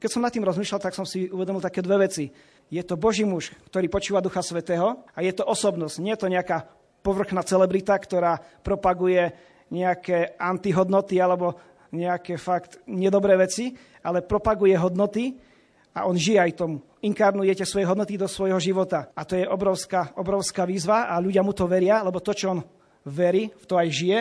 keď 0.00 0.10
som 0.10 0.24
nad 0.24 0.32
tým 0.32 0.42
rozmýšľal, 0.42 0.80
tak 0.80 0.96
som 0.96 1.04
si 1.04 1.28
uvedomil 1.28 1.60
také 1.60 1.84
dve 1.84 2.08
veci. 2.08 2.32
Je 2.72 2.82
to 2.82 2.96
Boží 2.96 3.22
muž, 3.28 3.52
ktorý 3.68 3.86
počúva 3.92 4.24
Ducha 4.24 4.40
Svetého 4.40 5.04
a 5.12 5.18
je 5.20 5.32
to 5.32 5.44
osobnosť. 5.44 6.00
Nie 6.00 6.16
je 6.16 6.22
to 6.24 6.32
nejaká 6.32 6.68
povrchná 7.04 7.44
celebrita, 7.44 7.92
ktorá 8.00 8.40
propaguje 8.64 9.32
nejaké 9.68 10.36
antihodnoty 10.40 11.20
alebo 11.20 11.60
nejaké 11.94 12.40
fakt 12.40 12.80
nedobré 12.88 13.38
veci, 13.38 13.76
ale 14.02 14.24
propaguje 14.24 14.74
hodnoty 14.74 15.36
a 15.94 16.10
on 16.10 16.18
žije 16.18 16.40
aj 16.42 16.52
tomu. 16.58 16.82
Inkarnujete 17.06 17.62
svoje 17.62 17.86
hodnoty 17.86 18.18
do 18.18 18.26
svojho 18.26 18.58
života. 18.58 19.14
A 19.14 19.22
to 19.22 19.38
je 19.38 19.46
obrovská, 19.46 20.10
obrovská 20.18 20.66
výzva 20.66 21.06
a 21.06 21.22
ľudia 21.22 21.44
mu 21.44 21.54
to 21.54 21.70
veria, 21.70 22.02
lebo 22.02 22.18
to, 22.18 22.34
čo 22.34 22.58
on 22.58 22.60
verí, 23.06 23.52
v 23.54 23.64
to 23.68 23.78
aj 23.78 23.88
žije. 23.94 24.18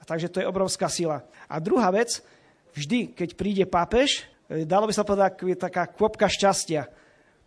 A 0.00 0.02
takže 0.08 0.32
to 0.32 0.40
je 0.40 0.48
obrovská 0.48 0.88
sila. 0.88 1.20
A 1.44 1.60
druhá 1.60 1.92
vec, 1.92 2.24
vždy, 2.72 3.12
keď 3.12 3.28
príde 3.36 3.64
pápež, 3.68 4.24
e, 4.48 4.64
dalo 4.64 4.88
by 4.88 4.94
sa 4.96 5.04
povedať, 5.04 5.44
taká 5.60 5.84
kôpka 5.90 6.24
šťastia. 6.24 6.88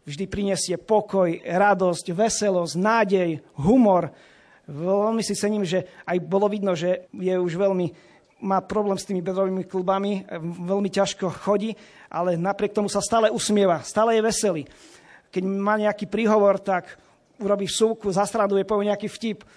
Vždy 0.03 0.27
prinesie 0.27 0.75
pokoj, 0.75 1.31
radosť, 1.39 2.11
veselosť, 2.11 2.73
nádej, 2.75 3.29
humor. 3.55 4.11
Veľmi 4.67 5.23
si 5.23 5.31
cením, 5.31 5.63
že 5.63 5.87
aj 6.03 6.19
bolo 6.23 6.51
vidno, 6.51 6.75
že 6.75 7.07
je 7.15 7.35
už 7.39 7.55
veľmi 7.55 8.13
má 8.43 8.59
problém 8.59 8.99
s 8.99 9.07
tými 9.07 9.23
bedrovými 9.23 9.63
klubami, 9.63 10.27
veľmi 10.67 10.91
ťažko 10.91 11.31
chodí, 11.31 11.71
ale 12.11 12.35
napriek 12.35 12.75
tomu 12.75 12.91
sa 12.91 12.99
stále 12.99 13.31
usmieva, 13.31 13.79
stále 13.79 14.19
je 14.19 14.27
veselý. 14.27 14.63
Keď 15.31 15.43
má 15.47 15.79
nejaký 15.79 16.11
príhovor, 16.11 16.59
tak 16.59 16.99
urobí 17.39 17.65
súku, 17.71 18.11
zastraduje, 18.11 18.67
povie 18.67 18.91
nejaký 18.91 19.07
vtip, 19.07 19.47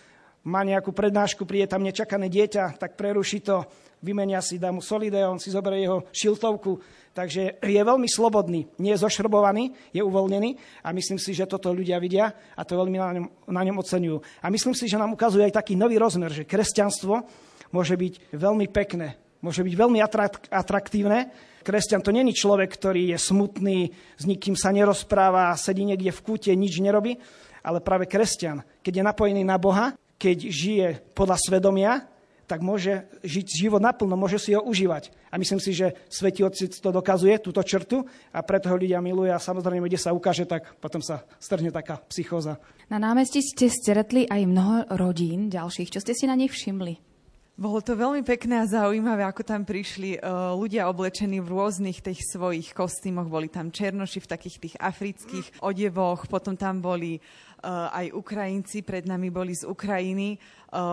má 0.46 0.62
nejakú 0.62 0.94
prednášku, 0.94 1.42
príde 1.42 1.66
tam 1.66 1.82
nečakané 1.82 2.30
dieťa, 2.30 2.78
tak 2.78 2.94
preruší 2.94 3.42
to, 3.42 3.66
vymenia 4.06 4.38
si, 4.38 4.62
dá 4.62 4.70
mu 4.70 4.78
solide, 4.78 5.18
on 5.26 5.42
si 5.42 5.50
zoberie 5.50 5.82
jeho 5.82 6.06
šiltovku, 6.14 6.78
takže 7.10 7.58
je 7.58 7.82
veľmi 7.82 8.06
slobodný, 8.06 8.70
nie 8.78 8.94
je 8.94 9.02
zošrobovaný, 9.02 9.74
je 9.90 10.06
uvoľnený 10.06 10.54
a 10.86 10.94
myslím 10.94 11.18
si, 11.18 11.34
že 11.34 11.50
toto 11.50 11.74
ľudia 11.74 11.98
vidia 11.98 12.30
a 12.54 12.62
to 12.62 12.78
veľmi 12.78 12.96
na 13.02 13.10
ňom, 13.18 13.26
na 13.50 13.62
ňom 13.66 13.82
oceňujú. 13.82 14.16
A 14.44 14.46
myslím 14.54 14.78
si, 14.78 14.86
že 14.86 14.94
nám 14.94 15.10
ukazuje 15.10 15.42
aj 15.50 15.58
taký 15.58 15.74
nový 15.74 15.98
rozmer, 15.98 16.30
že 16.30 16.46
kresťanstvo 16.46 17.26
môže 17.74 17.98
byť 17.98 18.30
veľmi 18.30 18.70
pekné, 18.70 19.18
môže 19.42 19.66
byť 19.66 19.74
veľmi 19.74 19.98
atraktívne. 20.54 21.34
Kresťan 21.66 21.98
to 21.98 22.14
není 22.14 22.30
človek, 22.30 22.70
ktorý 22.70 23.10
je 23.10 23.18
smutný, 23.18 23.90
s 24.14 24.22
nikým 24.22 24.54
sa 24.54 24.70
nerozpráva, 24.70 25.50
sedí 25.58 25.82
niekde 25.82 26.14
v 26.14 26.22
kúte, 26.22 26.54
nič 26.54 26.78
nerobí, 26.78 27.18
ale 27.66 27.82
práve 27.82 28.06
kresťan, 28.06 28.62
keď 28.86 29.02
je 29.02 29.02
napojený 29.02 29.42
na 29.42 29.58
Boha, 29.58 29.98
keď 30.14 30.38
žije 30.46 30.88
podľa 31.10 31.36
svedomia, 31.42 32.06
tak 32.46 32.62
môže 32.62 33.04
žiť 33.26 33.46
život 33.66 33.82
naplno, 33.82 34.14
môže 34.14 34.38
si 34.38 34.54
ho 34.54 34.62
užívať. 34.62 35.10
A 35.30 35.36
myslím 35.36 35.58
si, 35.58 35.74
že 35.74 35.98
Svetý 36.06 36.46
Otec 36.46 36.70
to 36.70 36.94
dokazuje, 36.94 37.36
túto 37.42 37.60
črtu, 37.60 38.06
a 38.30 38.40
preto 38.46 38.70
ho 38.70 38.78
ľudia 38.78 39.02
milujú 39.02 39.34
a 39.34 39.42
samozrejme, 39.42 39.90
kde 39.90 39.98
sa 39.98 40.14
ukáže, 40.14 40.46
tak 40.46 40.78
potom 40.78 41.02
sa 41.02 41.26
strhne 41.42 41.74
taká 41.74 42.00
psychóza. 42.06 42.62
Na 42.86 43.02
námestí 43.02 43.42
ste 43.42 43.66
stretli 43.66 44.30
aj 44.30 44.46
mnoho 44.46 44.76
rodín 44.94 45.50
ďalších. 45.50 45.90
Čo 45.90 46.00
ste 46.06 46.14
si 46.14 46.30
na 46.30 46.38
nich 46.38 46.54
všimli? 46.54 47.02
Bolo 47.56 47.80
to 47.80 47.96
veľmi 47.96 48.20
pekné 48.20 48.60
a 48.60 48.68
zaujímavé, 48.68 49.24
ako 49.24 49.40
tam 49.40 49.64
prišli 49.64 50.20
uh, 50.20 50.52
ľudia 50.52 50.92
oblečení 50.92 51.40
v 51.40 51.56
rôznych 51.56 52.04
tých 52.04 52.20
svojich 52.28 52.76
kostýmoch. 52.76 53.32
Boli 53.32 53.48
tam 53.48 53.72
černoši 53.72 54.20
v 54.20 54.28
takých 54.28 54.56
tých 54.60 54.74
afrických 54.76 55.64
odevoch, 55.64 56.28
potom 56.28 56.52
tam 56.52 56.84
boli 56.84 57.16
uh, 57.16 57.88
aj 57.96 58.12
Ukrajinci, 58.12 58.84
pred 58.84 59.08
nami 59.08 59.32
boli 59.32 59.56
z 59.56 59.64
Ukrajiny 59.64 60.36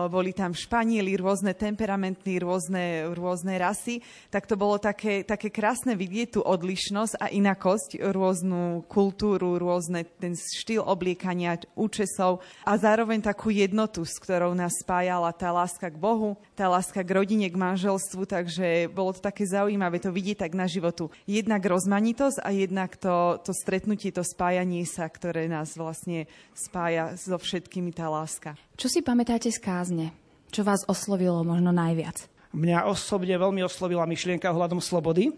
boli 0.08 0.32
tam 0.32 0.56
Španieli, 0.56 1.16
rôzne 1.20 1.52
temperamentní, 1.52 2.40
rôzne, 2.40 3.12
rôzne 3.12 3.60
rasy, 3.60 4.00
tak 4.32 4.48
to 4.48 4.56
bolo 4.56 4.80
také, 4.80 5.22
také 5.22 5.52
krásne 5.52 5.92
vidieť 5.92 6.38
tú 6.38 6.40
odlišnosť 6.40 7.20
a 7.20 7.26
inakosť, 7.28 8.00
rôznu 8.00 8.84
kultúru, 8.88 9.60
rôzne 9.60 10.08
ten 10.18 10.32
štýl 10.34 10.82
obliekania, 10.84 11.60
účesov 11.76 12.40
a 12.64 12.72
zároveň 12.74 13.22
takú 13.22 13.52
jednotu, 13.52 14.02
s 14.02 14.16
ktorou 14.18 14.56
nás 14.56 14.80
spájala 14.80 15.30
tá 15.36 15.52
láska 15.54 15.92
k 15.92 15.96
Bohu, 16.00 16.34
tá 16.56 16.66
láska 16.66 17.04
k 17.04 17.14
rodine, 17.14 17.46
k 17.46 17.56
manželstvu, 17.58 18.26
takže 18.26 18.90
bolo 18.90 19.14
to 19.14 19.20
také 19.22 19.44
zaujímavé 19.46 20.00
to 20.00 20.10
vidieť 20.10 20.48
tak 20.48 20.52
na 20.56 20.66
životu. 20.66 21.12
Jednak 21.28 21.62
rozmanitosť 21.62 22.42
a 22.42 22.50
jednak 22.50 22.96
to, 22.96 23.38
to 23.44 23.52
stretnutie, 23.54 24.10
to 24.10 24.26
spájanie 24.26 24.82
sa, 24.88 25.06
ktoré 25.06 25.46
nás 25.46 25.76
vlastne 25.76 26.26
spája 26.56 27.14
so 27.14 27.36
všetkými 27.36 27.94
tá 27.94 28.08
láska. 28.08 28.58
Čo 28.74 28.90
si 28.90 29.06
pamätáte 29.06 29.54
z 29.54 29.62
kázne? 29.62 30.10
Čo 30.50 30.66
vás 30.66 30.82
oslovilo 30.90 31.46
možno 31.46 31.70
najviac? 31.70 32.26
Mňa 32.50 32.90
osobne 32.90 33.38
veľmi 33.38 33.62
oslovila 33.62 34.02
myšlienka 34.02 34.50
ohľadom 34.50 34.82
slobody. 34.82 35.30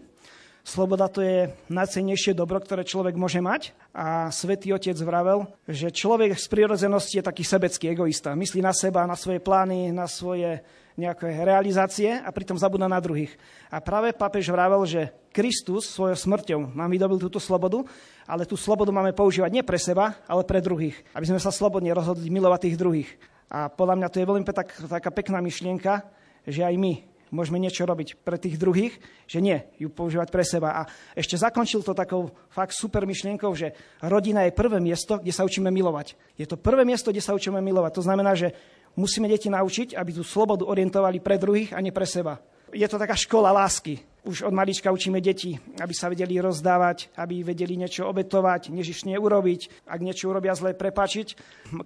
Sloboda 0.65 1.05
to 1.05 1.21
je 1.21 1.53
najcennejšie 1.69 2.33
dobro, 2.33 2.57
ktoré 2.57 2.81
človek 2.81 3.13
môže 3.13 3.37
mať. 3.37 3.77
A 3.93 4.33
svätý 4.33 4.73
Otec 4.73 4.97
vravel, 4.99 5.45
že 5.69 5.93
človek 5.93 6.33
z 6.33 6.45
prírodzenosti 6.49 7.21
je 7.21 7.27
taký 7.29 7.45
sebecký 7.45 7.93
egoista. 7.93 8.33
Myslí 8.33 8.59
na 8.59 8.73
seba, 8.73 9.05
na 9.05 9.13
svoje 9.13 9.37
plány, 9.37 9.93
na 9.93 10.09
svoje 10.09 10.59
nejaké 10.97 11.29
realizácie 11.45 12.17
a 12.17 12.33
pritom 12.33 12.57
zabúda 12.57 12.89
na 12.89 12.97
druhých. 12.97 13.37
A 13.69 13.77
práve 13.77 14.17
pápež 14.17 14.49
vravel, 14.49 14.81
že 14.89 15.13
Kristus 15.29 15.85
svojou 15.93 16.17
smrťou 16.17 16.73
nám 16.73 16.89
vydobil 16.89 17.21
túto 17.21 17.37
slobodu, 17.37 17.85
ale 18.25 18.49
tú 18.49 18.57
slobodu 18.57 18.89
máme 18.89 19.13
používať 19.13 19.53
nie 19.53 19.61
pre 19.61 19.77
seba, 19.77 20.17
ale 20.25 20.41
pre 20.41 20.57
druhých. 20.57 20.97
Aby 21.13 21.29
sme 21.29 21.39
sa 21.39 21.53
slobodne 21.53 21.93
rozhodli 21.93 22.33
milovať 22.33 22.59
tých 22.65 22.79
druhých. 22.81 23.09
A 23.47 23.69
podľa 23.69 23.95
mňa 24.01 24.07
to 24.09 24.19
je 24.19 24.27
veľmi 24.27 24.43
tak, 24.49 24.73
taká 24.89 25.13
pekná 25.13 25.37
myšlienka, 25.39 26.01
že 26.49 26.65
aj 26.65 26.75
my 26.75 27.05
môžeme 27.31 27.59
niečo 27.59 27.83
robiť 27.83 28.23
pre 28.23 28.39
tých 28.39 28.55
druhých, 28.55 28.95
že 29.27 29.43
nie, 29.43 29.59
ju 29.79 29.91
používať 29.91 30.27
pre 30.31 30.43
seba. 30.47 30.69
A 30.73 30.81
ešte 31.15 31.35
zakončil 31.35 31.83
to 31.83 31.91
takou 31.91 32.31
fakt 32.51 32.75
super 32.75 33.03
myšlienkou, 33.03 33.51
že 33.55 33.75
rodina 34.03 34.47
je 34.47 34.55
prvé 34.55 34.79
miesto, 34.79 35.19
kde 35.19 35.35
sa 35.35 35.43
učíme 35.43 35.67
milovať. 35.67 36.15
Je 36.39 36.47
to 36.47 36.55
prvé 36.55 36.87
miesto, 36.87 37.11
kde 37.11 37.23
sa 37.23 37.35
učíme 37.35 37.59
milovať. 37.59 37.91
To 37.99 38.03
znamená, 38.03 38.31
že 38.35 38.55
musíme 38.97 39.29
deti 39.29 39.47
naučiť, 39.47 39.93
aby 39.93 40.11
tú 40.11 40.25
slobodu 40.25 40.65
orientovali 40.65 41.21
pre 41.21 41.37
druhých 41.37 41.71
a 41.71 41.79
nie 41.79 41.93
pre 41.93 42.09
seba. 42.09 42.41
Je 42.75 42.83
to 42.83 42.99
taká 42.99 43.15
škola 43.15 43.55
lásky. 43.55 44.03
Už 44.27 44.43
od 44.43 44.51
malička 44.51 44.91
učíme 44.91 45.23
deti, 45.23 45.55
aby 45.79 45.93
sa 45.95 46.11
vedeli 46.11 46.35
rozdávať, 46.35 47.15
aby 47.15 47.39
vedeli 47.39 47.79
niečo 47.79 48.03
obetovať, 48.11 48.75
nežišne 48.75 49.15
urobiť, 49.15 49.87
ak 49.87 50.03
niečo 50.03 50.27
urobia 50.27 50.51
zle, 50.51 50.75
prepáčiť. 50.75 51.27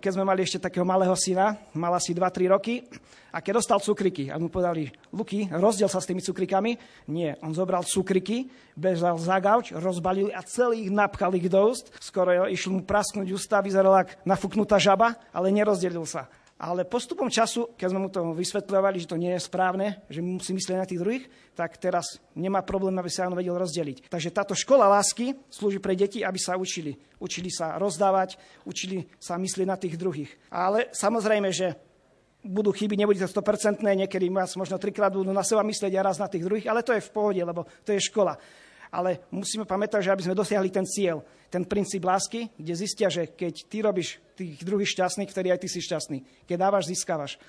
Keď 0.02 0.12
sme 0.18 0.26
mali 0.26 0.42
ešte 0.42 0.58
takého 0.58 0.82
malého 0.82 1.14
syna, 1.14 1.54
mal 1.78 1.94
asi 1.94 2.18
2-3 2.18 2.50
roky, 2.50 2.82
a 3.32 3.40
keď 3.40 3.64
dostal 3.64 3.80
cukriky 3.80 4.28
a 4.28 4.36
mu 4.36 4.52
povedali, 4.52 4.92
Luky, 5.16 5.48
rozdiel 5.48 5.88
sa 5.88 6.04
s 6.04 6.10
tými 6.10 6.20
cukrikami. 6.20 6.76
Nie, 7.08 7.40
on 7.40 7.56
zobral 7.56 7.88
cukriky, 7.88 8.52
bežal 8.76 9.16
za 9.22 9.40
gauč, 9.40 9.72
rozbalil 9.72 10.36
a 10.36 10.44
celý 10.44 10.84
ich 10.88 10.92
napchal 10.92 11.32
ich 11.40 11.48
do 11.48 11.72
úst. 11.72 11.96
Skoro 12.04 12.50
išlo 12.52 12.76
mu 12.76 12.82
prasknúť 12.84 13.32
ústa, 13.32 13.64
vyzeral 13.64 14.04
ako 14.04 14.12
nafúknutá 14.28 14.76
žaba, 14.76 15.16
ale 15.32 15.48
nerozdelil 15.54 16.04
sa. 16.04 16.28
Ale 16.62 16.86
postupom 16.86 17.26
času, 17.26 17.74
keď 17.74 17.88
sme 17.90 18.06
mu 18.06 18.10
to 18.14 18.22
vysvetľovali, 18.38 19.02
že 19.02 19.10
to 19.10 19.18
nie 19.18 19.34
je 19.34 19.42
správne, 19.42 20.06
že 20.14 20.22
musí 20.22 20.54
myslieť 20.54 20.78
na 20.78 20.86
tých 20.86 21.02
druhých, 21.02 21.26
tak 21.58 21.82
teraz 21.82 22.22
nemá 22.38 22.62
problém, 22.62 22.94
aby 23.02 23.10
sa 23.10 23.26
on 23.26 23.34
vedel 23.34 23.58
rozdeliť. 23.58 24.06
Takže 24.06 24.30
táto 24.30 24.54
škola 24.54 24.86
lásky 24.86 25.34
slúži 25.50 25.82
pre 25.82 25.98
deti, 25.98 26.22
aby 26.22 26.38
sa 26.38 26.54
učili. 26.54 26.94
Učili 27.18 27.50
sa 27.50 27.82
rozdávať, 27.82 28.38
učili 28.62 29.10
sa 29.18 29.42
myslieť 29.42 29.66
na 29.66 29.74
tých 29.74 29.98
druhých. 29.98 30.30
Ale 30.54 30.94
samozrejme, 30.94 31.50
že 31.50 31.74
budú 32.46 32.70
chyby, 32.70 32.94
nebude 32.94 33.18
to 33.18 33.30
100%, 33.30 33.82
niekedy 33.82 34.30
vás 34.30 34.54
možno 34.54 34.78
trikrát 34.78 35.10
budú 35.10 35.34
na 35.34 35.42
seba 35.42 35.66
myslieť 35.66 35.98
a 35.98 36.06
raz 36.06 36.22
na 36.22 36.30
tých 36.30 36.46
druhých, 36.46 36.70
ale 36.70 36.86
to 36.86 36.94
je 36.94 37.02
v 37.02 37.10
pohode, 37.10 37.42
lebo 37.42 37.66
to 37.82 37.90
je 37.90 38.06
škola 38.06 38.38
ale 38.92 39.24
musíme 39.32 39.64
pamätať, 39.64 40.04
že 40.04 40.12
aby 40.12 40.24
sme 40.28 40.36
dosiahli 40.36 40.68
ten 40.68 40.84
cieľ, 40.84 41.24
ten 41.48 41.64
princíp 41.64 42.04
lásky, 42.04 42.52
kde 42.60 42.74
zistia, 42.76 43.08
že 43.08 43.32
keď 43.32 43.54
ty 43.72 43.78
robíš 43.80 44.20
tých 44.36 44.60
druhých 44.62 44.92
šťastných, 44.92 45.32
vtedy 45.32 45.48
aj 45.52 45.60
ty 45.64 45.68
si 45.72 45.80
šťastný. 45.80 46.20
Keď 46.44 46.58
dávaš, 46.60 46.92
získavaš. 46.92 47.40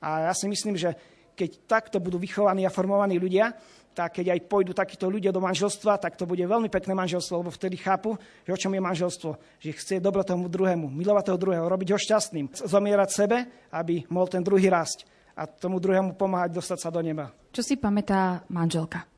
A 0.00 0.28
ja 0.28 0.32
si 0.32 0.48
myslím, 0.48 0.76
že 0.76 0.96
keď 1.36 1.50
takto 1.68 2.00
budú 2.00 2.16
vychovaní 2.16 2.64
a 2.64 2.72
formovaní 2.72 3.20
ľudia, 3.20 3.52
tak 3.96 4.20
keď 4.20 4.36
aj 4.36 4.40
pôjdu 4.44 4.76
takíto 4.76 5.08
ľudia 5.08 5.32
do 5.32 5.40
manželstva, 5.40 5.96
tak 5.96 6.20
to 6.20 6.28
bude 6.28 6.40
veľmi 6.40 6.68
pekné 6.68 6.92
manželstvo, 6.92 7.40
lebo 7.40 7.48
vtedy 7.48 7.80
chápu, 7.80 8.12
že 8.44 8.52
o 8.52 8.60
čom 8.60 8.72
je 8.76 8.80
manželstvo. 8.84 9.30
Že 9.56 9.70
chce 9.72 9.94
dobro 10.04 10.20
tomu 10.20 10.52
druhému, 10.52 10.92
milovať 10.92 11.32
toho 11.32 11.40
druhého, 11.40 11.64
robiť 11.64 11.96
ho 11.96 11.98
šťastným, 12.00 12.52
zomierať 12.52 13.08
sebe, 13.08 13.36
aby 13.72 14.04
mohol 14.12 14.28
ten 14.28 14.44
druhý 14.44 14.68
rásť 14.68 15.08
a 15.32 15.48
tomu 15.48 15.80
druhému 15.80 16.12
pomáhať 16.12 16.52
dostať 16.56 16.78
sa 16.80 16.92
do 16.92 17.00
neba. 17.00 17.32
Čo 17.52 17.64
si 17.64 17.80
pamätá 17.80 18.44
manželka? 18.52 19.15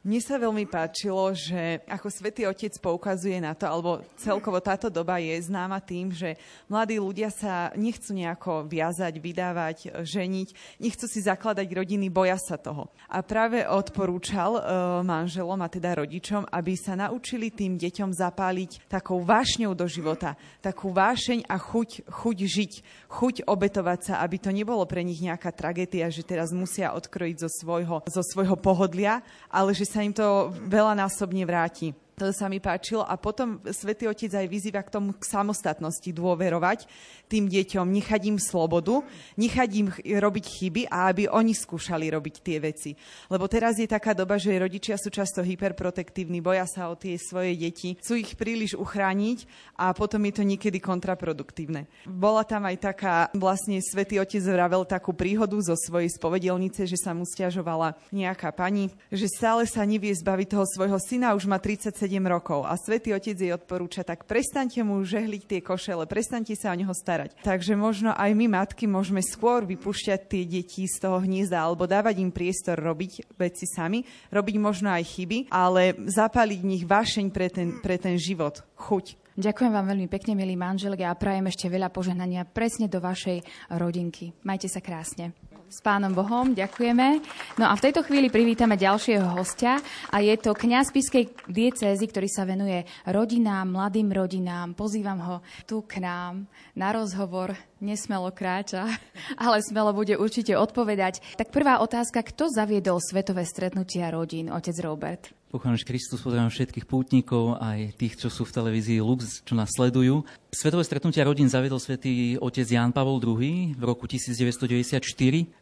Mne 0.00 0.16
sa 0.24 0.40
veľmi 0.40 0.64
páčilo, 0.64 1.28
že 1.36 1.84
ako 1.84 2.08
Svetý 2.08 2.48
Otec 2.48 2.72
poukazuje 2.80 3.36
na 3.36 3.52
to, 3.52 3.68
alebo 3.68 4.00
celkovo 4.16 4.56
táto 4.56 4.88
doba 4.88 5.20
je 5.20 5.36
známa 5.44 5.76
tým, 5.76 6.08
že 6.08 6.40
mladí 6.72 6.96
ľudia 6.96 7.28
sa 7.28 7.68
nechcú 7.76 8.16
nejako 8.16 8.64
viazať, 8.64 9.20
vydávať, 9.20 10.00
ženiť, 10.00 10.80
nechcú 10.80 11.04
si 11.04 11.20
zakladať 11.20 11.68
rodiny, 11.68 12.08
boja 12.08 12.40
sa 12.40 12.56
toho. 12.56 12.88
A 13.12 13.20
práve 13.20 13.60
odporúčal 13.60 14.56
e, 14.56 14.62
manželom 15.04 15.60
a 15.60 15.68
teda 15.68 16.00
rodičom, 16.00 16.48
aby 16.48 16.80
sa 16.80 16.96
naučili 16.96 17.52
tým 17.52 17.76
deťom 17.76 18.16
zapáliť 18.16 18.88
takou 18.88 19.20
vášňou 19.20 19.76
do 19.76 19.84
života, 19.84 20.32
takú 20.64 20.96
vášeň 20.96 21.44
a 21.44 21.60
chuť, 21.60 22.08
chuť 22.08 22.36
žiť, 22.48 22.72
chuť 23.04 23.34
obetovať 23.44 24.00
sa, 24.00 24.14
aby 24.24 24.40
to 24.40 24.48
nebolo 24.48 24.80
pre 24.88 25.04
nich 25.04 25.20
nejaká 25.20 25.52
tragédia, 25.52 26.08
že 26.08 26.24
teraz 26.24 26.56
musia 26.56 26.96
odkrojiť 26.96 27.36
zo 27.36 27.52
svojho, 27.52 28.00
zo 28.08 28.22
svojho 28.24 28.56
pohodlia, 28.56 29.20
ale 29.52 29.76
že 29.76 29.89
sa 29.90 30.06
im 30.06 30.14
to 30.14 30.54
veľa 30.70 30.94
násobne 30.94 31.42
vráti. 31.42 31.90
To 32.20 32.36
sa 32.36 32.52
mi 32.52 32.60
páčilo. 32.60 33.00
A 33.00 33.16
potom 33.16 33.64
Svetý 33.72 34.04
Otec 34.04 34.28
aj 34.28 34.44
vyzýva 34.44 34.84
k 34.84 34.92
tomu 34.92 35.16
k 35.16 35.24
samostatnosti, 35.24 36.04
dôverovať 36.12 36.84
tým 37.32 37.48
deťom, 37.48 37.88
nechať 37.88 38.28
im 38.28 38.36
slobodu, 38.36 39.00
nechať 39.40 39.70
im 39.80 39.88
robiť 39.96 40.44
chyby 40.44 40.82
a 40.92 41.08
aby 41.08 41.32
oni 41.32 41.56
skúšali 41.56 42.12
robiť 42.12 42.34
tie 42.44 42.60
veci. 42.60 42.92
Lebo 43.32 43.48
teraz 43.48 43.80
je 43.80 43.88
taká 43.88 44.12
doba, 44.12 44.36
že 44.36 44.52
rodičia 44.52 45.00
sú 45.00 45.08
často 45.08 45.40
hyperprotektívni, 45.40 46.44
boja 46.44 46.68
sa 46.68 46.92
o 46.92 46.94
tie 46.98 47.16
svoje 47.16 47.56
deti, 47.56 47.96
chcú 47.96 48.20
ich 48.20 48.36
príliš 48.36 48.76
uchrániť 48.76 49.48
a 49.80 49.96
potom 49.96 50.20
je 50.28 50.32
to 50.36 50.44
niekedy 50.44 50.76
kontraproduktívne. 50.76 51.88
Bola 52.04 52.44
tam 52.44 52.68
aj 52.68 52.76
taká, 52.84 53.32
vlastne 53.32 53.80
Svetý 53.80 54.20
Otec 54.20 54.44
vravel 54.44 54.84
takú 54.84 55.16
príhodu 55.16 55.56
zo 55.64 55.72
svojej 55.72 56.12
spovedelnice, 56.12 56.84
že 56.84 57.00
sa 57.00 57.16
mu 57.16 57.24
stiažovala 57.24 57.96
nejaká 58.12 58.52
pani, 58.52 58.92
že 59.08 59.24
stále 59.24 59.64
sa 59.64 59.88
nevie 59.88 60.12
zbaviť 60.12 60.48
toho 60.52 60.66
svojho 60.68 61.00
syna, 61.00 61.32
už 61.32 61.48
má 61.48 61.56
37 61.56 62.09
7 62.09 62.09
rokov 62.18 62.66
a 62.66 62.74
svätý 62.74 63.14
Otec 63.14 63.38
jej 63.38 63.54
odporúča, 63.54 64.02
tak 64.02 64.26
prestaňte 64.26 64.82
mu 64.82 64.98
žehliť 65.06 65.42
tie 65.46 65.60
košele, 65.62 66.10
prestaňte 66.10 66.58
sa 66.58 66.74
o 66.74 66.78
neho 66.78 66.90
starať. 66.90 67.38
Takže 67.46 67.78
možno 67.78 68.10
aj 68.16 68.34
my, 68.34 68.50
matky, 68.50 68.90
môžeme 68.90 69.22
skôr 69.22 69.62
vypúšťať 69.62 70.20
tie 70.26 70.42
deti 70.42 70.88
z 70.90 70.96
toho 70.98 71.22
hniezda 71.22 71.62
alebo 71.62 71.86
dávať 71.86 72.18
im 72.24 72.34
priestor 72.34 72.80
robiť 72.80 73.36
veci 73.38 73.68
sami, 73.70 74.02
robiť 74.34 74.56
možno 74.58 74.90
aj 74.90 75.04
chyby, 75.06 75.38
ale 75.52 75.94
zapáliť 76.08 76.58
v 76.58 76.70
nich 76.72 76.84
vášeň 76.88 77.26
pre 77.30 77.46
ten, 77.52 77.78
pre 77.78 78.00
ten 78.00 78.18
život, 78.18 78.64
chuť. 78.80 79.20
Ďakujem 79.40 79.72
vám 79.72 79.86
veľmi 79.86 80.08
pekne, 80.10 80.34
milí 80.36 80.58
manželky, 80.58 81.06
a 81.06 81.16
prajem 81.16 81.48
ešte 81.48 81.70
veľa 81.70 81.88
požehnania 81.88 82.48
presne 82.48 82.90
do 82.90 82.98
vašej 82.98 83.40
rodinky. 83.78 84.34
Majte 84.44 84.68
sa 84.68 84.82
krásne 84.82 85.49
s 85.70 85.78
pánom 85.78 86.10
Bohom, 86.10 86.50
ďakujeme. 86.50 87.22
No 87.54 87.70
a 87.70 87.78
v 87.78 87.84
tejto 87.86 88.02
chvíli 88.02 88.26
privítame 88.26 88.74
ďalšieho 88.74 89.38
hostia 89.38 89.78
a 90.10 90.18
je 90.18 90.34
to 90.34 90.50
kňaz 90.50 90.90
Piskej 90.90 91.30
diecézy, 91.46 92.10
ktorý 92.10 92.26
sa 92.26 92.42
venuje 92.42 92.82
rodinám, 93.06 93.70
mladým 93.70 94.10
rodinám. 94.10 94.74
Pozývam 94.74 95.22
ho 95.22 95.36
tu 95.70 95.86
k 95.86 96.02
nám 96.02 96.50
na 96.74 96.90
rozhovor. 96.90 97.54
Nesmelo 97.78 98.34
kráča, 98.34 98.90
ale 99.46 99.62
smelo 99.62 99.94
bude 99.94 100.18
určite 100.18 100.58
odpovedať. 100.58 101.22
Tak 101.38 101.54
prvá 101.54 101.78
otázka, 101.78 102.26
kto 102.26 102.50
zaviedol 102.50 102.98
svetové 102.98 103.46
stretnutia 103.46 104.10
rodín, 104.10 104.50
otec 104.50 104.74
Robert? 104.82 105.39
Pochválený 105.50 105.82
Kristus, 105.82 106.22
pozdravujem 106.22 106.54
všetkých 106.54 106.86
pútnikov, 106.86 107.58
aj 107.58 107.98
tých, 107.98 108.14
čo 108.22 108.30
sú 108.30 108.46
v 108.46 108.54
televízii 108.54 109.02
Lux, 109.02 109.42
čo 109.42 109.58
nás 109.58 109.74
sledujú. 109.74 110.22
Svetové 110.54 110.86
stretnutia 110.86 111.26
rodín 111.26 111.50
zavedol 111.50 111.82
svätý 111.82 112.38
otec 112.38 112.70
Jan 112.70 112.94
Pavol 112.94 113.18
II 113.18 113.74
v 113.74 113.82
roku 113.82 114.06
1994. 114.06 115.02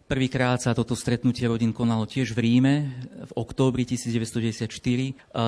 Prvýkrát 0.04 0.60
sa 0.60 0.76
toto 0.76 0.92
stretnutie 0.92 1.48
rodín 1.48 1.72
konalo 1.72 2.04
tiež 2.04 2.36
v 2.36 2.40
Ríme 2.44 2.74
v 3.16 3.32
októbri 3.32 3.88
1994. 3.88 4.68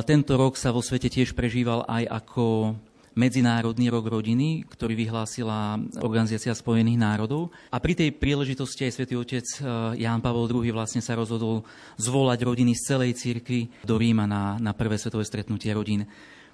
Tento 0.09 0.33
rok 0.41 0.57
sa 0.57 0.73
vo 0.73 0.81
svete 0.81 1.13
tiež 1.13 1.37
prežíval 1.37 1.85
aj 1.85 2.09
ako 2.09 2.81
Medzinárodný 3.19 3.91
rok 3.91 4.07
rodiny, 4.07 4.63
ktorý 4.71 4.95
vyhlásila 4.95 5.83
Organizácia 5.99 6.55
spojených 6.55 6.99
národov. 6.99 7.51
A 7.75 7.83
pri 7.83 7.99
tej 7.99 8.15
príležitosti 8.15 8.87
aj 8.87 8.95
svätý 8.95 9.19
otec 9.19 9.43
eh, 9.43 9.63
Ján 10.07 10.23
Pavol 10.23 10.47
II 10.47 10.71
vlastne 10.71 11.03
sa 11.03 11.19
rozhodol 11.19 11.67
zvolať 11.99 12.47
rodiny 12.47 12.79
z 12.79 12.83
celej 12.95 13.19
cirkvi 13.19 13.67
do 13.83 13.99
Ríma 13.99 14.31
na, 14.31 14.57
na 14.63 14.71
prvé 14.71 14.95
svetové 14.95 15.27
stretnutie 15.27 15.75
rodín. 15.75 16.07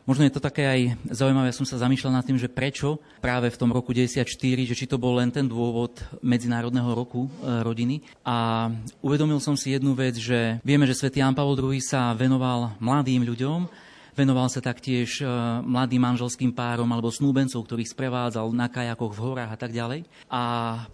Možno 0.07 0.23
je 0.23 0.39
to 0.39 0.39
také 0.39 0.63
aj 0.63 0.81
zaujímavé, 1.11 1.51
ja 1.51 1.59
som 1.59 1.67
sa 1.67 1.83
zamýšľal 1.83 2.15
nad 2.15 2.23
tým, 2.23 2.39
že 2.39 2.47
prečo 2.47 3.03
práve 3.19 3.51
v 3.51 3.59
tom 3.59 3.75
roku 3.75 3.91
94, 3.91 4.23
že 4.63 4.79
či 4.79 4.87
to 4.87 5.03
bol 5.03 5.19
len 5.19 5.35
ten 5.35 5.43
dôvod 5.51 5.99
Medzinárodného 6.23 6.95
roku 6.95 7.27
eh, 7.27 7.61
rodiny. 7.67 8.07
A 8.23 8.71
uvedomil 9.03 9.43
som 9.43 9.59
si 9.59 9.75
jednu 9.75 9.99
vec, 9.99 10.15
že 10.15 10.63
vieme, 10.63 10.87
že 10.87 10.95
svätý 10.95 11.21
Ján 11.21 11.35
Pavol 11.35 11.59
II 11.59 11.83
sa 11.83 12.15
venoval 12.15 12.79
mladým 12.79 13.27
ľuďom, 13.27 13.86
Venoval 14.17 14.49
sa 14.49 14.65
taktiež 14.65 15.21
e, 15.21 15.29
mladým 15.61 16.01
manželským 16.01 16.49
párom 16.49 16.89
alebo 16.89 17.13
snúbencov, 17.13 17.61
ktorých 17.61 17.93
sprevádzal 17.93 18.49
na 18.49 18.65
kajakoch 18.65 19.13
v 19.13 19.21
horách 19.21 19.53
a 19.53 19.59
tak 19.61 19.77
ďalej. 19.77 20.09
A 20.33 20.43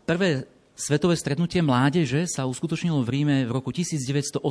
prvé 0.02 0.50
svetové 0.74 1.14
stretnutie 1.14 1.62
mládeže 1.62 2.26
sa 2.26 2.50
uskutočnilo 2.50 2.98
v 3.06 3.22
Ríme 3.22 3.36
v 3.46 3.54
roku 3.54 3.70
1985. 3.70 4.42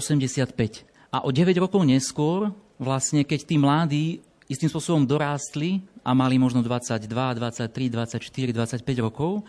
A 1.11 1.19
o 1.19 1.29
9 1.35 1.51
rokov 1.59 1.83
neskôr, 1.83 2.55
vlastne 2.79 3.27
keď 3.27 3.39
tí 3.43 3.59
mladí 3.59 4.05
istým 4.47 4.71
spôsobom 4.71 5.03
dorástli 5.03 5.83
a 5.99 6.15
mali 6.15 6.39
možno 6.39 6.63
22, 6.63 7.11
23, 7.11 7.67
24, 7.67 8.55
25 8.55 8.87
rokov, 9.03 9.43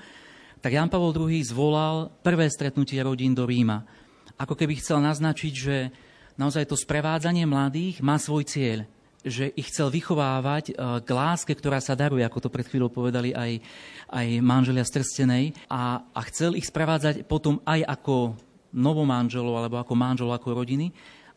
tak 0.58 0.74
Jan 0.74 0.90
Pavol 0.90 1.14
II 1.14 1.38
zvolal 1.46 2.10
prvé 2.26 2.50
stretnutie 2.50 2.98
rodín 2.98 3.38
do 3.38 3.46
Ríma. 3.46 3.86
Ako 4.34 4.58
keby 4.58 4.82
chcel 4.82 4.98
naznačiť, 4.98 5.52
že 5.54 5.94
naozaj 6.34 6.66
to 6.66 6.74
sprevádzanie 6.74 7.46
mladých 7.46 8.02
má 8.02 8.18
svoj 8.18 8.50
cieľ 8.50 8.82
že 9.22 9.54
ich 9.54 9.70
chcel 9.70 9.88
vychovávať 9.88 10.64
eh, 10.70 10.74
k 11.02 11.08
láske, 11.08 11.54
ktorá 11.54 11.78
sa 11.78 11.94
daruje, 11.94 12.26
ako 12.26 12.46
to 12.46 12.52
pred 12.52 12.66
chvíľou 12.66 12.90
povedali 12.90 13.30
aj, 13.30 13.62
aj 14.10 14.26
manželia 14.42 14.82
strstenej 14.82 15.70
a, 15.70 16.02
a 16.10 16.20
chcel 16.30 16.58
ich 16.58 16.66
sprevádzať 16.66 17.26
potom 17.30 17.62
aj 17.62 17.86
ako 17.86 18.34
novomanželov 18.74 19.54
alebo 19.58 19.76
ako 19.78 19.94
manželov, 19.94 20.34
ako 20.34 20.58
rodiny 20.64 20.90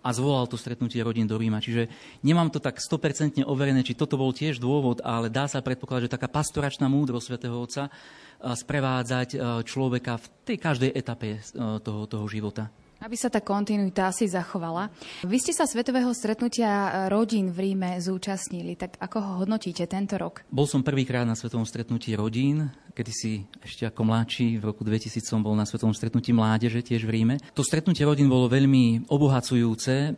a 0.05 0.13
zvolal 0.13 0.45
to 0.45 0.53
stretnutie 0.53 1.01
rodín 1.01 1.25
do 1.25 1.33
Ríma. 1.33 1.57
Čiže 1.57 1.89
nemám 2.21 2.53
to 2.53 2.61
tak 2.61 2.77
100% 2.77 3.41
overené, 3.41 3.81
či 3.81 3.97
toto 3.97 4.21
bol 4.21 4.29
tiež 4.29 4.61
dôvod, 4.61 5.01
ale 5.01 5.33
dá 5.33 5.49
sa 5.49 5.65
predpokladať, 5.65 6.05
že 6.05 6.13
taká 6.13 6.29
pastoračná 6.29 6.85
múdrosť 6.85 7.25
svätého 7.25 7.57
Otca 7.57 7.89
eh, 7.89 8.53
sprevádzať 8.53 9.29
eh, 9.33 9.39
človeka 9.65 10.21
v 10.21 10.25
tej 10.45 10.57
každej 10.57 10.91
etape 10.93 11.41
toho, 11.81 12.05
toho 12.05 12.25
života. 12.29 12.84
Aby 13.03 13.19
sa 13.19 13.27
tá 13.27 13.43
kontinuita 13.43 14.07
asi 14.07 14.25
zachovala. 14.31 14.87
Vy 15.27 15.37
ste 15.43 15.51
sa 15.51 15.67
Svetového 15.67 16.09
stretnutia 16.15 17.05
rodín 17.11 17.51
v 17.51 17.71
Ríme 17.71 17.99
zúčastnili, 17.99 18.79
tak 18.79 18.95
ako 19.03 19.17
ho 19.19 19.31
hodnotíte 19.43 19.83
tento 19.83 20.15
rok? 20.15 20.47
Bol 20.47 20.63
som 20.63 20.79
prvýkrát 20.79 21.27
na 21.27 21.35
Svetovom 21.35 21.67
stretnutí 21.67 22.15
rodín, 22.15 22.71
kedy 22.95 23.11
si 23.11 23.31
ešte 23.59 23.83
ako 23.83 24.07
mladší, 24.07 24.55
v 24.55 24.71
roku 24.71 24.87
2000 24.87 25.19
som 25.27 25.43
bol 25.43 25.51
na 25.51 25.67
Svetovom 25.67 25.91
stretnutí 25.91 26.31
mládeže 26.31 26.79
tiež 26.79 27.03
v 27.03 27.19
Ríme. 27.19 27.35
To 27.51 27.67
stretnutie 27.67 28.07
rodín 28.07 28.31
bolo 28.31 28.47
veľmi 28.47 29.11
obohacujúce. 29.11 30.15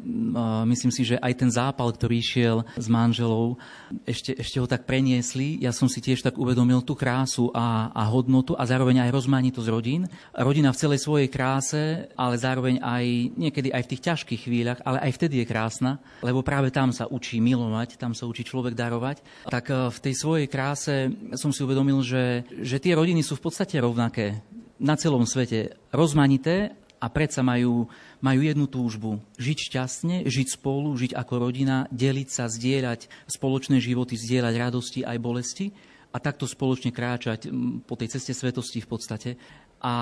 Myslím 0.70 0.94
si, 0.94 1.02
že 1.02 1.18
aj 1.18 1.34
ten 1.34 1.50
zápal, 1.50 1.90
ktorý 1.90 2.22
išiel 2.22 2.62
s 2.78 2.86
manželou, 2.86 3.58
ešte, 4.06 4.38
ešte 4.38 4.62
ho 4.62 4.70
tak 4.70 4.86
preniesli. 4.86 5.58
Ja 5.58 5.74
som 5.74 5.90
si 5.90 5.98
tiež 5.98 6.22
tak 6.22 6.38
uvedomil 6.38 6.86
tú 6.86 6.94
krásu 6.94 7.50
a, 7.58 7.90
a 7.90 8.06
hodnotu 8.06 8.54
a 8.54 8.64
zároveň 8.70 9.10
aj 9.10 9.16
rozmanitosť 9.18 9.70
rodín. 9.74 10.06
Rodina 10.38 10.70
v 10.70 10.80
celej 10.80 11.02
svojej 11.02 11.34
kráse, 11.34 12.14
ale 12.14 12.38
zároveň 12.38 12.67
aj 12.76 13.06
niekedy 13.40 13.72
aj 13.72 13.88
v 13.88 13.92
tých 13.96 14.04
ťažkých 14.04 14.42
chvíľach, 14.44 14.84
ale 14.84 15.00
aj 15.08 15.16
vtedy 15.16 15.40
je 15.40 15.48
krásna, 15.48 16.04
lebo 16.20 16.44
práve 16.44 16.68
tam 16.76 16.92
sa 16.92 17.08
učí 17.08 17.40
milovať, 17.40 17.96
tam 17.96 18.12
sa 18.12 18.28
učí 18.28 18.44
človek 18.44 18.76
darovať. 18.76 19.48
Tak 19.48 19.66
eh, 19.72 19.76
v 19.88 20.00
tej 20.04 20.14
svojej 20.20 20.48
kráse 20.52 21.08
som 21.40 21.56
si 21.56 21.64
uvedomil, 21.64 22.04
že, 22.04 22.44
že 22.60 22.84
tie 22.84 22.92
rodiny 22.92 23.24
sú 23.24 23.40
v 23.40 23.48
podstate 23.48 23.80
rovnaké 23.80 24.44
na 24.78 25.00
celom 25.00 25.24
svete, 25.24 25.80
rozmanité 25.96 26.76
a 26.98 27.08
predsa 27.10 27.46
majú, 27.46 27.86
majú 28.22 28.42
jednu 28.42 28.66
túžbu. 28.66 29.12
Žiť 29.38 29.58
šťastne, 29.72 30.16
žiť 30.26 30.48
spolu, 30.58 30.94
žiť 30.98 31.16
ako 31.16 31.50
rodina, 31.50 31.86
deliť 31.94 32.30
sa, 32.30 32.50
zdieľať 32.50 33.30
spoločné 33.30 33.80
životy, 33.80 34.18
zdieľať 34.18 34.54
radosti 34.58 35.02
aj 35.06 35.18
bolesti 35.22 35.68
a 36.14 36.18
takto 36.18 36.50
spoločne 36.50 36.90
kráčať 36.90 37.52
po 37.86 37.94
tej 37.94 38.18
ceste 38.18 38.34
svetosti 38.34 38.82
v 38.82 38.90
podstate. 38.90 39.30
A 39.78 39.94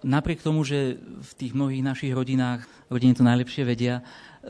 napriek 0.00 0.40
tomu, 0.40 0.64
že 0.64 0.96
v 1.02 1.32
tých 1.36 1.52
mnohých 1.52 1.84
našich 1.84 2.12
rodinách, 2.16 2.64
rodiny 2.88 3.12
to 3.12 3.24
najlepšie 3.26 3.62
vedia, 3.68 4.00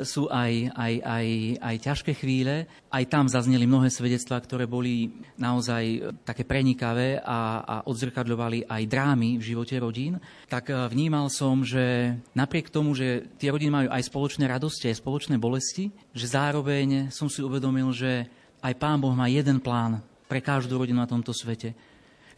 sú 0.07 0.31
aj, 0.31 0.71
aj, 0.75 0.93
aj, 1.03 1.27
aj 1.59 1.75
ťažké 1.83 2.13
chvíle. 2.15 2.69
Aj 2.93 3.05
tam 3.09 3.27
zazneli 3.27 3.67
mnohé 3.67 3.91
svedectvá, 3.91 4.39
ktoré 4.39 4.69
boli 4.69 5.11
naozaj 5.41 6.15
také 6.23 6.47
prenikavé 6.47 7.19
a, 7.19 7.63
a 7.65 7.77
odzrkadľovali 7.89 8.69
aj 8.69 8.83
drámy 8.87 9.41
v 9.41 9.47
živote 9.55 9.75
rodín. 9.81 10.23
Tak 10.47 10.71
eh, 10.71 10.77
vnímal 10.93 11.33
som, 11.33 11.67
že 11.67 12.15
napriek 12.37 12.71
tomu, 12.71 12.95
že 12.95 13.27
tie 13.41 13.51
rodiny 13.51 13.71
majú 13.73 13.89
aj 13.91 14.03
spoločné 14.07 14.45
radosti, 14.47 14.93
aj 14.93 15.01
spoločné 15.01 15.41
bolesti, 15.41 15.91
že 16.15 16.27
zároveň 16.31 17.11
som 17.11 17.27
si 17.27 17.43
uvedomil, 17.43 17.91
že 17.91 18.29
aj 18.63 18.75
Pán 18.79 18.99
Boh 19.03 19.15
má 19.15 19.31
jeden 19.31 19.63
plán 19.63 20.03
pre 20.29 20.45
každú 20.45 20.79
rodinu 20.79 21.01
na 21.01 21.09
tomto 21.09 21.33
svete 21.33 21.73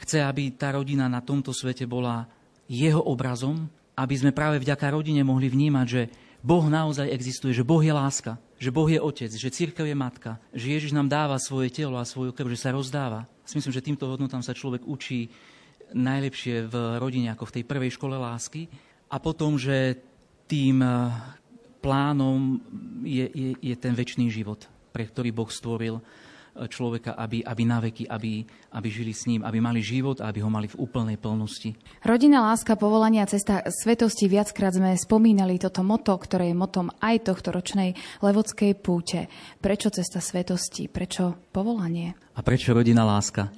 Chce, 0.01 0.25
aby 0.25 0.57
tá 0.57 0.73
rodina 0.73 1.07
na 1.13 1.21
tomto 1.21 1.53
svete 1.53 1.85
bola 1.85 2.25
jeho 2.65 3.05
obrazom, 3.05 3.69
aby 3.99 4.15
sme 4.17 4.33
práve 4.33 4.57
vďaka 4.57 4.89
rodine 4.89 5.21
mohli 5.21 5.53
vnímať, 5.53 5.87
že 5.87 6.03
Boh 6.41 6.65
naozaj 6.65 7.13
existuje, 7.13 7.53
že 7.53 7.67
Boh 7.67 7.85
je 7.85 7.93
láska, 7.93 8.41
že 8.57 8.73
Boh 8.73 8.89
je 8.89 8.97
otec, 8.97 9.29
že 9.29 9.53
církev 9.53 9.85
je 9.85 9.93
matka, 9.93 10.41
že 10.57 10.73
Ježiš 10.73 10.97
nám 10.97 11.13
dáva 11.13 11.37
svoje 11.37 11.69
telo 11.69 12.01
a 12.01 12.09
svoju 12.09 12.33
krv, 12.33 12.49
že 12.57 12.65
sa 12.65 12.73
rozdáva. 12.73 13.29
Myslím, 13.45 13.77
že 13.77 13.85
týmto 13.85 14.09
hodnotám 14.09 14.41
sa 14.41 14.57
človek 14.57 14.89
učí 14.89 15.29
najlepšie 15.93 16.71
v 16.71 16.75
rodine, 16.97 17.29
ako 17.35 17.51
v 17.51 17.55
tej 17.61 17.65
prvej 17.69 17.91
škole 17.93 18.17
lásky. 18.17 18.73
A 19.11 19.19
potom, 19.21 19.61
že 19.61 20.01
tým 20.49 20.81
eh, 20.81 21.13
plánom 21.85 22.63
je, 23.05 23.27
je, 23.29 23.51
je 23.59 23.75
ten 23.77 23.93
väčší 23.93 24.33
život, 24.33 24.65
pre 24.95 25.05
ktorý 25.05 25.35
Boh 25.35 25.51
stvoril 25.51 26.01
človeka, 26.67 27.15
aby, 27.15 27.41
aby 27.47 27.63
naveky, 27.65 28.05
aby, 28.11 28.45
aby 28.75 28.89
žili 28.91 29.15
s 29.15 29.27
ním, 29.31 29.47
aby 29.47 29.59
mali 29.63 29.81
život 29.81 30.19
a 30.21 30.29
aby 30.29 30.43
ho 30.43 30.51
mali 30.51 30.67
v 30.67 30.79
úplnej 30.83 31.17
plnosti. 31.17 31.75
Rodina, 32.03 32.43
láska, 32.51 32.75
povolania, 32.75 33.29
cesta 33.31 33.65
svetosti. 33.69 34.27
Viackrát 34.27 34.75
sme 34.75 34.99
spomínali 34.99 35.57
toto 35.57 35.81
moto, 35.87 36.17
ktoré 36.19 36.51
je 36.51 36.57
motom 36.59 36.91
aj 37.01 37.31
tohto 37.31 37.55
ročnej 37.55 37.95
Levodskej 38.21 38.75
púte. 38.77 39.31
Prečo 39.63 39.89
cesta 39.95 40.19
svetosti? 40.19 40.91
Prečo 40.91 41.51
povolanie? 41.55 42.19
A 42.35 42.41
prečo 42.43 42.75
rodina, 42.75 43.07
láska? 43.07 43.49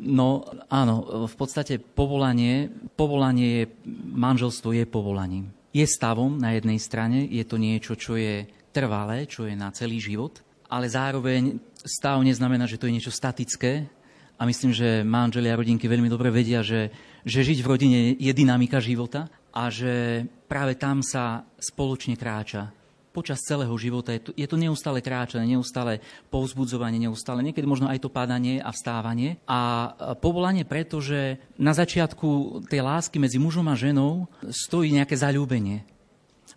No 0.00 0.42
áno, 0.74 1.26
v 1.30 1.34
podstate 1.38 1.78
povolanie, 1.78 2.66
povolanie 2.98 3.62
je, 3.62 3.64
manželstvo 4.10 4.74
je 4.74 4.90
povolaním. 4.90 5.54
Je 5.70 5.86
stavom 5.86 6.38
na 6.38 6.54
jednej 6.54 6.82
strane, 6.82 7.26
je 7.30 7.44
to 7.46 7.58
niečo, 7.58 7.94
čo 7.94 8.18
je 8.18 8.46
trvalé, 8.74 9.30
čo 9.30 9.46
je 9.46 9.54
na 9.54 9.70
celý 9.70 10.02
život 10.02 10.42
ale 10.74 10.90
zároveň 10.90 11.62
stav 11.86 12.18
neznamená, 12.18 12.66
že 12.66 12.82
to 12.82 12.90
je 12.90 12.98
niečo 12.98 13.14
statické. 13.14 13.86
A 14.34 14.42
myslím, 14.50 14.74
že 14.74 15.06
manželia 15.06 15.54
a 15.54 15.60
rodinky 15.62 15.86
veľmi 15.86 16.10
dobre 16.10 16.34
vedia, 16.34 16.58
že, 16.66 16.90
že 17.22 17.46
žiť 17.46 17.62
v 17.62 17.70
rodine 17.70 17.98
je 18.18 18.32
dynamika 18.34 18.82
života 18.82 19.30
a 19.54 19.70
že 19.70 20.26
práve 20.50 20.74
tam 20.74 21.06
sa 21.06 21.46
spoločne 21.62 22.18
kráča. 22.18 22.74
počas 23.14 23.46
celého 23.46 23.70
života. 23.78 24.10
Je 24.10 24.26
to, 24.26 24.30
je 24.34 24.42
to 24.50 24.58
neustále 24.58 24.98
kráčanie, 24.98 25.54
neustále 25.54 26.02
povzbudzovanie, 26.34 26.98
neustále 26.98 27.46
niekedy 27.46 27.62
možno 27.62 27.86
aj 27.86 28.02
to 28.02 28.10
padanie 28.10 28.58
a 28.58 28.74
vstávanie. 28.74 29.38
A 29.46 29.94
povolanie 30.18 30.66
preto, 30.66 30.98
že 30.98 31.38
na 31.54 31.70
začiatku 31.70 32.66
tej 32.66 32.82
lásky 32.82 33.22
medzi 33.22 33.38
mužom 33.38 33.70
a 33.70 33.78
ženou 33.78 34.26
stojí 34.50 34.90
nejaké 34.90 35.14
zalúbenie. 35.14 35.86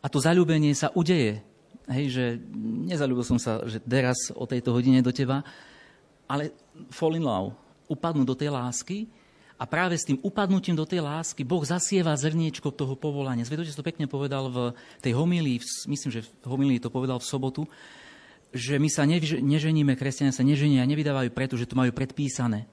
A 0.02 0.10
to 0.10 0.18
zalúbenie 0.18 0.74
sa 0.74 0.90
udeje. 0.98 1.46
Hej, 1.88 2.06
že 2.12 2.26
nezalúbil 2.84 3.24
som 3.24 3.40
sa, 3.40 3.64
že 3.64 3.80
teraz 3.80 4.28
o 4.36 4.44
tejto 4.44 4.76
hodine 4.76 5.00
do 5.00 5.16
teba, 5.16 5.40
ale 6.28 6.52
fall 6.92 7.16
in 7.16 7.24
love, 7.24 7.56
upadnú 7.88 8.28
do 8.28 8.36
tej 8.36 8.52
lásky 8.52 9.08
a 9.56 9.64
práve 9.64 9.96
s 9.96 10.04
tým 10.04 10.20
upadnutím 10.20 10.76
do 10.76 10.84
tej 10.84 11.00
lásky 11.00 11.48
Boh 11.48 11.64
zasieva 11.64 12.12
zrniečko 12.14 12.76
toho 12.76 13.00
povolania. 13.00 13.48
Svetotec 13.48 13.72
to 13.72 13.88
pekne 13.88 14.06
povedal 14.06 14.52
v 14.52 14.60
tej 15.00 15.16
homílii, 15.16 15.64
myslím, 15.88 16.12
že 16.12 16.28
v 16.28 16.46
homílii 16.46 16.84
to 16.84 16.92
povedal 16.92 17.24
v 17.24 17.30
sobotu, 17.32 17.64
že 18.52 18.76
my 18.76 18.92
sa 18.92 19.08
neženíme, 19.08 19.96
kresťania 19.96 20.36
sa 20.36 20.44
neženia 20.44 20.84
a 20.84 20.92
nevydávajú 20.92 21.32
preto, 21.32 21.56
že 21.56 21.68
to 21.68 21.80
majú 21.80 21.96
predpísané, 21.96 22.68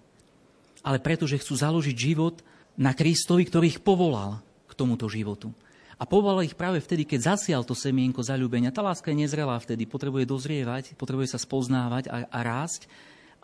ale 0.82 0.98
preto, 0.98 1.24
že 1.24 1.38
chcú 1.38 1.54
založiť 1.54 1.96
život 1.96 2.42
na 2.74 2.90
Kristovi, 2.90 3.46
ktorý 3.46 3.78
ich 3.78 3.80
povolal 3.80 4.42
k 4.66 4.72
tomuto 4.74 5.06
životu. 5.06 5.54
A 5.95 6.05
povolal 6.05 6.42
ich 6.42 6.59
práve 6.59 6.82
vtedy, 6.82 7.07
keď 7.07 7.34
zasial 7.34 7.62
to 7.62 7.72
semienko 7.72 8.20
zalúbenia. 8.20 8.74
Tá 8.74 8.82
láska 8.82 9.14
je 9.14 9.22
nezrelá 9.22 9.55
vtedy, 9.62 9.86
potrebuje 9.86 10.26
dozrievať, 10.26 10.99
potrebuje 10.99 11.34
sa 11.34 11.38
spoznávať 11.38 12.11
a, 12.11 12.26
a 12.28 12.38
rásť 12.42 12.90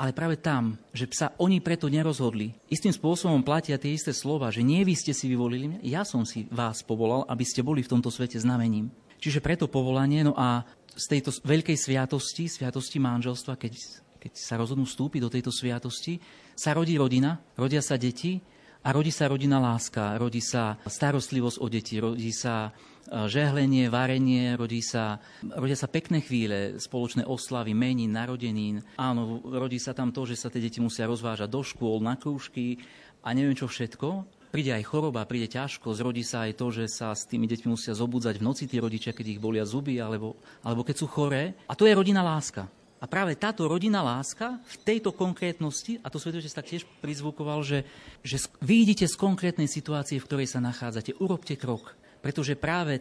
ale 0.00 0.16
práve 0.16 0.40
tam, 0.40 0.80
že 0.96 1.04
sa 1.12 1.36
oni 1.36 1.60
preto 1.60 1.92
nerozhodli. 1.92 2.56
Istým 2.72 2.96
spôsobom 2.96 3.44
platia 3.44 3.76
tie 3.76 3.92
isté 3.92 4.16
slova, 4.16 4.48
že 4.48 4.64
nie 4.64 4.80
vy 4.80 4.96
ste 4.96 5.12
si 5.12 5.28
vyvolili 5.28 5.76
mňa, 5.76 5.80
ja 5.84 6.08
som 6.08 6.24
si 6.24 6.48
vás 6.48 6.80
povolal, 6.80 7.28
aby 7.28 7.44
ste 7.44 7.60
boli 7.60 7.84
v 7.84 7.92
tomto 7.92 8.08
svete 8.08 8.40
znamením. 8.40 8.88
Čiže 9.20 9.44
preto 9.44 9.68
povolanie, 9.68 10.24
no 10.24 10.32
a 10.32 10.64
z 10.96 11.04
tejto 11.04 11.36
veľkej 11.44 11.76
sviatosti, 11.76 12.48
sviatosti 12.48 12.96
manželstva, 12.96 13.60
keď, 13.60 13.72
keď 14.16 14.32
sa 14.40 14.56
rozhodnú 14.56 14.88
vstúpiť 14.88 15.20
do 15.20 15.28
tejto 15.28 15.52
sviatosti, 15.52 16.16
sa 16.56 16.72
rodí 16.72 16.96
rodina, 16.96 17.36
rodia 17.60 17.84
sa 17.84 18.00
deti 18.00 18.40
a 18.80 18.88
rodí 18.92 19.12
sa 19.12 19.28
rodina 19.28 19.60
láska, 19.60 20.16
rodí 20.16 20.40
sa 20.40 20.80
starostlivosť 20.88 21.58
o 21.60 21.66
deti, 21.68 22.00
rodí 22.00 22.32
sa 22.32 22.72
žehlenie, 23.10 23.90
varenie, 23.90 24.54
rodí 24.54 24.80
sa, 24.80 25.18
rodia 25.42 25.74
sa 25.74 25.90
pekné 25.90 26.22
chvíle, 26.22 26.78
spoločné 26.78 27.26
oslavy, 27.26 27.74
mení, 27.74 28.06
narodenín. 28.06 28.86
Áno, 28.96 29.42
rodí 29.42 29.82
sa 29.82 29.92
tam 29.92 30.14
to, 30.14 30.24
že 30.24 30.38
sa 30.38 30.48
tie 30.48 30.62
deti 30.62 30.78
musia 30.78 31.10
rozvážať 31.10 31.48
do 31.50 31.60
škôl, 31.60 31.98
na 32.00 32.14
krúžky 32.14 32.78
a 33.20 33.34
neviem 33.34 33.58
čo 33.58 33.66
všetko. 33.66 34.38
Príde 34.50 34.74
aj 34.74 34.82
choroba, 34.82 35.22
príde 35.30 35.46
ťažko, 35.46 35.94
zrodí 35.94 36.26
sa 36.26 36.50
aj 36.50 36.58
to, 36.58 36.74
že 36.74 36.90
sa 36.90 37.14
s 37.14 37.22
tými 37.22 37.46
deťmi 37.46 37.70
musia 37.70 37.94
zobudzať 37.94 38.42
v 38.42 38.46
noci 38.46 38.66
tí 38.66 38.82
rodičia, 38.82 39.14
keď 39.14 39.38
ich 39.38 39.42
bolia 39.42 39.62
zuby, 39.62 40.02
alebo, 40.02 40.34
alebo 40.66 40.82
keď 40.82 40.96
sú 40.98 41.06
choré. 41.06 41.54
A 41.70 41.78
to 41.78 41.86
je 41.86 41.94
rodina 41.94 42.18
láska. 42.18 42.66
A 43.00 43.08
práve 43.08 43.32
táto 43.32 43.64
rodina 43.64 44.04
láska 44.04 44.60
v 44.60 44.76
tejto 44.84 45.16
konkrétnosti, 45.16 45.96
a 46.04 46.12
to 46.12 46.20
Svetotec 46.20 46.52
tak 46.52 46.68
tiež 46.68 46.84
prizvukoval, 47.00 47.64
že, 47.64 47.88
že 48.20 48.36
vy 48.60 48.84
idete 48.84 49.08
z 49.08 49.16
konkrétnej 49.16 49.72
situácie, 49.72 50.20
v 50.20 50.28
ktorej 50.28 50.52
sa 50.52 50.60
nachádzate, 50.60 51.16
urobte 51.16 51.56
krok. 51.56 51.96
Pretože 52.20 52.60
práve 52.60 53.00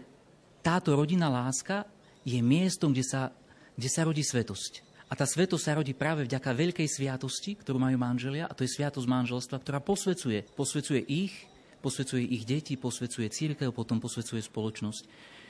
táto 0.64 0.96
rodinná 0.96 1.28
láska 1.28 1.84
je 2.24 2.40
miestom, 2.40 2.96
kde 2.96 3.04
sa, 3.04 3.22
kde 3.76 3.90
sa 3.92 4.08
rodí 4.08 4.24
svetosť. 4.24 4.88
A 5.10 5.18
tá 5.18 5.28
svetosť 5.28 5.64
sa 5.68 5.76
rodí 5.76 5.92
práve 5.92 6.24
vďaka 6.24 6.54
veľkej 6.54 6.88
sviatosti, 6.88 7.60
ktorú 7.60 7.82
majú 7.82 7.98
manželia, 8.00 8.48
a 8.48 8.56
to 8.56 8.64
je 8.64 8.72
sviatosť 8.72 9.04
manželstva, 9.10 9.58
ktorá 9.60 9.84
posvecuje. 9.84 10.48
Posvecuje 10.54 11.02
ich, 11.12 11.34
posvecuje 11.84 12.24
ich 12.24 12.48
deti, 12.48 12.78
posvecuje 12.80 13.28
církev, 13.28 13.76
potom 13.76 13.98
posvecuje 13.98 14.40
spoločnosť. 14.40 15.04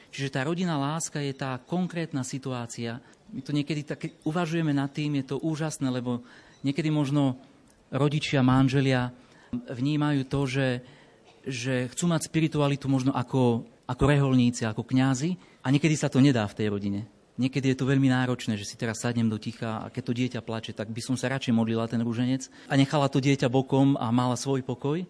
Čiže 0.09 0.33
tá 0.33 0.41
rodinná 0.41 0.73
láska 0.79 1.21
je 1.21 1.37
tá 1.37 1.59
konkrétna 1.61 2.25
situácia. 2.25 2.97
My 3.29 3.41
to 3.45 3.51
niekedy 3.53 3.85
tak 3.85 4.09
uvažujeme 4.25 4.73
nad 4.73 4.89
tým, 4.89 5.21
je 5.21 5.33
to 5.33 5.41
úžasné, 5.41 5.89
lebo 5.89 6.25
niekedy 6.65 6.89
možno 6.89 7.37
rodičia, 7.93 8.41
manželia 8.45 9.13
vnímajú 9.53 10.25
to, 10.29 10.41
že 10.45 10.67
že 11.49 11.89
chcú 11.95 12.11
mať 12.11 12.27
spiritualitu 12.27 12.91
možno 12.91 13.15
ako, 13.15 13.63
ako 13.87 14.03
reholníci, 14.05 14.67
ako 14.67 14.83
kňazi 14.83 15.35
a 15.63 15.67
niekedy 15.71 15.95
sa 15.95 16.11
to 16.11 16.19
nedá 16.19 16.45
v 16.45 16.57
tej 16.57 16.67
rodine. 16.69 17.01
Niekedy 17.39 17.71
je 17.71 17.77
to 17.79 17.87
veľmi 17.87 18.11
náročné, 18.11 18.59
že 18.59 18.67
si 18.67 18.75
teraz 18.75 18.99
sadnem 18.99 19.31
do 19.31 19.39
ticha 19.39 19.79
a 19.79 19.85
keď 19.87 20.03
to 20.03 20.13
dieťa 20.13 20.41
plače, 20.43 20.75
tak 20.75 20.91
by 20.91 20.99
som 20.99 21.15
sa 21.15 21.31
radšej 21.31 21.55
modlila 21.55 21.87
ten 21.87 22.03
rúženec 22.03 22.51
a 22.67 22.75
nechala 22.75 23.07
to 23.07 23.23
dieťa 23.23 23.47
bokom 23.47 23.95
a 23.95 24.11
mala 24.11 24.35
svoj 24.35 24.59
pokoj. 24.59 25.07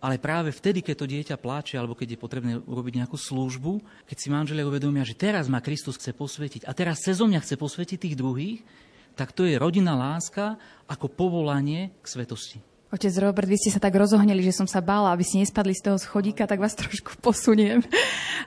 Ale 0.00 0.16
práve 0.16 0.48
vtedy, 0.48 0.80
keď 0.80 0.96
to 0.96 1.10
dieťa 1.12 1.36
pláče, 1.36 1.76
alebo 1.76 1.92
keď 1.92 2.16
je 2.16 2.22
potrebné 2.24 2.52
urobiť 2.64 3.04
nejakú 3.04 3.20
službu, 3.20 3.84
keď 4.08 4.16
si 4.16 4.32
manželia 4.32 4.64
uvedomia, 4.64 5.04
že 5.04 5.12
teraz 5.12 5.44
ma 5.52 5.60
Kristus 5.60 6.00
chce 6.00 6.16
posvetiť 6.16 6.64
a 6.64 6.72
teraz 6.72 7.04
cez 7.04 7.20
mňa 7.20 7.44
chce 7.44 7.60
posvetiť 7.60 7.98
tých 8.00 8.16
druhých, 8.16 8.64
tak 9.12 9.36
to 9.36 9.44
je 9.44 9.60
rodinná 9.60 9.92
láska 9.92 10.56
ako 10.88 11.12
povolanie 11.12 11.92
k 12.00 12.06
svetosti. 12.08 12.69
Otec 12.90 13.14
Robert, 13.22 13.46
vy 13.46 13.54
ste 13.54 13.70
sa 13.70 13.78
tak 13.78 13.94
rozohneli, 13.94 14.42
že 14.42 14.50
som 14.50 14.66
sa 14.66 14.82
bála, 14.82 15.14
aby 15.14 15.22
ste 15.22 15.38
nespadli 15.38 15.78
z 15.78 15.86
toho 15.86 15.94
schodíka, 15.94 16.42
tak 16.50 16.58
vás 16.58 16.74
trošku 16.74 17.22
posuniem. 17.22 17.86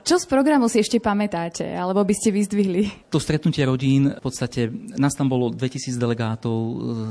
Čo 0.04 0.20
z 0.20 0.28
programu 0.28 0.68
si 0.68 0.84
ešte 0.84 1.00
pamätáte, 1.00 1.64
alebo 1.64 2.04
by 2.04 2.12
ste 2.12 2.28
vyzdvihli? 2.28 3.08
To 3.08 3.16
stretnutie 3.16 3.64
rodín, 3.64 4.12
v 4.12 4.20
podstate 4.20 4.68
nás 5.00 5.16
tam 5.16 5.32
bolo 5.32 5.48
2000 5.48 5.96
delegátov 5.96 6.56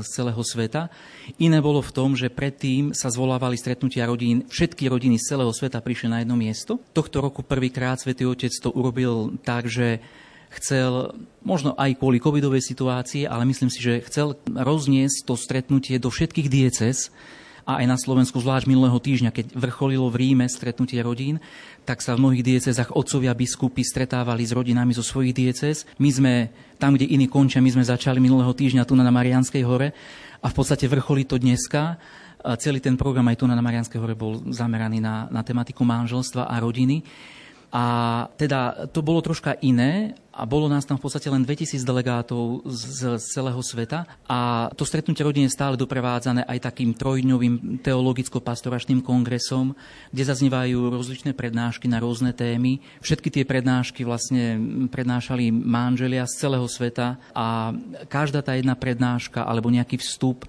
z 0.06 0.08
celého 0.14 0.38
sveta. 0.46 0.86
Iné 1.42 1.58
bolo 1.58 1.82
v 1.82 1.90
tom, 1.90 2.14
že 2.14 2.30
predtým 2.30 2.94
sa 2.94 3.10
zvolávali 3.10 3.58
stretnutia 3.58 4.06
rodín, 4.06 4.46
všetky 4.46 4.86
rodiny 4.86 5.18
z 5.18 5.34
celého 5.34 5.50
sveta 5.50 5.82
prišli 5.82 6.06
na 6.06 6.22
jedno 6.22 6.38
miesto. 6.38 6.78
Tohto 6.94 7.18
roku 7.18 7.42
prvýkrát 7.42 7.98
Svetý 7.98 8.30
Otec 8.30 8.54
to 8.62 8.70
urobil 8.70 9.34
tak, 9.42 9.66
že 9.66 9.98
chcel, 10.60 11.14
možno 11.42 11.74
aj 11.74 11.98
kvôli 11.98 12.22
covidovej 12.22 12.62
situácii, 12.62 13.26
ale 13.26 13.48
myslím 13.48 13.70
si, 13.72 13.80
že 13.82 14.04
chcel 14.06 14.38
rozniesť 14.46 15.26
to 15.26 15.34
stretnutie 15.34 15.96
do 15.98 16.08
všetkých 16.10 16.48
dieces 16.48 17.10
a 17.64 17.80
aj 17.80 17.86
na 17.88 17.96
Slovensku, 17.96 18.36
zvlášť 18.44 18.68
minulého 18.68 19.00
týždňa, 19.00 19.32
keď 19.32 19.56
vrcholilo 19.56 20.12
v 20.12 20.20
Ríme 20.20 20.44
stretnutie 20.52 21.00
rodín, 21.00 21.40
tak 21.88 22.04
sa 22.04 22.12
v 22.12 22.20
mnohých 22.20 22.44
diecezach 22.44 22.92
otcovia 22.92 23.32
biskupy 23.32 23.80
stretávali 23.80 24.44
s 24.44 24.52
rodinami 24.52 24.92
zo 24.92 25.00
svojich 25.00 25.32
diecez. 25.32 25.88
My 25.96 26.12
sme 26.12 26.32
tam, 26.76 26.92
kde 26.92 27.08
iní 27.08 27.24
končia, 27.24 27.64
my 27.64 27.72
sme 27.72 27.84
začali 27.84 28.20
minulého 28.20 28.52
týždňa 28.52 28.84
tu 28.84 28.92
na 28.92 29.08
Marianskej 29.08 29.64
hore 29.64 29.96
a 30.44 30.46
v 30.52 30.54
podstate 30.54 30.84
vrcholí 30.84 31.24
to 31.24 31.40
dneska. 31.40 31.96
Celý 32.60 32.84
ten 32.84 33.00
program 33.00 33.24
aj 33.32 33.40
tu 33.40 33.48
na 33.48 33.56
Marianskej 33.56 33.96
hore 33.96 34.12
bol 34.12 34.44
zameraný 34.52 35.00
na, 35.00 35.32
na 35.32 35.40
tematiku 35.40 35.88
manželstva 35.88 36.44
a 36.44 36.60
rodiny. 36.60 37.00
A 37.74 37.84
teda 38.38 38.86
to 38.94 39.02
bolo 39.02 39.18
troška 39.18 39.58
iné 39.58 40.14
a 40.30 40.46
bolo 40.46 40.70
nás 40.70 40.86
tam 40.86 40.94
v 40.94 41.10
podstate 41.10 41.26
len 41.26 41.42
2000 41.42 41.82
delegátov 41.82 42.62
z, 42.70 43.18
celého 43.18 43.58
sveta 43.66 44.06
a 44.30 44.70
to 44.78 44.86
stretnutie 44.86 45.26
rodiny 45.26 45.50
je 45.50 45.58
stále 45.58 45.74
doprevádzané 45.74 46.46
aj 46.46 46.70
takým 46.70 46.94
trojdňovým 46.94 47.82
teologicko-pastoračným 47.82 49.02
kongresom, 49.02 49.74
kde 50.14 50.22
zaznievajú 50.22 50.90
rozličné 50.90 51.34
prednášky 51.34 51.90
na 51.90 51.98
rôzne 51.98 52.30
témy. 52.30 52.78
Všetky 53.02 53.30
tie 53.30 53.42
prednášky 53.42 54.06
vlastne 54.06 54.54
prednášali 54.90 55.50
manželia 55.50 56.30
z 56.30 56.46
celého 56.46 56.66
sveta 56.70 57.18
a 57.34 57.74
každá 58.06 58.38
tá 58.38 58.54
jedna 58.54 58.78
prednáška 58.78 59.42
alebo 59.42 59.66
nejaký 59.66 59.98
vstup 59.98 60.46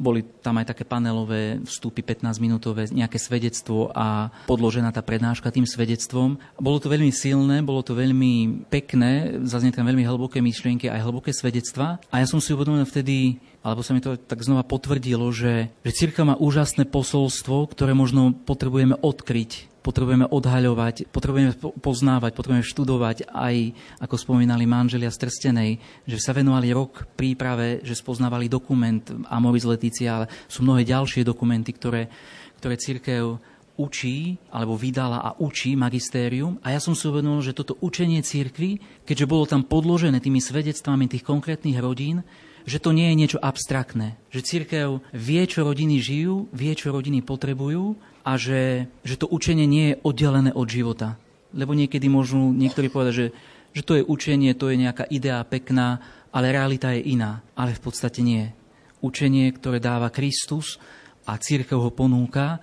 boli 0.00 0.24
tam 0.40 0.56
aj 0.56 0.72
také 0.72 0.88
panelové 0.88 1.60
vstupy 1.68 2.00
15-minútové, 2.00 2.88
nejaké 2.88 3.20
svedectvo 3.20 3.92
a 3.92 4.32
podložená 4.48 4.88
tá 4.88 5.04
prednáška 5.04 5.52
tým 5.52 5.68
svedectvom. 5.68 6.40
Bolo 6.56 6.80
to 6.80 6.88
veľmi 6.88 7.12
silné, 7.12 7.60
bolo 7.60 7.84
to 7.84 7.92
veľmi 7.92 8.64
pekné, 8.72 9.44
zaznie 9.44 9.68
tam 9.68 9.84
veľmi 9.84 10.08
hlboké 10.08 10.40
myšlienky, 10.40 10.88
aj 10.88 11.04
hlboké 11.04 11.36
svedectva. 11.36 12.00
A 12.08 12.24
ja 12.24 12.26
som 12.26 12.40
si 12.40 12.56
uvedomil 12.56 12.88
vtedy, 12.88 13.36
alebo 13.60 13.84
sa 13.84 13.92
mi 13.92 14.00
to 14.00 14.16
tak 14.16 14.40
znova 14.40 14.64
potvrdilo, 14.64 15.28
že, 15.32 15.68
že 15.84 15.92
círka 15.92 16.24
má 16.24 16.36
úžasné 16.40 16.88
posolstvo, 16.88 17.68
ktoré 17.68 17.92
možno 17.92 18.32
potrebujeme 18.32 18.96
odkryť 18.96 19.70
potrebujeme 19.80 20.28
odhaľovať, 20.28 21.08
potrebujeme 21.08 21.56
poznávať, 21.80 22.36
potrebujeme 22.36 22.66
študovať 22.68 23.32
aj, 23.32 23.56
ako 24.04 24.16
spomínali 24.20 24.68
manželia 24.68 25.08
z 25.08 25.26
Trstenej, 25.26 25.70
že 26.04 26.20
sa 26.20 26.36
venovali 26.36 26.68
rok 26.70 27.08
príprave, 27.16 27.80
že 27.80 27.96
spoznávali 27.96 28.46
dokument 28.46 29.00
Amoris 29.32 29.64
Leticia, 29.64 30.20
ale 30.20 30.26
sú 30.46 30.62
mnohé 30.62 30.84
ďalšie 30.84 31.24
dokumenty, 31.24 31.72
ktoré, 31.72 32.12
ktoré 32.60 32.76
církev 32.76 33.40
učí, 33.80 34.36
alebo 34.52 34.76
vydala 34.76 35.24
a 35.24 35.32
učí 35.40 35.72
magistérium. 35.72 36.60
A 36.60 36.76
ja 36.76 36.80
som 36.84 36.92
si 36.92 37.08
uvedomil, 37.08 37.40
že 37.40 37.56
toto 37.56 37.80
učenie 37.80 38.20
církvy, 38.20 38.76
keďže 39.08 39.24
bolo 39.24 39.48
tam 39.48 39.64
podložené 39.64 40.20
tými 40.20 40.44
svedectvami 40.44 41.08
tých 41.08 41.24
konkrétnych 41.24 41.80
rodín, 41.80 42.20
že 42.64 42.78
to 42.80 42.90
nie 42.92 43.12
je 43.12 43.18
niečo 43.18 43.38
abstraktné. 43.38 44.16
Že 44.32 44.40
církev 44.46 44.86
vie, 45.12 45.42
čo 45.48 45.64
rodiny 45.64 46.00
žijú, 46.00 46.48
vie, 46.52 46.72
čo 46.76 46.92
rodiny 46.92 47.24
potrebujú 47.24 47.96
a 48.24 48.36
že, 48.36 48.88
že 49.04 49.16
to 49.16 49.28
učenie 49.28 49.64
nie 49.64 49.92
je 49.92 49.98
oddelené 50.04 50.50
od 50.52 50.68
života. 50.68 51.16
Lebo 51.50 51.74
niekedy 51.74 52.06
môžu 52.06 52.52
niektorí 52.54 52.92
povedať, 52.92 53.14
že, 53.14 53.26
že 53.74 53.82
to 53.82 53.92
je 53.98 54.06
učenie, 54.06 54.54
to 54.54 54.70
je 54.70 54.76
nejaká 54.78 55.08
idea 55.10 55.42
pekná, 55.42 55.98
ale 56.30 56.54
realita 56.54 56.94
je 56.94 57.10
iná. 57.10 57.42
Ale 57.58 57.74
v 57.74 57.82
podstate 57.82 58.22
nie. 58.22 58.52
Učenie, 59.00 59.50
ktoré 59.56 59.80
dáva 59.80 60.12
Kristus 60.12 60.78
a 61.26 61.40
církev 61.40 61.80
ho 61.80 61.90
ponúka, 61.90 62.60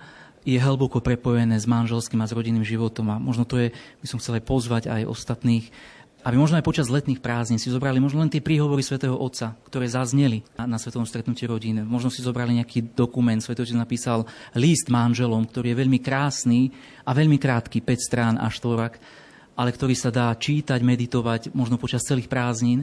je 0.48 0.56
hlboko 0.56 1.04
prepojené 1.04 1.60
s 1.60 1.68
manželským 1.68 2.24
a 2.24 2.28
s 2.30 2.32
rodinným 2.32 2.64
životom. 2.64 3.12
A 3.12 3.20
možno 3.20 3.44
to 3.44 3.60
je, 3.60 3.68
by 4.00 4.06
som 4.08 4.16
chcel 4.16 4.40
aj 4.40 4.44
pozvať 4.48 4.82
aj 4.88 5.04
ostatných, 5.04 5.68
aby 6.26 6.34
možno 6.34 6.58
aj 6.58 6.66
počas 6.66 6.90
letných 6.90 7.22
prázdnin 7.22 7.62
si 7.62 7.70
zobrali 7.70 8.02
možno 8.02 8.18
len 8.18 8.30
tie 8.32 8.42
príhovory 8.42 8.82
svätého 8.82 9.14
Otca, 9.14 9.54
ktoré 9.70 9.86
zazneli 9.86 10.42
na, 10.58 10.74
svetovom 10.74 11.06
stretnutí 11.06 11.46
rodín. 11.46 11.86
Možno 11.86 12.10
si 12.10 12.26
zobrali 12.26 12.58
nejaký 12.58 12.90
dokument, 12.90 13.38
svätý 13.38 13.62
Otec 13.62 13.78
napísal 13.78 14.26
list 14.58 14.90
manželom, 14.90 15.46
ktorý 15.46 15.72
je 15.72 15.80
veľmi 15.86 15.98
krásny 16.02 16.74
a 17.06 17.14
veľmi 17.14 17.38
krátky, 17.38 17.86
5 17.86 17.98
strán 18.02 18.34
a 18.34 18.50
štvorak, 18.50 18.98
ale 19.54 19.70
ktorý 19.70 19.94
sa 19.94 20.10
dá 20.10 20.34
čítať, 20.34 20.82
meditovať 20.82 21.54
možno 21.54 21.78
počas 21.78 22.02
celých 22.02 22.26
prázdnin 22.26 22.82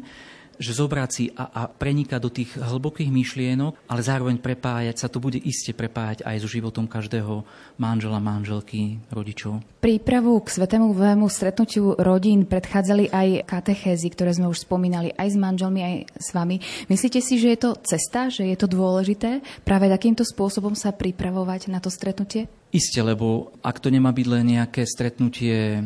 že 0.58 0.72
zobrať 0.76 1.10
si 1.12 1.30
a, 1.34 1.52
a 1.52 1.62
prenikať 1.68 2.20
do 2.20 2.32
tých 2.32 2.56
hlbokých 2.56 3.12
myšlienok, 3.12 3.88
ale 3.88 4.02
zároveň 4.02 4.40
prepájať 4.40 4.96
sa, 5.00 5.12
to 5.12 5.24
bude 5.24 5.40
iste 5.40 5.76
prepájať 5.76 6.24
aj 6.24 6.42
so 6.42 6.50
životom 6.50 6.88
každého 6.88 7.46
manžela, 7.78 8.24
manželky, 8.24 9.00
rodičov. 9.12 9.62
Prípravu 9.84 10.42
k 10.42 10.48
svetému 10.50 10.96
vému 10.96 11.28
stretnutiu 11.30 11.94
rodín 12.00 12.48
predchádzali 12.48 13.12
aj 13.12 13.28
katechézy, 13.46 14.08
ktoré 14.12 14.34
sme 14.34 14.50
už 14.50 14.66
spomínali 14.66 15.14
aj 15.14 15.28
s 15.34 15.38
manželmi, 15.38 15.82
aj 15.84 15.96
s 16.18 16.30
vami. 16.34 16.58
Myslíte 16.90 17.20
si, 17.22 17.38
že 17.38 17.54
je 17.54 17.60
to 17.60 17.72
cesta, 17.84 18.32
že 18.32 18.48
je 18.48 18.58
to 18.58 18.66
dôležité 18.66 19.46
práve 19.62 19.92
takýmto 19.92 20.26
spôsobom 20.26 20.74
sa 20.74 20.96
pripravovať 20.96 21.70
na 21.70 21.78
to 21.78 21.94
stretnutie? 21.94 22.50
Isté, 22.76 23.00
lebo 23.00 23.56
ak 23.64 23.80
to 23.80 23.88
nemá 23.88 24.12
byť 24.12 24.28
len 24.28 24.60
nejaké 24.60 24.84
stretnutie 24.84 25.80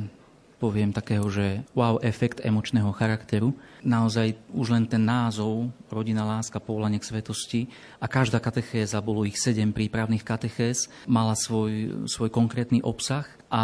poviem 0.60 0.92
takého, 0.92 1.24
že 1.32 1.64
wow 1.72 1.98
efekt 2.04 2.44
emočného 2.44 2.92
charakteru. 2.92 3.56
Naozaj 3.82 4.36
už 4.52 4.76
len 4.76 4.86
ten 4.86 5.02
názov 5.02 5.72
Rodina, 5.88 6.28
láska, 6.28 6.60
povolanie 6.60 7.00
k 7.00 7.08
svetosti 7.08 7.62
a 7.98 8.06
každá 8.12 8.44
katechéza, 8.44 9.00
bolo 9.00 9.24
ich 9.24 9.40
sedem 9.40 9.72
prípravných 9.72 10.28
katechéz, 10.28 10.92
mala 11.08 11.34
svoj, 11.34 12.06
svoj 12.06 12.30
konkrétny 12.30 12.84
obsah 12.84 13.26
a 13.48 13.64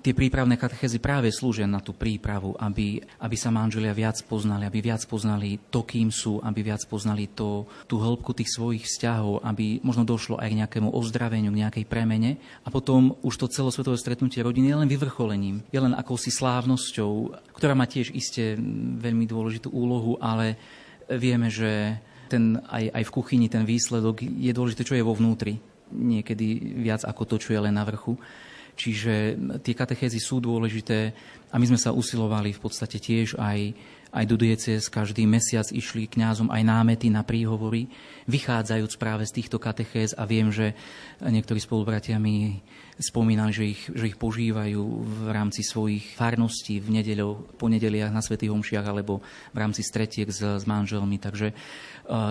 tie 0.00 0.16
prípravné 0.16 0.56
katechézy 0.58 0.98
práve 0.98 1.30
slúžia 1.30 1.68
na 1.68 1.78
tú 1.78 1.94
prípravu, 1.94 2.56
aby, 2.58 3.02
aby 3.20 3.36
sa 3.36 3.52
manželia 3.52 3.94
viac 3.94 4.18
poznali, 4.26 4.66
aby 4.66 4.80
viac 4.80 5.04
poznali 5.04 5.60
to, 5.70 5.84
kým 5.84 6.08
sú, 6.08 6.40
aby 6.40 6.64
viac 6.64 6.82
poznali 6.88 7.30
to, 7.30 7.68
tú 7.86 8.00
hĺbku 8.00 8.32
tých 8.32 8.50
svojich 8.54 8.84
vzťahov, 8.88 9.44
aby 9.44 9.84
možno 9.84 10.02
došlo 10.02 10.40
aj 10.40 10.48
k 10.50 10.58
nejakému 10.64 10.88
ozdraveniu, 10.90 11.52
k 11.52 11.60
nejakej 11.66 11.84
premene. 11.86 12.40
A 12.64 12.72
potom 12.72 13.14
už 13.20 13.34
to 13.36 13.52
celosvetové 13.52 14.00
stretnutie 14.00 14.40
rodiny 14.40 14.72
je 14.72 14.80
len 14.80 14.88
vyvrcholením, 14.90 15.62
je 15.68 15.80
len 15.80 15.92
akousi 15.92 16.32
slávnosťou, 16.32 17.36
ktorá 17.54 17.76
má 17.76 17.84
tiež 17.84 18.10
iste 18.10 18.56
veľmi 18.98 19.28
dôležitú 19.28 19.70
úlohu, 19.70 20.16
ale 20.18 20.56
vieme, 21.08 21.52
že 21.52 22.00
ten, 22.28 22.58
aj, 22.66 22.90
aj 22.90 23.04
v 23.04 23.14
kuchyni 23.14 23.46
ten 23.52 23.68
výsledok 23.68 24.24
je 24.24 24.52
dôležité, 24.52 24.82
čo 24.82 24.96
je 24.96 25.04
vo 25.04 25.14
vnútri. 25.14 25.60
Niekedy 25.92 26.80
viac 26.80 27.04
ako 27.04 27.22
to, 27.28 27.36
čo 27.38 27.52
je 27.52 27.60
len 27.60 27.76
na 27.76 27.84
vrchu. 27.84 28.16
Čiže 28.74 29.38
tie 29.62 29.74
katechézy 29.74 30.18
sú 30.18 30.42
dôležité 30.42 31.14
a 31.50 31.58
my 31.62 31.66
sme 31.70 31.78
sa 31.78 31.94
usilovali 31.94 32.50
v 32.50 32.62
podstate 32.62 32.98
tiež 32.98 33.38
aj, 33.38 33.70
aj 34.10 34.24
do 34.26 34.34
diecez. 34.34 34.90
Každý 34.90 35.22
mesiac 35.30 35.70
išli 35.70 36.10
kňazom 36.10 36.50
aj 36.50 36.62
námety 36.66 37.06
na 37.06 37.22
príhovory, 37.22 37.86
vychádzajúc 38.26 38.98
práve 38.98 39.24
z 39.30 39.38
týchto 39.38 39.62
katechéz 39.62 40.18
a 40.18 40.26
viem, 40.26 40.50
že 40.50 40.74
niektorí 41.22 41.62
spolubratia 41.62 42.18
mi 42.18 42.58
spomínali, 42.98 43.50
že 43.50 43.64
ich, 43.74 43.82
že 43.90 44.06
ich 44.10 44.18
požívajú 44.18 44.82
v 45.02 45.18
rámci 45.34 45.66
svojich 45.66 46.14
farností 46.14 46.78
v 46.78 47.00
nedeľo, 47.00 47.58
po 47.58 47.66
nedeliach 47.66 48.14
na 48.14 48.22
Svetých 48.22 48.54
Homšiach 48.54 48.86
alebo 48.86 49.18
v 49.50 49.58
rámci 49.58 49.82
stretiek 49.82 50.30
s, 50.30 50.38
s 50.42 50.64
manželmi. 50.64 51.18
Takže 51.18 51.50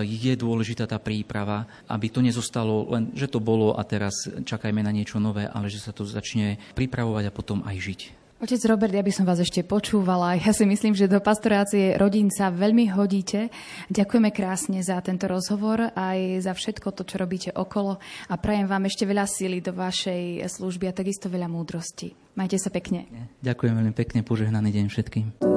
je 0.06 0.34
dôležitá 0.38 0.86
tá 0.86 1.02
príprava, 1.02 1.66
aby 1.90 2.08
to 2.08 2.22
nezostalo 2.22 2.88
len, 2.94 3.12
že 3.18 3.28
to 3.28 3.42
bolo 3.42 3.76
a 3.76 3.82
teraz 3.84 4.30
čakajme 4.30 4.86
na 4.86 4.94
niečo 4.94 5.18
nové, 5.18 5.50
ale 5.50 5.68
že 5.68 5.82
sa 5.82 5.92
to 5.92 6.06
začne 6.06 6.62
pripravovať 6.78 7.24
a 7.28 7.36
potom 7.36 7.66
aj 7.66 7.78
žiť. 7.82 8.23
Otec 8.44 8.60
Robert, 8.68 8.92
ja 8.92 9.00
by 9.00 9.08
som 9.08 9.24
vás 9.24 9.40
ešte 9.40 9.64
počúvala. 9.64 10.36
Ja 10.36 10.52
si 10.52 10.68
myslím, 10.68 10.92
že 10.92 11.08
do 11.08 11.24
pastorácie 11.24 11.96
rodín 11.96 12.28
sa 12.28 12.52
veľmi 12.52 12.92
hodíte. 12.92 13.48
Ďakujeme 13.88 14.36
krásne 14.36 14.84
za 14.84 15.00
tento 15.00 15.32
rozhovor 15.32 15.96
aj 15.96 16.44
za 16.44 16.52
všetko 16.52 16.92
to, 16.92 17.08
čo 17.08 17.24
robíte 17.24 17.56
okolo 17.56 18.04
a 18.28 18.36
prajem 18.36 18.68
vám 18.68 18.84
ešte 18.92 19.08
veľa 19.08 19.32
síly 19.32 19.64
do 19.64 19.72
vašej 19.72 20.44
služby 20.44 20.92
a 20.92 20.98
takisto 20.98 21.32
veľa 21.32 21.48
múdrosti. 21.48 22.20
Majte 22.36 22.60
sa 22.60 22.68
pekne. 22.68 23.08
Ďakujem 23.40 23.80
veľmi 23.80 23.96
pekne, 23.96 24.28
požehnaný 24.28 24.76
deň 24.76 24.86
všetkým. 24.92 25.53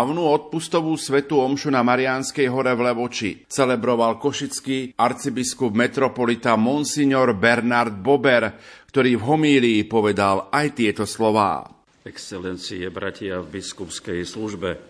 Hlavnú 0.00 0.32
odpustovú 0.32 0.96
svetu 0.96 1.44
omšu 1.44 1.68
na 1.68 1.84
Mariánskej 1.84 2.48
hore 2.48 2.72
v 2.72 2.88
Levoči 2.88 3.44
celebroval 3.44 4.16
košický 4.16 4.96
arcibiskup 4.96 5.76
metropolita 5.76 6.56
Monsignor 6.56 7.36
Bernard 7.36 8.00
Bober, 8.00 8.48
ktorý 8.88 9.20
v 9.20 9.26
homílii 9.28 9.84
povedal 9.84 10.48
aj 10.48 10.72
tieto 10.72 11.04
slová. 11.04 11.68
Excelencie, 12.00 12.88
bratia 12.88 13.44
v 13.44 13.60
biskupskej 13.60 14.24
službe, 14.24 14.80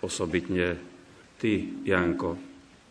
osobitne 0.00 0.80
ty, 1.36 1.84
Janko, 1.84 2.40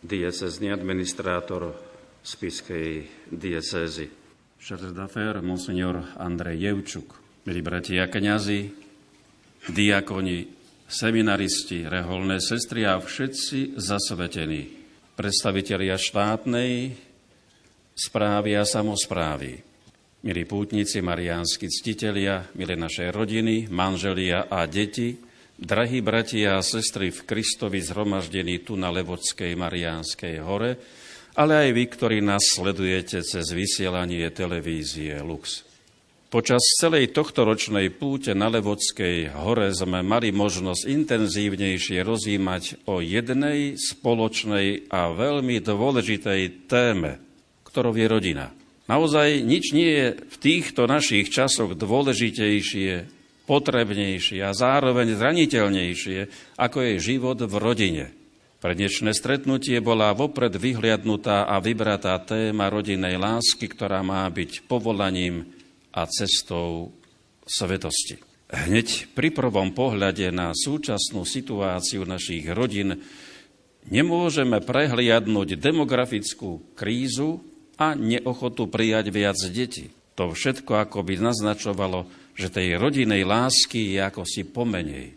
diecezný 0.06 0.70
administrátor 0.70 1.74
spiskej 2.22 3.10
diecézy. 3.26 4.06
Charles 4.62 4.94
d'affaires, 4.94 5.42
monsignor 5.42 6.14
Andrej 6.14 6.62
Jevčuk, 6.62 7.18
milí 7.42 7.58
bratia 7.58 8.06
kňazi, 8.06 8.70
diakoni, 9.66 10.55
seminaristi, 10.86 11.86
reholné 11.86 12.38
sestry 12.38 12.86
a 12.86 13.02
všetci 13.02 13.78
zasvetení, 13.78 14.70
predstavitelia 15.18 15.98
štátnej 15.98 16.94
správy 17.96 18.54
a 18.54 18.62
samozprávy, 18.62 19.62
milí 20.22 20.42
pútnici, 20.46 21.02
mariánsky 21.02 21.66
ctitelia, 21.66 22.46
milé 22.54 22.78
naše 22.78 23.10
rodiny, 23.10 23.66
manželia 23.70 24.46
a 24.46 24.66
deti, 24.70 25.18
drahí 25.56 26.04
bratia 26.04 26.60
a 26.60 26.66
sestry 26.66 27.08
v 27.10 27.24
Kristovi 27.24 27.80
zhromaždení 27.80 28.60
tu 28.62 28.76
na 28.76 28.92
Levodskej 28.92 29.56
Mariánskej 29.56 30.36
hore, 30.44 30.76
ale 31.36 31.68
aj 31.68 31.70
vy, 31.72 31.84
ktorí 31.88 32.18
nás 32.24 32.56
sledujete 32.56 33.20
cez 33.20 33.46
vysielanie 33.52 34.28
televízie 34.32 35.20
Lux. 35.20 35.66
Počas 36.36 36.60
celej 36.76 37.16
tohto 37.16 37.48
ročnej 37.48 37.88
púte 37.88 38.36
na 38.36 38.52
Levodskej 38.52 39.32
hore 39.40 39.72
sme 39.72 40.04
mali 40.04 40.36
možnosť 40.36 40.84
intenzívnejšie 40.84 42.04
rozímať 42.04 42.84
o 42.84 43.00
jednej 43.00 43.80
spoločnej 43.80 44.92
a 44.92 45.16
veľmi 45.16 45.64
dôležitej 45.64 46.68
téme, 46.68 47.16
ktorou 47.64 47.96
je 47.96 48.04
rodina. 48.04 48.52
Naozaj 48.84 49.48
nič 49.48 49.72
nie 49.72 49.88
je 49.88 50.06
v 50.28 50.36
týchto 50.36 50.84
našich 50.84 51.32
časoch 51.32 51.72
dôležitejšie, 51.72 53.08
potrebnejšie 53.48 54.44
a 54.44 54.52
zároveň 54.52 55.16
zraniteľnejšie, 55.16 56.18
ako 56.60 56.78
je 56.84 56.94
život 57.00 57.40
v 57.40 57.54
rodine. 57.56 58.12
Pre 58.60 58.76
dnešné 58.76 59.16
stretnutie 59.16 59.80
bola 59.80 60.12
vopred 60.12 60.52
vyhliadnutá 60.52 61.48
a 61.48 61.56
vybratá 61.64 62.20
téma 62.20 62.68
rodinej 62.68 63.16
lásky, 63.16 63.72
ktorá 63.72 64.04
má 64.04 64.28
byť 64.28 64.68
povolaním 64.68 65.55
a 65.96 66.04
cestou 66.04 66.92
svetosti. 67.48 68.20
Hneď 68.46 69.10
pri 69.16 69.34
prvom 69.34 69.74
pohľade 69.74 70.28
na 70.30 70.54
súčasnú 70.54 71.26
situáciu 71.26 72.06
našich 72.06 72.46
rodín 72.52 73.02
nemôžeme 73.90 74.62
prehliadnúť 74.62 75.58
demografickú 75.58 76.62
krízu 76.78 77.42
a 77.80 77.98
neochotu 77.98 78.70
prijať 78.70 79.10
viac 79.10 79.38
detí. 79.50 79.90
To 80.14 80.30
všetko 80.30 80.86
ako 80.86 81.02
by 81.02 81.14
naznačovalo, 81.18 82.06
že 82.38 82.52
tej 82.52 82.78
rodinej 82.78 83.26
lásky 83.26 83.98
je 83.98 84.00
ako 84.00 84.22
si 84.22 84.46
pomenej. 84.46 85.16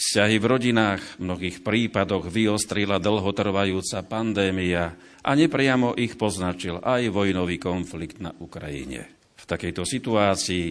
Vzťahy 0.00 0.36
v 0.40 0.46
rodinách 0.48 1.02
v 1.18 1.28
mnohých 1.28 1.60
prípadoch 1.60 2.30
vyostrila 2.30 3.02
dlhotrvajúca 3.02 4.00
pandémia 4.06 4.96
a 5.20 5.30
nepriamo 5.36 5.92
ich 5.98 6.16
poznačil 6.16 6.80
aj 6.80 7.12
vojnový 7.12 7.60
konflikt 7.60 8.16
na 8.22 8.32
Ukrajine 8.40 9.19
takejto 9.50 9.82
situácii, 9.82 10.68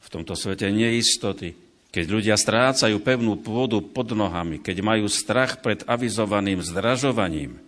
v 0.00 0.08
tomto 0.08 0.32
svete 0.32 0.72
neistoty, 0.72 1.52
keď 1.90 2.04
ľudia 2.08 2.36
strácajú 2.38 2.96
pevnú 3.02 3.36
pôdu 3.42 3.84
pod 3.84 4.14
nohami, 4.16 4.62
keď 4.62 4.80
majú 4.80 5.10
strach 5.10 5.60
pred 5.60 5.84
avizovaným 5.84 6.64
zdražovaním, 6.64 7.60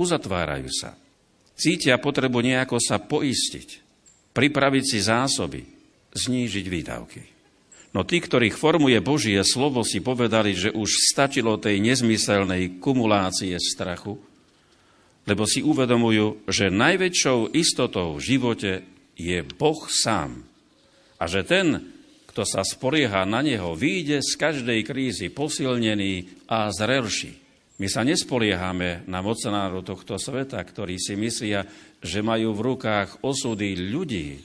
uzatvárajú 0.00 0.70
sa. 0.72 0.96
Cítia 1.54 2.00
potrebu 2.00 2.40
nejako 2.42 2.80
sa 2.80 2.98
poistiť, 2.98 3.68
pripraviť 4.34 4.84
si 4.86 4.98
zásoby, 5.02 5.62
znížiť 6.14 6.66
výdavky. 6.66 7.22
No 7.94 8.02
tí, 8.02 8.18
ktorých 8.18 8.58
formuje 8.58 8.98
Božie 8.98 9.38
slovo, 9.46 9.86
si 9.86 10.02
povedali, 10.02 10.50
že 10.50 10.74
už 10.74 11.14
stačilo 11.14 11.62
tej 11.62 11.78
nezmyselnej 11.78 12.82
kumulácie 12.82 13.54
strachu, 13.62 14.18
lebo 15.30 15.46
si 15.46 15.62
uvedomujú, 15.62 16.42
že 16.50 16.74
najväčšou 16.74 17.54
istotou 17.54 18.18
v 18.18 18.24
živote 18.34 18.82
je 19.14 19.42
Boh 19.56 19.80
sám. 19.90 20.42
A 21.18 21.24
že 21.30 21.46
ten, 21.46 21.80
kto 22.28 22.42
sa 22.42 22.66
spolieha 22.66 23.22
na 23.24 23.40
Neho, 23.40 23.78
vyjde 23.78 24.20
z 24.20 24.34
každej 24.34 24.80
krízy 24.82 25.30
posilnený 25.30 26.44
a 26.50 26.70
zrelší. 26.74 27.44
My 27.74 27.90
sa 27.90 28.06
nespoliehame 28.06 29.02
na 29.10 29.18
mocenárov 29.18 29.82
tohto 29.82 30.14
sveta, 30.14 30.62
ktorí 30.62 30.94
si 30.94 31.18
myslia, 31.18 31.66
že 31.98 32.22
majú 32.22 32.54
v 32.54 32.74
rukách 32.74 33.26
osudy 33.26 33.74
ľudí 33.90 34.38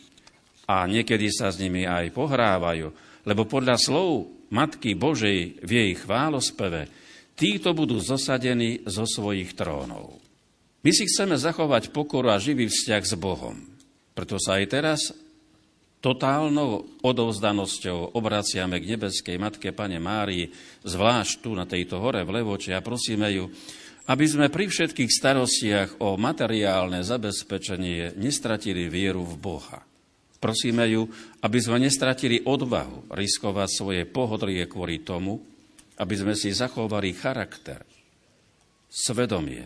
a 0.65 0.89
niekedy 0.89 1.29
sa 1.29 1.53
s 1.53 1.61
nimi 1.61 1.85
aj 1.85 2.09
pohrávajú, 2.09 2.89
lebo 3.29 3.45
podľa 3.45 3.77
slov 3.77 4.33
Matky 4.49 4.97
Božej 4.97 5.61
v 5.61 5.69
jej 5.69 5.91
chválospeve 5.93 6.89
títo 7.37 7.77
budú 7.77 8.01
zosadení 8.01 8.81
zo 8.89 9.05
svojich 9.05 9.53
trónov. 9.53 10.17
My 10.81 10.89
si 10.89 11.05
chceme 11.05 11.37
zachovať 11.37 11.93
pokoru 11.93 12.33
a 12.33 12.41
živý 12.41 12.65
vzťah 12.65 13.03
s 13.05 13.13
Bohom. 13.13 13.68
Preto 14.19 14.35
sa 14.35 14.59
aj 14.59 14.65
teraz 14.67 15.15
totálnou 16.03 16.99
odovzdanosťou 16.99 18.19
obraciame 18.19 18.83
k 18.83 18.99
nebeskej 18.99 19.39
Matke 19.39 19.71
Pane 19.71 19.95
Márii, 19.95 20.51
zvlášť 20.83 21.39
tu 21.39 21.55
na 21.55 21.63
tejto 21.63 22.03
hore 22.03 22.27
v 22.27 22.43
Levoči 22.43 22.75
a 22.75 22.83
prosíme 22.83 23.31
ju, 23.31 23.47
aby 24.11 24.25
sme 24.27 24.51
pri 24.51 24.67
všetkých 24.67 25.07
starostiach 25.07 26.03
o 26.03 26.19
materiálne 26.19 26.99
zabezpečenie 26.99 28.19
nestratili 28.19 28.91
vieru 28.91 29.23
v 29.23 29.39
Boha. 29.39 29.79
Prosíme 30.43 30.83
ju, 30.91 31.07
aby 31.39 31.59
sme 31.63 31.79
nestratili 31.79 32.43
odvahu 32.43 33.15
riskovať 33.15 33.69
svoje 33.71 34.03
pohodlie 34.03 34.67
kvôli 34.67 34.99
tomu, 34.99 35.39
aby 35.95 36.15
sme 36.19 36.35
si 36.35 36.51
zachovali 36.51 37.15
charakter, 37.15 37.87
svedomie, 38.91 39.63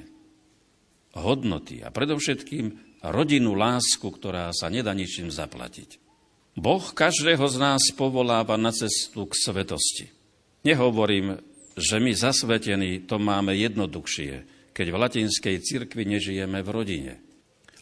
hodnoty 1.17 1.81
a 1.81 1.89
predovšetkým 1.89 2.93
rodinnú 3.03 3.53
lásku, 3.53 4.07
ktorá 4.07 4.49
sa 4.55 4.71
nedá 4.71 4.95
ničím 4.95 5.27
zaplatiť. 5.27 5.99
Boh 6.53 6.85
každého 6.85 7.43
z 7.49 7.57
nás 7.57 7.84
povoláva 7.97 8.55
na 8.55 8.69
cestu 8.69 9.25
k 9.25 9.34
svetosti. 9.35 10.05
Nehovorím, 10.63 11.41
že 11.73 11.97
my 11.97 12.13
zasvetení 12.13 13.03
to 13.09 13.17
máme 13.17 13.57
jednoduchšie, 13.57 14.45
keď 14.71 14.85
v 14.89 14.99
latinskej 15.01 15.55
cirkvi 15.59 16.05
nežijeme 16.05 16.61
v 16.61 16.69
rodine. 16.69 17.13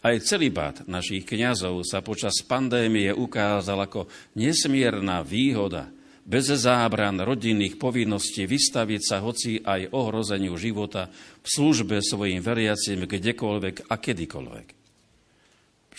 Aj 0.01 0.17
celibát 0.23 0.81
našich 0.89 1.29
kňazov 1.29 1.85
sa 1.85 2.01
počas 2.01 2.41
pandémie 2.41 3.13
ukázal 3.13 3.85
ako 3.85 4.09
nesmierna 4.33 5.21
výhoda, 5.21 5.93
bez 6.25 6.49
zábran 6.49 7.21
rodinných 7.21 7.77
povinností 7.77 8.49
vystaviť 8.49 9.01
sa 9.03 9.21
hoci 9.21 9.61
aj 9.61 9.93
ohrozeniu 9.93 10.57
života 10.57 11.11
v 11.43 11.47
službe 11.49 12.01
svojim 12.01 12.41
veriacim 12.41 13.05
kdekoľvek 13.05 13.89
a 13.89 13.95
kedykoľvek. 13.99 14.80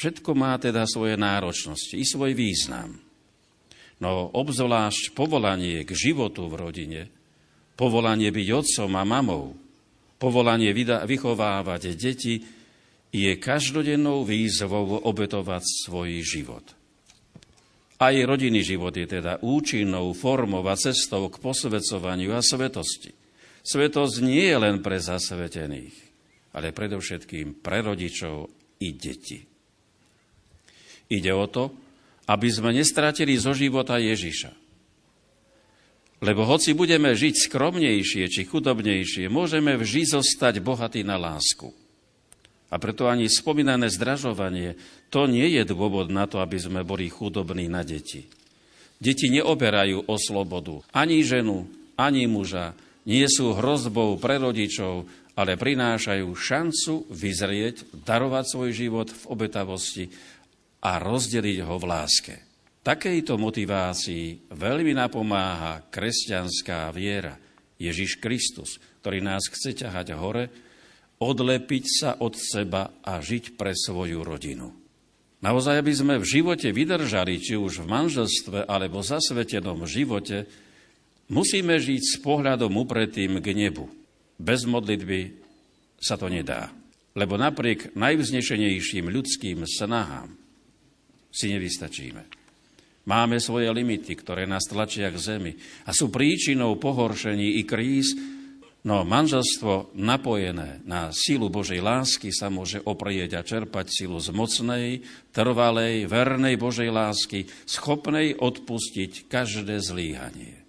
Všetko 0.03 0.35
má 0.35 0.59
teda 0.59 0.83
svoje 0.83 1.15
náročnosti 1.15 1.95
i 1.95 2.03
svoj 2.03 2.35
význam. 2.35 2.99
No 4.03 4.35
obzvlášť 4.35 5.15
povolanie 5.15 5.87
k 5.87 5.95
životu 5.95 6.51
v 6.51 6.59
rodine, 6.59 7.03
povolanie 7.79 8.35
byť 8.35 8.49
otcom 8.51 8.91
a 8.99 9.07
mamou, 9.07 9.55
povolanie 10.19 10.74
vychovávať 11.07 11.95
deti 11.95 12.43
je 13.15 13.31
každodennou 13.39 14.27
výzvou 14.27 15.07
obetovať 15.07 15.87
svoj 15.87 16.19
život. 16.27 16.66
Aj 18.03 18.15
rodinný 18.27 18.66
život 18.66 18.99
je 18.99 19.07
teda 19.07 19.39
účinnou 19.39 20.19
formou 20.19 20.66
a 20.66 20.74
cestou 20.74 21.31
k 21.31 21.39
posvedcovaniu 21.39 22.35
a 22.35 22.43
svetosti. 22.43 23.15
Svetosť 23.62 24.19
nie 24.27 24.51
je 24.51 24.59
len 24.59 24.83
pre 24.83 24.99
zasvetených, 24.99 25.95
ale 26.59 26.74
predovšetkým 26.74 27.62
pre 27.62 27.87
rodičov 27.87 28.51
i 28.83 28.99
deti. 28.99 29.52
Ide 31.13 31.33
o 31.37 31.45
to, 31.45 31.69
aby 32.25 32.49
sme 32.49 32.73
nestratili 32.73 33.37
zo 33.37 33.53
života 33.53 34.01
Ježiša. 34.01 34.57
Lebo 36.23 36.47
hoci 36.47 36.73
budeme 36.73 37.13
žiť 37.13 37.51
skromnejšie 37.51 38.25
či 38.31 38.47
chudobnejšie, 38.47 39.27
môžeme 39.27 39.75
vždy 39.75 40.17
zostať 40.17 40.63
bohatí 40.63 41.03
na 41.03 41.19
lásku. 41.19 41.75
A 42.73 42.81
preto 42.81 43.11
ani 43.11 43.29
spomínané 43.29 43.93
zdražovanie, 43.93 44.81
to 45.13 45.29
nie 45.29 45.45
je 45.61 45.69
dôvod 45.69 46.09
na 46.09 46.25
to, 46.25 46.41
aby 46.41 46.57
sme 46.57 46.87
boli 46.87 47.13
chudobní 47.13 47.69
na 47.69 47.85
deti. 47.85 48.31
Deti 49.03 49.29
neoberajú 49.29 50.09
o 50.09 50.15
slobodu 50.17 50.81
ani 50.95 51.27
ženu, 51.27 51.67
ani 51.99 52.31
muža, 52.31 52.73
nie 53.03 53.27
sú 53.27 53.59
hrozbou 53.59 54.15
pre 54.17 54.39
rodičov, 54.39 55.11
ale 55.35 55.59
prinášajú 55.59 56.29
šancu 56.31 57.11
vyzrieť, 57.11 57.83
darovať 58.07 58.45
svoj 58.47 58.71
život 58.71 59.09
v 59.11 59.23
obetavosti 59.27 60.05
a 60.83 60.99
rozdeliť 60.99 61.59
ho 61.63 61.79
v 61.79 61.85
láske. 61.87 62.35
Takejto 62.83 63.39
motivácii 63.39 64.51
veľmi 64.51 64.91
napomáha 64.99 65.87
kresťanská 65.87 66.91
viera. 66.91 67.39
Ježiš 67.79 68.19
Kristus, 68.19 68.83
ktorý 69.03 69.23
nás 69.23 69.47
chce 69.47 69.87
ťahať 69.87 70.19
hore, 70.19 70.51
odlepiť 71.23 71.85
sa 71.87 72.11
od 72.19 72.35
seba 72.35 72.99
a 73.07 73.23
žiť 73.23 73.55
pre 73.55 73.71
svoju 73.71 74.27
rodinu. 74.27 74.75
Naozaj, 75.43 75.75
aby 75.79 75.95
sme 75.95 76.15
v 76.19 76.27
živote 76.27 76.71
vydržali, 76.75 77.39
či 77.39 77.55
už 77.55 77.83
v 77.83 77.91
manželstve 77.91 78.67
alebo 78.67 79.03
zasvetenom 79.03 79.87
živote, 79.87 80.47
musíme 81.31 81.79
žiť 81.79 82.03
s 82.03 82.15
pohľadom 82.23 82.75
upretým 82.75 83.39
k 83.39 83.47
nebu. 83.55 83.91
Bez 84.39 84.67
modlitby 84.67 85.39
sa 86.03 86.19
to 86.19 86.27
nedá. 86.27 86.75
Lebo 87.15 87.39
napriek 87.39 87.95
najvznešenejším 87.95 89.07
ľudským 89.07 89.63
snahám 89.67 90.41
si 91.33 91.51
nevystačíme. 91.51 92.23
Máme 93.03 93.43
svoje 93.43 93.67
limity, 93.67 94.15
ktoré 94.15 94.47
nás 94.47 94.63
tlačia 94.71 95.11
k 95.11 95.19
zemi 95.19 95.53
a 95.83 95.91
sú 95.91 96.07
príčinou 96.07 96.79
pohoršení 96.79 97.59
i 97.59 97.67
kríz, 97.67 98.15
no 98.87 99.03
manželstvo 99.03 99.99
napojené 99.99 100.79
na 100.87 101.11
sílu 101.11 101.51
Božej 101.51 101.83
lásky 101.83 102.31
sa 102.31 102.47
môže 102.47 102.79
oprieť 102.87 103.35
a 103.35 103.43
čerpať 103.43 103.91
silu 103.91 104.23
z 104.23 104.31
mocnej, 104.31 105.03
trvalej, 105.35 106.07
vernej 106.07 106.55
Božej 106.55 106.95
lásky, 106.95 107.51
schopnej 107.67 108.39
odpustiť 108.39 109.27
každé 109.27 109.83
zlíhanie. 109.83 110.62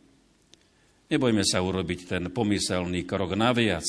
Nebojme 1.13 1.45
sa 1.45 1.61
urobiť 1.61 2.09
ten 2.09 2.23
pomyselný 2.33 3.05
krok 3.05 3.37
naviac, 3.37 3.85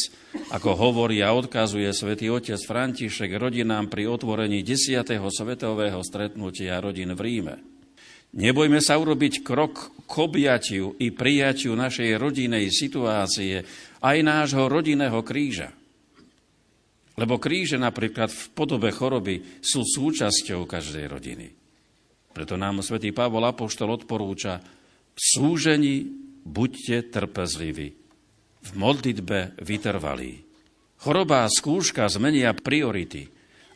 ako 0.53 0.77
hovorí 0.77 1.25
a 1.25 1.33
odkazuje 1.33 1.89
svätý 1.97 2.29
otec 2.29 2.61
František 2.61 3.41
rodinám 3.41 3.89
pri 3.89 4.13
otvorení 4.13 4.61
10. 4.61 5.09
svetového 5.09 6.05
stretnutia 6.05 6.85
rodín 6.85 7.17
v 7.17 7.21
Ríme. 7.25 7.55
Nebojme 8.37 8.77
sa 8.85 9.01
urobiť 9.01 9.41
krok 9.41 10.05
k 10.05 10.13
objatiu 10.21 11.01
i 11.01 11.17
prijatiu 11.17 11.73
našej 11.73 12.13
rodinej 12.21 12.69
situácie, 12.69 13.65
aj 14.05 14.17
nášho 14.21 14.69
rodinného 14.69 15.25
kríža. 15.25 15.73
Lebo 17.17 17.41
kríže 17.41 17.81
napríklad 17.81 18.29
v 18.29 18.45
podobe 18.53 18.93
choroby 18.93 19.65
sú 19.65 19.81
súčasťou 19.81 20.69
každej 20.69 21.09
rodiny. 21.09 21.49
Preto 22.37 22.61
nám 22.61 22.85
svätý 22.85 23.17
Pavol 23.17 23.49
Apoštol 23.49 23.97
odporúča 23.97 24.61
v 25.17 25.21
súžení 25.25 26.24
buďte 26.45 27.11
trpezliví, 27.11 27.89
v 28.65 28.71
modlitbe 28.77 29.59
vytrvalí. 29.61 30.45
Choroba 31.01 31.45
a 31.45 31.53
skúška 31.53 32.09
zmenia 32.09 32.57
priority 32.57 33.29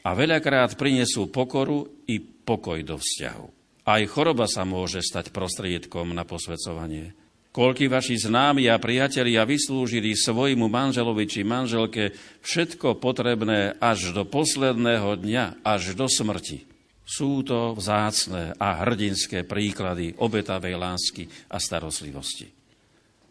a 0.04 0.16
veľakrát 0.16 0.80
prinesú 0.80 1.28
pokoru 1.28 2.04
i 2.08 2.20
pokoj 2.20 2.80
do 2.80 2.96
vzťahu. 2.96 3.46
Aj 3.88 4.02
choroba 4.08 4.44
sa 4.48 4.64
môže 4.68 5.00
stať 5.00 5.32
prostriedkom 5.32 6.12
na 6.12 6.24
posvedcovanie. 6.24 7.12
Koľky 7.48 7.88
vaši 7.88 8.20
známi 8.20 8.68
a 8.68 8.76
priatelia 8.76 9.48
vyslúžili 9.48 10.12
svojmu 10.12 10.68
manželovi 10.68 11.24
či 11.24 11.40
manželke 11.42 12.12
všetko 12.44 13.00
potrebné 13.00 13.80
až 13.80 14.12
do 14.12 14.28
posledného 14.28 15.16
dňa, 15.24 15.64
až 15.64 15.96
do 15.96 16.04
smrti. 16.04 16.68
Sú 17.08 17.40
to 17.40 17.72
vzácne 17.72 18.52
a 18.60 18.84
hrdinské 18.84 19.48
príklady 19.48 20.12
obetavej 20.20 20.76
lásky 20.76 21.24
a 21.48 21.56
starostlivosti. 21.56 22.57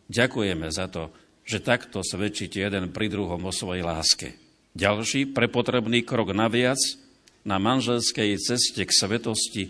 Ďakujeme 0.08 0.68
za 0.72 0.88
to, 0.88 1.12
že 1.48 1.64
takto 1.64 2.04
svedčíte 2.04 2.60
jeden 2.60 2.92
pri 2.92 3.08
druhom 3.08 3.40
o 3.48 3.52
svojej 3.52 3.84
láske. 3.84 4.36
Ďalší 4.76 5.32
prepotrebný 5.32 6.04
krok 6.04 6.36
naviac 6.36 6.78
na 7.48 7.58
manželskej 7.58 8.36
ceste 8.40 8.84
k 8.84 8.92
svetosti 8.92 9.64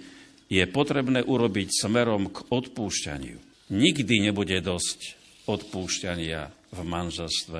je 0.49 0.63
potrebné 0.65 1.21
urobiť 1.21 1.85
smerom 1.85 2.33
k 2.33 2.43
odpúšťaniu. 2.49 3.37
Nikdy 3.71 4.15
nebude 4.23 4.57
dosť 4.63 5.15
odpúšťania 5.47 6.41
v 6.73 6.79
manželstve, 6.83 7.59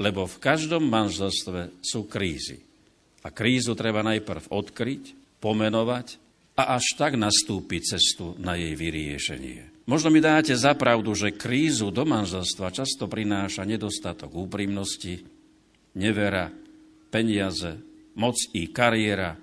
lebo 0.00 0.28
v 0.28 0.36
každom 0.40 0.84
manželstve 0.86 1.82
sú 1.84 2.08
krízy. 2.08 2.62
A 3.26 3.34
krízu 3.34 3.74
treba 3.74 4.06
najprv 4.06 4.48
odkryť, 4.54 5.16
pomenovať 5.42 6.16
a 6.56 6.78
až 6.78 6.96
tak 6.96 7.18
nastúpiť 7.18 7.96
cestu 7.96 8.32
na 8.38 8.56
jej 8.56 8.72
vyriešenie. 8.72 9.75
Možno 9.86 10.10
mi 10.10 10.18
dáte 10.18 10.58
za 10.58 10.74
pravdu, 10.74 11.14
že 11.14 11.30
krízu 11.30 11.94
do 11.94 12.02
manželstva 12.02 12.74
často 12.74 13.06
prináša 13.06 13.62
nedostatok 13.62 14.34
úprimnosti, 14.34 15.22
nevera, 15.94 16.50
peniaze, 17.14 17.78
moc 18.18 18.34
i 18.50 18.66
kariéra, 18.66 19.38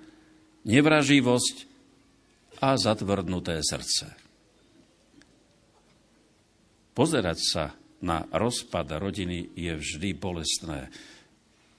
nevraživosť 0.68 1.56
a 2.60 2.76
zatvrdnuté 2.76 3.56
srdce. 3.64 4.12
Pozerať 6.92 7.38
sa 7.40 7.64
na 8.04 8.28
rozpad 8.28 9.00
rodiny 9.00 9.56
je 9.56 9.72
vždy 9.80 10.12
bolestné. 10.12 10.92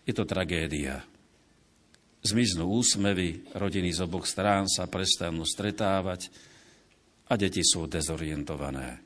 Je 0.09 0.13
to 0.17 0.25
tragédia. 0.25 1.05
Zmiznú 2.25 2.81
úsmevy, 2.81 3.45
rodiny 3.53 3.93
z 3.93 4.01
oboch 4.01 4.25
strán 4.25 4.65
sa 4.65 4.89
prestanú 4.89 5.45
stretávať 5.45 6.33
a 7.25 7.33
deti 7.35 7.65
sú 7.65 7.89
dezorientované. 7.89 9.01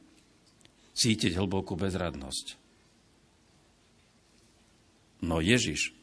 Cítiť 0.91 1.39
hlbokú 1.39 1.79
bezradnosť. 1.79 2.59
No 5.23 5.43
Ježiš 5.43 5.95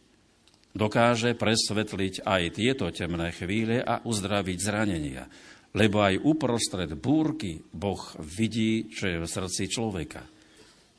dokáže 0.77 1.33
presvetliť 1.33 2.25
aj 2.25 2.43
tieto 2.53 2.87
temné 2.93 3.33
chvíle 3.33 3.81
a 3.81 4.05
uzdraviť 4.05 4.59
zranenia, 4.61 5.25
lebo 5.73 6.05
aj 6.05 6.21
uprostred 6.21 6.93
búrky 6.97 7.61
Boh 7.73 8.01
vidí, 8.21 8.89
čo 8.93 9.09
je 9.09 9.17
v 9.21 9.27
srdci 9.29 9.73
človeka. 9.73 10.25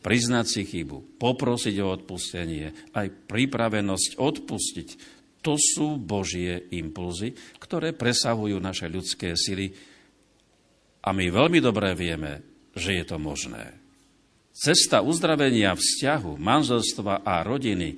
Priznať 0.02 0.46
si 0.46 0.62
chybu, 0.66 1.18
poprosiť 1.18 1.76
o 1.82 1.88
odpustenie, 1.94 2.94
aj 2.94 3.08
pripravenosť 3.30 4.22
odpustiť, 4.22 4.90
to 5.42 5.54
sú 5.58 6.02
Božie 6.02 6.70
impulzy, 6.74 7.34
ktoré 7.62 7.94
presahujú 7.94 8.58
naše 8.58 8.90
ľudské 8.90 9.38
sily 9.38 9.74
a 11.08 11.16
my 11.16 11.32
veľmi 11.32 11.64
dobre 11.64 11.96
vieme, 11.96 12.44
že 12.76 13.00
je 13.00 13.06
to 13.08 13.16
možné. 13.16 13.72
Cesta 14.52 15.00
uzdravenia 15.00 15.72
vzťahu, 15.72 16.36
manželstva 16.36 17.24
a 17.24 17.48
rodiny 17.48 17.96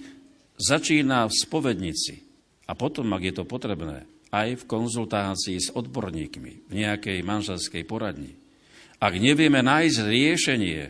začína 0.61 1.25
v 1.25 1.33
spovednici 1.33 2.21
a 2.69 2.77
potom, 2.77 3.09
ak 3.17 3.23
je 3.25 3.33
to 3.33 3.49
potrebné, 3.49 4.05
aj 4.29 4.61
v 4.61 4.67
konzultácii 4.69 5.57
s 5.57 5.73
odborníkmi 5.73 6.69
v 6.69 6.73
nejakej 6.85 7.25
manželskej 7.25 7.81
poradni. 7.89 8.37
Ak 9.01 9.17
nevieme 9.17 9.65
nájsť 9.65 9.97
riešenie, 10.05 10.81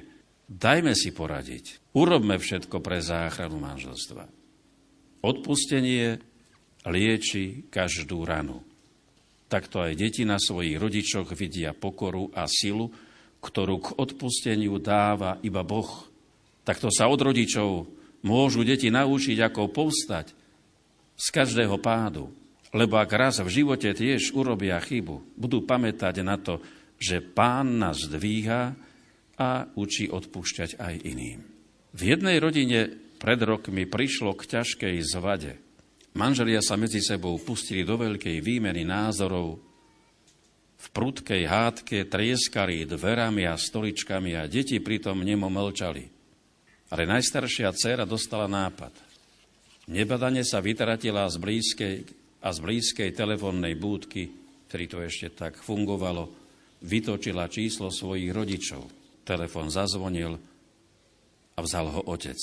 dajme 0.52 0.92
si 0.98 1.16
poradiť. 1.16 1.96
Urobme 1.96 2.36
všetko 2.36 2.84
pre 2.84 3.00
záchranu 3.00 3.62
manželstva. 3.64 4.28
Odpustenie 5.24 6.20
lieči 6.84 7.70
každú 7.72 8.28
ranu. 8.28 8.66
Takto 9.50 9.82
aj 9.82 9.98
deti 9.98 10.30
na 10.30 10.38
svojich 10.38 10.78
rodičoch 10.78 11.34
vidia 11.34 11.74
pokoru 11.74 12.30
a 12.38 12.46
silu, 12.46 12.94
ktorú 13.42 13.76
k 13.82 13.88
odpusteniu 13.98 14.78
dáva 14.78 15.42
iba 15.42 15.66
Boh. 15.66 16.06
Takto 16.62 16.94
sa 16.94 17.10
od 17.10 17.18
rodičov 17.18 17.90
môžu 18.22 18.62
deti 18.62 18.94
naučiť, 18.94 19.38
ako 19.42 19.74
povstať 19.74 20.38
z 21.18 21.28
každého 21.34 21.82
pádu. 21.82 22.30
Lebo 22.70 23.02
ak 23.02 23.10
raz 23.10 23.42
v 23.42 23.50
živote 23.50 23.90
tiež 23.90 24.38
urobia 24.38 24.78
chybu, 24.78 25.34
budú 25.34 25.66
pamätať 25.66 26.22
na 26.22 26.38
to, 26.38 26.62
že 27.02 27.26
pán 27.26 27.82
nás 27.82 28.06
dvíha 28.06 28.78
a 29.34 29.66
učí 29.74 30.06
odpúšťať 30.14 30.78
aj 30.78 30.96
iným. 31.10 31.42
V 31.98 32.02
jednej 32.06 32.38
rodine 32.38 32.94
pred 33.18 33.42
rokmi 33.42 33.90
prišlo 33.90 34.38
k 34.38 34.62
ťažkej 34.62 34.96
zvade– 35.02 35.58
Manželia 36.18 36.64
sa 36.64 36.74
medzi 36.74 37.04
sebou 37.04 37.38
pustili 37.38 37.86
do 37.86 38.00
veľkej 38.00 38.42
výmeny 38.42 38.82
názorov, 38.88 39.70
v 40.80 40.88
prudkej 40.96 41.44
hádke 41.44 42.08
trieskali 42.08 42.88
dverami 42.88 43.44
a 43.44 43.60
stoličkami 43.60 44.40
a 44.40 44.48
deti 44.48 44.80
pritom 44.80 45.20
nemo 45.28 45.52
mlčali. 45.52 46.08
Ale 46.90 47.04
najstaršia 47.04 47.76
dcera 47.76 48.08
dostala 48.08 48.48
nápad. 48.48 48.96
Nebadane 49.92 50.48
sa 50.48 50.64
vytratila 50.64 51.28
z 51.28 51.36
blízkej, 51.36 51.96
a 52.40 52.50
z 52.56 52.60
blízkej 52.64 53.12
telefónnej 53.12 53.76
búdky, 53.76 54.32
ktorý 54.72 54.86
to 54.88 54.98
ešte 55.04 55.28
tak 55.36 55.60
fungovalo, 55.60 56.32
vytočila 56.88 57.52
číslo 57.52 57.92
svojich 57.92 58.32
rodičov. 58.32 58.88
Telefón 59.28 59.68
zazvonil 59.68 60.40
a 61.54 61.60
vzal 61.60 61.92
ho 61.92 62.02
otec. 62.08 62.40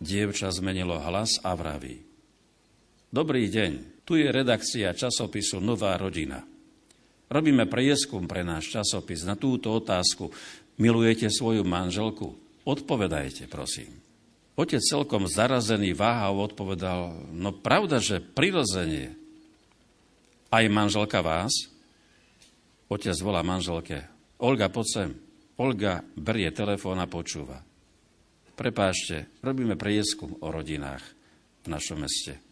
Dievča 0.00 0.48
zmenilo 0.48 0.96
hlas 0.96 1.36
a 1.44 1.52
vraví. 1.52 2.13
Dobrý 3.14 3.46
deň, 3.46 4.02
tu 4.02 4.18
je 4.18 4.26
redakcia 4.26 4.90
časopisu 4.90 5.62
Nová 5.62 5.94
rodina. 5.94 6.42
Robíme 7.30 7.62
prieskum 7.70 8.26
pre 8.26 8.42
náš 8.42 8.74
časopis 8.74 9.22
na 9.22 9.38
túto 9.38 9.70
otázku. 9.70 10.34
Milujete 10.82 11.30
svoju 11.30 11.62
manželku? 11.62 12.34
Odpovedajte, 12.66 13.46
prosím. 13.46 14.02
Otec 14.58 14.82
celkom 14.82 15.30
zarazený 15.30 15.94
váhal 15.94 16.42
odpovedal, 16.42 17.30
no 17.30 17.54
pravda, 17.54 18.02
že 18.02 18.18
prirodzenie. 18.18 19.14
Aj 20.50 20.66
manželka 20.66 21.22
vás? 21.22 21.54
Otec 22.90 23.14
volá 23.22 23.46
manželke. 23.46 24.10
Olga, 24.42 24.66
poď 24.66 24.86
sem. 24.90 25.10
Olga 25.62 26.02
berie 26.18 26.50
telefón 26.50 26.98
a 26.98 27.06
počúva. 27.06 27.62
Prepášte, 28.58 29.38
robíme 29.38 29.78
prieskum 29.78 30.34
o 30.42 30.50
rodinách 30.50 31.06
v 31.62 31.66
našom 31.70 32.02
meste. 32.02 32.43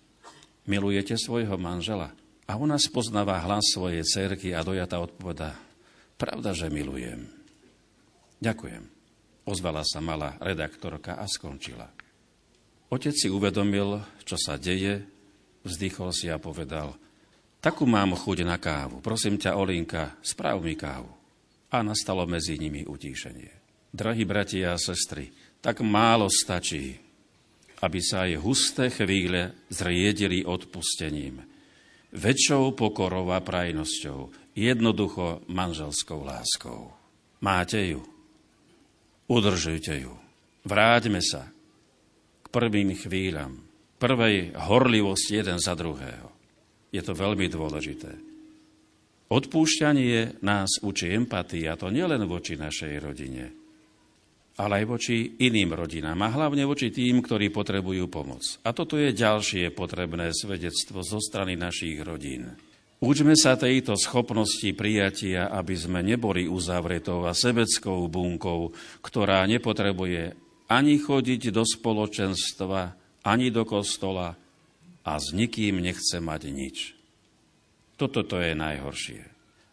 Milujete 0.62 1.18
svojho 1.18 1.58
manžela? 1.58 2.14
A 2.46 2.58
ona 2.58 2.78
spoznáva 2.78 3.38
hlas 3.42 3.74
svojej 3.74 4.02
cerky 4.06 4.54
a 4.54 4.62
dojata 4.62 4.98
odpoveda, 5.02 5.58
pravda, 6.18 6.54
že 6.54 6.70
milujem. 6.70 7.26
Ďakujem. 8.42 8.84
Ozvala 9.42 9.82
sa 9.82 9.98
malá 9.98 10.38
redaktorka 10.38 11.18
a 11.18 11.26
skončila. 11.26 11.90
Otec 12.92 13.14
si 13.16 13.26
uvedomil, 13.26 13.98
čo 14.22 14.38
sa 14.38 14.54
deje, 14.54 15.02
vzdychol 15.66 16.14
si 16.14 16.30
a 16.30 16.38
povedal, 16.38 16.94
takú 17.58 17.88
mám 17.88 18.14
chuť 18.14 18.46
na 18.46 18.60
kávu. 18.60 19.02
Prosím 19.02 19.40
ťa, 19.40 19.58
Olinka, 19.58 20.20
správ 20.22 20.62
mi 20.62 20.78
kávu. 20.78 21.10
A 21.72 21.80
nastalo 21.80 22.28
medzi 22.28 22.60
nimi 22.60 22.84
utíšenie. 22.84 23.50
Drahí 23.90 24.22
bratia 24.28 24.76
a 24.76 24.78
sestry, 24.78 25.32
tak 25.58 25.82
málo 25.82 26.28
stačí, 26.30 27.01
aby 27.82 27.98
sa 27.98 28.30
aj 28.30 28.38
husté 28.38 28.88
chvíle 28.94 29.66
zriedili 29.66 30.46
odpustením, 30.46 31.42
väčšou 32.14 32.78
pokorou 32.78 33.34
a 33.34 33.42
prajnosťou, 33.42 34.30
jednoducho 34.54 35.42
manželskou 35.50 36.22
láskou. 36.22 36.94
Máte 37.42 37.82
ju. 37.82 38.06
Udržujte 39.26 39.98
ju. 39.98 40.14
Vráťme 40.62 41.18
sa 41.18 41.50
k 42.42 42.46
prvým 42.54 42.94
chvíľam, 42.94 43.66
prvej 43.98 44.54
horlivosti 44.54 45.42
jeden 45.42 45.58
za 45.58 45.74
druhého. 45.74 46.30
Je 46.94 47.02
to 47.02 47.16
veľmi 47.16 47.50
dôležité. 47.50 48.12
Odpúšťanie 49.32 50.44
nás 50.44 50.76
učí 50.84 51.08
empatii, 51.08 51.64
a 51.64 51.74
to 51.74 51.88
nielen 51.88 52.28
voči 52.28 52.60
našej 52.60 53.00
rodine, 53.00 53.61
ale 54.60 54.82
aj 54.82 54.84
voči 54.84 55.16
iným 55.40 55.72
rodinám 55.72 56.18
a 56.28 56.32
hlavne 56.32 56.68
voči 56.68 56.92
tým, 56.92 57.24
ktorí 57.24 57.48
potrebujú 57.48 58.04
pomoc. 58.12 58.44
A 58.66 58.76
toto 58.76 59.00
je 59.00 59.16
ďalšie 59.16 59.72
potrebné 59.72 60.28
svedectvo 60.36 61.00
zo 61.00 61.16
strany 61.22 61.56
našich 61.56 61.96
rodín. 62.04 62.52
Učme 63.02 63.34
sa 63.34 63.58
tejto 63.58 63.98
schopnosti 63.98 64.70
prijatia, 64.78 65.50
aby 65.50 65.74
sme 65.74 66.06
neboli 66.06 66.46
uzavretou 66.46 67.26
a 67.26 67.34
sebeckou 67.34 68.06
bunkou, 68.06 68.70
ktorá 69.02 69.42
nepotrebuje 69.50 70.38
ani 70.70 71.02
chodiť 71.02 71.50
do 71.50 71.66
spoločenstva, 71.66 72.94
ani 73.26 73.50
do 73.50 73.66
kostola 73.66 74.38
a 75.02 75.12
s 75.18 75.34
nikým 75.34 75.82
nechce 75.82 76.22
mať 76.22 76.42
nič. 76.54 76.94
Toto 77.98 78.22
to 78.22 78.38
je 78.38 78.54
najhoršie. 78.54 79.31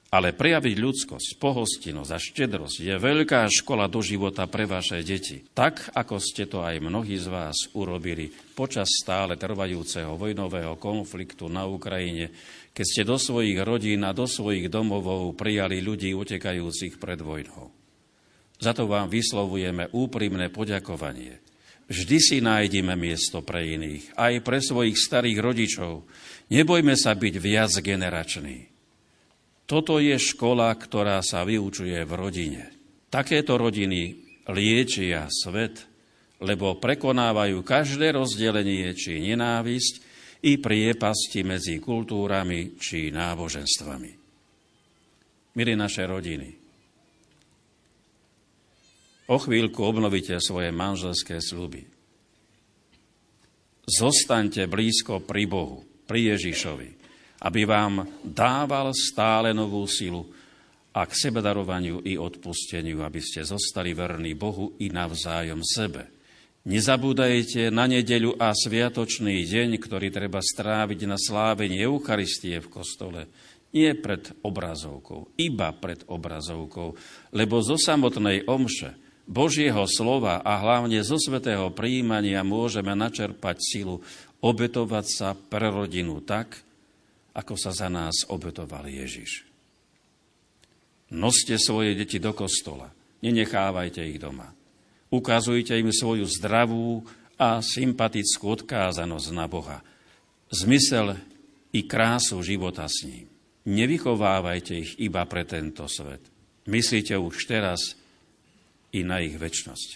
Ale 0.10 0.34
prejaviť 0.34 0.76
ľudskosť, 0.82 1.38
pohostinnosť 1.38 2.12
a 2.12 2.18
štedrosť 2.18 2.82
je 2.82 2.96
veľká 2.98 3.46
škola 3.46 3.86
do 3.86 4.02
života 4.02 4.50
pre 4.50 4.66
vaše 4.66 5.06
deti. 5.06 5.46
Tak, 5.54 5.94
ako 5.94 6.18
ste 6.18 6.50
to 6.50 6.66
aj 6.66 6.82
mnohí 6.82 7.14
z 7.22 7.30
vás 7.30 7.70
urobili 7.78 8.34
počas 8.58 8.90
stále 8.90 9.38
trvajúceho 9.38 10.18
vojnového 10.18 10.82
konfliktu 10.82 11.46
na 11.46 11.70
Ukrajine, 11.70 12.34
keď 12.74 12.86
ste 12.90 13.04
do 13.06 13.22
svojich 13.22 13.62
rodín 13.62 14.02
a 14.02 14.10
do 14.10 14.26
svojich 14.26 14.66
domovov 14.66 15.38
prijali 15.38 15.78
ľudí 15.78 16.18
utekajúcich 16.18 16.98
pred 16.98 17.22
vojnou. 17.22 17.70
Za 18.58 18.74
to 18.74 18.90
vám 18.90 19.14
vyslovujeme 19.14 19.94
úprimné 19.94 20.50
poďakovanie. 20.50 21.38
Vždy 21.86 22.18
si 22.18 22.38
nájdeme 22.42 22.98
miesto 22.98 23.46
pre 23.46 23.78
iných, 23.78 24.14
aj 24.18 24.34
pre 24.42 24.58
svojich 24.58 24.98
starých 24.98 25.38
rodičov. 25.38 26.06
Nebojme 26.50 26.98
sa 26.98 27.14
byť 27.14 27.36
viac 27.38 27.74
generační. 27.82 28.69
Toto 29.70 30.02
je 30.02 30.18
škola, 30.18 30.74
ktorá 30.74 31.22
sa 31.22 31.46
vyučuje 31.46 32.02
v 32.02 32.14
rodine. 32.18 32.64
Takéto 33.14 33.54
rodiny 33.54 34.18
liečia 34.50 35.30
svet, 35.30 35.86
lebo 36.42 36.82
prekonávajú 36.82 37.62
každé 37.62 38.18
rozdelenie 38.18 38.90
či 38.98 39.22
nenávisť 39.22 39.94
i 40.50 40.58
priepasti 40.58 41.46
medzi 41.46 41.78
kultúrami 41.78 42.82
či 42.82 43.14
náboženstvami. 43.14 44.12
milí 45.54 45.74
naše 45.78 46.08
rodiny, 46.08 46.50
o 49.30 49.38
chvíľku 49.38 49.86
obnovíte 49.86 50.40
svoje 50.42 50.74
manželské 50.74 51.38
sluby. 51.38 51.86
Zostaňte 53.86 54.66
blízko 54.66 55.22
pri 55.22 55.46
Bohu, 55.46 55.86
pri 56.08 56.34
Ježišovi, 56.34 56.99
aby 57.40 57.64
vám 57.64 58.08
dával 58.24 58.92
stále 58.92 59.56
novú 59.56 59.88
silu 59.88 60.28
a 60.92 61.06
k 61.08 61.12
sebedarovaniu 61.16 62.04
i 62.04 62.20
odpusteniu, 62.20 63.06
aby 63.06 63.22
ste 63.24 63.46
zostali 63.46 63.96
verní 63.96 64.36
Bohu 64.36 64.76
i 64.82 64.92
navzájom 64.92 65.64
sebe. 65.64 66.12
Nezabúdajte 66.68 67.72
na 67.72 67.88
nedeľu 67.88 68.36
a 68.36 68.52
sviatočný 68.52 69.48
deň, 69.48 69.80
ktorý 69.80 70.12
treba 70.12 70.44
stráviť 70.44 71.00
na 71.08 71.16
slávenie 71.16 71.80
Eucharistie 71.88 72.60
v 72.60 72.68
kostole, 72.68 73.32
nie 73.72 73.94
pred 73.96 74.34
obrazovkou, 74.44 75.32
iba 75.40 75.72
pred 75.72 76.04
obrazovkou, 76.10 76.98
lebo 77.32 77.64
zo 77.64 77.80
samotnej 77.80 78.44
omše, 78.50 78.98
Božieho 79.30 79.86
slova 79.86 80.42
a 80.42 80.58
hlavne 80.58 81.06
zo 81.06 81.22
svetého 81.22 81.70
príjmania 81.70 82.42
môžeme 82.42 82.98
načerpať 82.98 83.62
silu 83.62 84.02
obetovať 84.42 85.06
sa 85.06 85.30
pre 85.38 85.70
rodinu 85.70 86.18
tak, 86.26 86.66
ako 87.34 87.54
sa 87.56 87.72
za 87.72 87.88
nás 87.88 88.26
obetoval 88.28 88.90
Ježiš. 88.90 89.46
Noste 91.10 91.58
svoje 91.58 91.98
deti 91.98 92.22
do 92.22 92.34
kostola, 92.38 92.94
nenechávajte 93.26 94.06
ich 94.06 94.22
doma. 94.22 94.54
Ukazujte 95.10 95.74
im 95.74 95.90
svoju 95.90 96.30
zdravú 96.30 97.02
a 97.42 97.66
sympatickú 97.66 98.62
odkázanosť 98.62 99.28
na 99.34 99.50
Boha, 99.50 99.82
zmysel 100.54 101.18
i 101.74 101.86
krásu 101.86 102.38
života 102.46 102.86
s 102.86 103.10
ním. 103.10 103.26
Nevychovávajte 103.66 104.74
ich 104.78 104.92
iba 105.02 105.26
pre 105.26 105.46
tento 105.46 105.90
svet. 105.90 106.22
Myslíte 106.70 107.18
už 107.18 107.50
teraz 107.50 107.98
i 108.94 109.02
na 109.02 109.22
ich 109.22 109.38
väčnosť. 109.38 109.90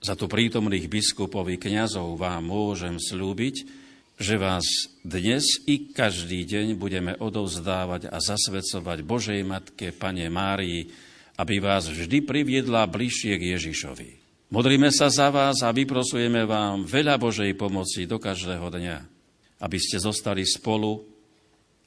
Za 0.00 0.16
tu 0.16 0.26
prítomných 0.26 0.88
biskupov 0.88 1.46
i 1.52 1.60
kniazov 1.60 2.16
vám 2.16 2.42
môžem 2.48 2.96
slúbiť, 2.96 3.79
že 4.20 4.36
vás 4.36 4.92
dnes 5.00 5.64
i 5.64 5.96
každý 5.96 6.44
deň 6.44 6.76
budeme 6.76 7.16
odovzdávať 7.16 8.12
a 8.12 8.20
zasvedcovať 8.20 9.00
Božej 9.00 9.40
Matke, 9.48 9.96
Pane 9.96 10.28
Márii, 10.28 10.92
aby 11.40 11.56
vás 11.56 11.88
vždy 11.88 12.20
priviedla 12.28 12.84
bližšie 12.84 13.40
k 13.40 13.56
Ježišovi. 13.56 14.10
Modríme 14.52 14.92
sa 14.92 15.08
za 15.08 15.32
vás 15.32 15.64
a 15.64 15.72
vyprosujeme 15.72 16.44
vám 16.44 16.84
veľa 16.84 17.16
Božej 17.16 17.56
pomoci 17.56 18.04
do 18.04 18.20
každého 18.20 18.68
dňa, 18.68 18.96
aby 19.64 19.78
ste 19.80 19.96
zostali 19.96 20.44
spolu, 20.44 21.00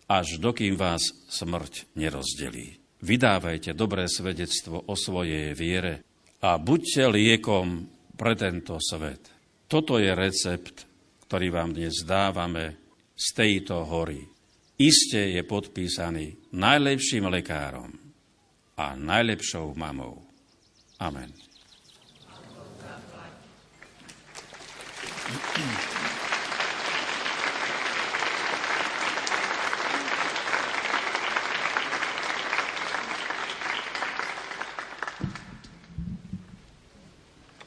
až 0.09 0.41
dokým 0.41 0.73
vás 0.73 1.05
smrť 1.29 1.93
nerozdelí. 1.93 2.81
Vydávajte 3.05 3.77
dobré 3.77 4.09
svedectvo 4.09 4.81
o 4.89 4.97
svojej 4.97 5.53
viere 5.53 6.01
a 6.41 6.57
buďte 6.57 7.13
liekom 7.13 7.85
pre 8.17 8.33
tento 8.33 8.81
svet. 8.81 9.21
Toto 9.69 10.01
je 10.01 10.09
recept, 10.17 10.92
ktorý 11.33 11.49
vám 11.49 11.73
dnes 11.73 12.05
dávame 12.05 12.77
z 13.17 13.25
tejto 13.33 13.89
hory. 13.89 14.21
Iste 14.77 15.33
je 15.33 15.41
podpísaný 15.41 16.53
najlepším 16.53 17.25
lekárom 17.25 17.89
a 18.77 18.93
najlepšou 18.93 19.73
mamou. 19.73 20.29
Amen. 21.01 21.33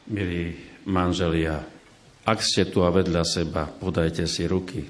Milí 0.06 0.54
manželia, 0.86 1.75
ak 2.26 2.38
ste 2.42 2.66
tu 2.66 2.82
a 2.82 2.90
vedľa 2.90 3.22
seba, 3.22 3.70
podajte 3.70 4.26
si 4.26 4.50
ruky. 4.50 4.82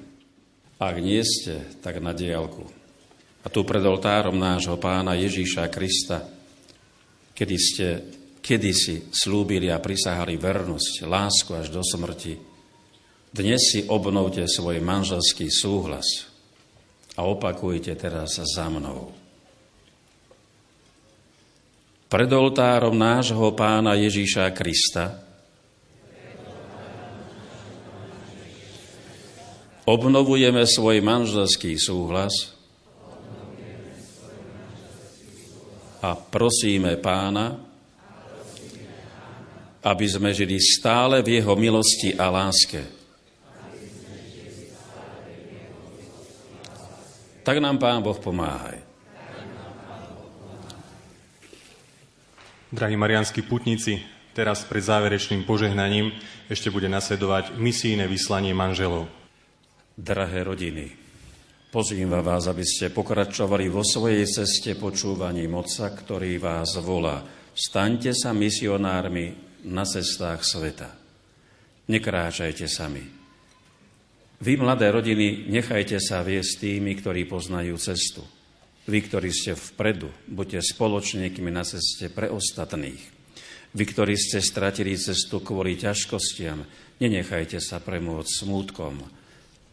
Ak 0.80 0.96
nie 1.04 1.20
ste, 1.20 1.68
tak 1.84 2.00
na 2.00 2.16
diálku. 2.16 2.64
A 3.44 3.52
tu 3.52 3.60
pred 3.62 3.84
oltárom 3.84 4.40
nášho 4.40 4.80
pána 4.80 5.12
Ježíša 5.14 5.68
Krista, 5.68 6.24
kedy 7.36 7.56
ste 7.60 7.86
kedysi 8.40 9.12
slúbili 9.12 9.68
a 9.68 9.76
prisahali 9.76 10.40
vernosť, 10.40 11.04
lásku 11.04 11.52
až 11.52 11.68
do 11.68 11.84
smrti, 11.84 12.40
dnes 13.36 13.60
si 13.68 13.84
obnovte 13.84 14.48
svoj 14.48 14.80
manželský 14.80 15.52
súhlas 15.52 16.32
a 17.20 17.28
opakujte 17.28 17.92
teraz 18.00 18.40
za 18.40 18.66
mnou. 18.72 19.12
Pred 22.06 22.30
oltárom 22.32 22.96
nášho 22.96 23.50
pána 23.52 23.98
Ježíša 23.98 24.48
Krista 24.56 25.25
obnovujeme 29.86 30.66
svoj 30.66 30.98
manželský 30.98 31.78
súhlas 31.78 32.58
a 36.02 36.18
prosíme 36.18 36.98
pána, 36.98 37.62
aby 39.86 40.06
sme 40.10 40.34
žili 40.34 40.58
stále 40.58 41.22
v 41.22 41.38
jeho 41.38 41.54
milosti 41.54 42.18
a 42.18 42.26
láske. 42.26 42.82
Tak 47.46 47.62
nám 47.62 47.78
Pán 47.78 48.02
Boh 48.02 48.18
pomáhaj. 48.18 48.82
Drahí 52.74 52.98
marianskí 52.98 53.46
putníci, 53.46 54.02
teraz 54.34 54.66
pred 54.66 54.82
záverečným 54.82 55.46
požehnaním 55.46 56.10
ešte 56.50 56.74
bude 56.74 56.90
nasledovať 56.90 57.54
misijné 57.54 58.10
vyslanie 58.10 58.50
manželov. 58.50 59.06
Drahé 59.96 60.44
rodiny, 60.44 60.92
pozývam 61.72 62.20
vás, 62.20 62.44
aby 62.52 62.60
ste 62.68 62.92
pokračovali 62.92 63.72
vo 63.72 63.80
svojej 63.80 64.28
ceste 64.28 64.76
počúvaním 64.76 65.56
Otca, 65.56 65.88
ktorý 65.88 66.36
vás 66.36 66.76
volá. 66.84 67.24
Staňte 67.56 68.12
sa 68.12 68.36
misionármi 68.36 69.32
na 69.64 69.88
cestách 69.88 70.44
sveta. 70.44 70.92
Nekráčajte 71.88 72.68
sami. 72.68 73.00
Vy, 74.36 74.60
mladé 74.60 74.92
rodiny, 74.92 75.48
nechajte 75.48 75.96
sa 75.96 76.20
viesť 76.20 76.60
tými, 76.60 76.92
ktorí 77.00 77.24
poznajú 77.24 77.80
cestu. 77.80 78.20
Vy, 78.84 79.00
ktorí 79.00 79.32
ste 79.32 79.56
vpredu, 79.56 80.12
buďte 80.28 80.76
spoločníkmi 80.76 81.48
na 81.48 81.64
ceste 81.64 82.12
pre 82.12 82.28
ostatných. 82.28 83.00
Vy, 83.72 83.84
ktorí 83.96 84.12
ste 84.12 84.44
stratili 84.44 84.92
cestu 85.00 85.40
kvôli 85.40 85.80
ťažkostiam, 85.80 86.68
nenechajte 87.00 87.64
sa 87.64 87.80
premôcť 87.80 88.44
smútkom. 88.44 89.15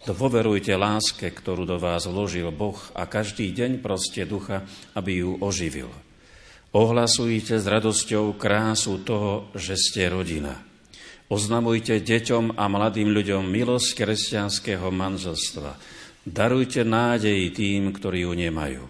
Dôverujte 0.04 0.76
láske, 0.76 1.32
ktorú 1.32 1.64
do 1.64 1.80
vás 1.80 2.04
vložil 2.04 2.52
Boh 2.52 2.76
a 2.92 3.08
každý 3.08 3.56
deň 3.56 3.80
proste 3.80 4.28
ducha, 4.28 4.68
aby 5.00 5.24
ju 5.24 5.40
oživil. 5.40 5.88
Ohlasujte 6.76 7.56
s 7.56 7.64
radosťou 7.64 8.36
krásu 8.36 9.00
toho, 9.00 9.48
že 9.56 9.80
ste 9.80 10.12
rodina. 10.12 10.60
Oznamujte 11.32 12.04
deťom 12.04 12.60
a 12.60 12.68
mladým 12.68 13.16
ľuďom 13.16 13.48
milosť 13.48 14.04
kresťanského 14.04 14.92
manželstva. 14.92 15.72
Darujte 16.28 16.84
nádej 16.84 17.56
tým, 17.56 17.96
ktorí 17.96 18.28
ju 18.28 18.36
nemajú. 18.36 18.84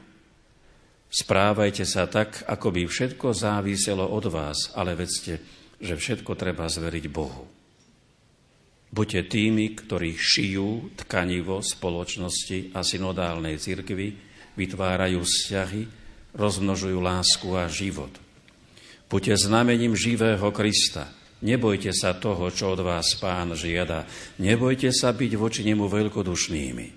Správajte 1.13 1.85
sa 1.85 2.09
tak, 2.09 2.41
ako 2.49 2.73
by 2.73 2.89
všetko 2.89 3.37
záviselo 3.37 4.09
od 4.09 4.25
vás, 4.33 4.73
ale 4.73 4.97
vedzte, 4.97 5.37
že 5.77 5.93
všetko 5.93 6.33
treba 6.33 6.65
zveriť 6.65 7.05
Bohu. 7.05 7.62
Buďte 8.93 9.25
tými, 9.25 9.73
ktorí 9.73 10.13
šijú 10.13 10.93
tkanivo 11.01 11.65
spoločnosti 11.65 12.77
a 12.77 12.85
synodálnej 12.85 13.57
cirkvi, 13.57 14.13
vytvárajú 14.53 15.17
vzťahy, 15.25 15.81
rozmnožujú 16.37 17.01
lásku 17.01 17.49
a 17.57 17.65
život. 17.65 18.13
Buďte 19.09 19.49
znamením 19.49 19.97
živého 19.97 20.45
Krista. 20.53 21.09
Nebojte 21.41 21.89
sa 21.89 22.13
toho, 22.13 22.53
čo 22.53 22.77
od 22.77 22.85
vás 22.85 23.17
pán 23.17 23.57
žiada. 23.57 24.05
Nebojte 24.37 24.93
sa 24.93 25.09
byť 25.09 25.31
voči 25.41 25.65
nemu 25.65 25.89
veľkodušnými. 25.89 26.87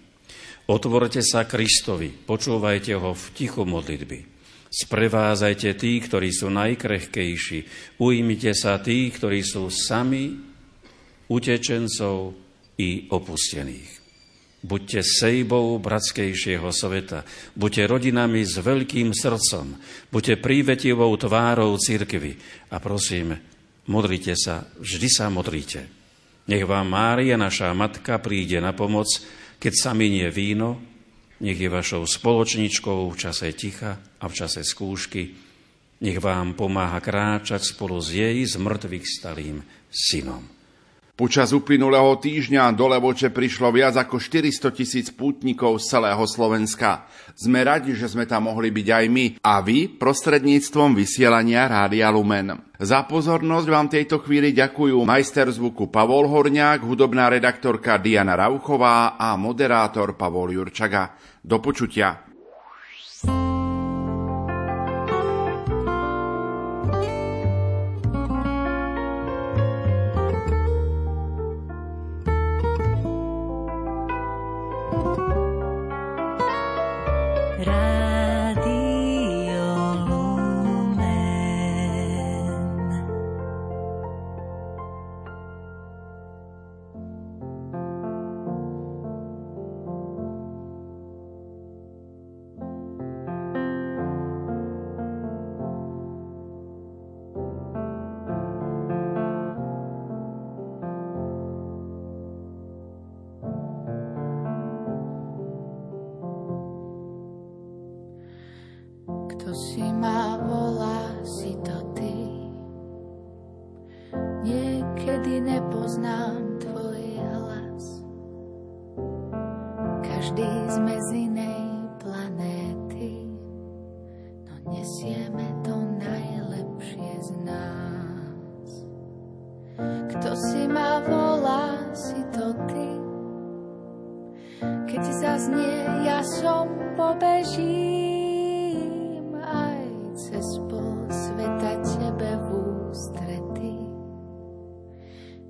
Otvorte 0.68 1.24
sa 1.24 1.48
Kristovi, 1.48 2.12
počúvajte 2.12 2.92
ho 2.92 3.16
v 3.16 3.24
tichu 3.32 3.64
modlitby. 3.64 4.36
Sprevázajte 4.68 5.72
tých, 5.80 6.12
ktorí 6.12 6.28
sú 6.28 6.52
najkrehkejší. 6.52 7.58
Ujmite 7.96 8.52
sa 8.52 8.76
tých, 8.84 9.16
ktorí 9.16 9.40
sú 9.40 9.72
sami 9.72 10.55
utečencov 11.30 12.34
i 12.80 13.08
opustených. 13.08 13.90
Buďte 14.66 15.00
sejbou 15.06 15.78
bratskejšieho 15.78 16.66
sveta. 16.74 17.22
Buďte 17.54 17.86
rodinami 17.86 18.42
s 18.42 18.58
veľkým 18.58 19.14
srdcom. 19.14 19.78
Buďte 20.10 20.42
prívetivou 20.42 21.14
tvárou 21.14 21.78
cirkvy. 21.78 22.34
A 22.74 22.82
prosím, 22.82 23.38
modrite 23.86 24.34
sa, 24.34 24.66
vždy 24.76 25.08
sa 25.12 25.30
modrite. 25.30 25.86
Nech 26.50 26.66
vám 26.66 26.90
Mária, 26.90 27.38
naša 27.38 27.70
matka, 27.78 28.18
príde 28.18 28.58
na 28.58 28.74
pomoc, 28.74 29.06
keď 29.62 29.72
sa 29.74 29.90
minie 29.94 30.30
víno 30.34 30.82
Nech 31.36 31.60
je 31.60 31.68
vašou 31.68 32.08
spoločničkou 32.08 33.12
v 33.12 33.16
čase 33.20 33.52
ticha 33.52 34.00
a 34.00 34.24
v 34.24 34.32
čase 34.32 34.64
skúšky. 34.64 35.36
Nech 36.00 36.20
vám 36.20 36.56
pomáha 36.56 36.96
kráčať 37.00 37.76
spolu 37.76 38.00
s 38.00 38.16
jej 38.16 38.40
zmrtvých 38.40 39.04
stalým 39.04 39.60
synom. 39.92 40.55
Počas 41.16 41.56
uplynulého 41.56 42.20
týždňa 42.20 42.76
do 42.76 42.92
Levoče 42.92 43.32
prišlo 43.32 43.72
viac 43.72 43.96
ako 43.96 44.20
400 44.20 44.68
tisíc 44.68 45.08
pútnikov 45.08 45.80
z 45.80 45.96
celého 45.96 46.20
Slovenska. 46.28 47.08
Sme 47.32 47.64
radi, 47.64 47.96
že 47.96 48.04
sme 48.12 48.28
tam 48.28 48.52
mohli 48.52 48.68
byť 48.68 48.88
aj 48.92 49.04
my 49.08 49.26
a 49.40 49.64
vy 49.64 49.96
prostredníctvom 49.96 50.92
vysielania 50.92 51.72
Rádia 51.72 52.12
Lumen. 52.12 52.60
Za 52.76 53.08
pozornosť 53.08 53.64
vám 53.64 53.88
tejto 53.88 54.20
chvíli 54.20 54.52
ďakujú 54.52 55.00
majster 55.08 55.48
zvuku 55.48 55.88
Pavol 55.88 56.28
Horňák, 56.28 56.84
hudobná 56.84 57.32
redaktorka 57.32 57.96
Diana 57.96 58.36
Rauchová 58.36 59.16
a 59.16 59.40
moderátor 59.40 60.20
Pavol 60.20 60.52
Jurčaga. 60.52 61.16
Do 61.40 61.64
počutia. 61.64 62.25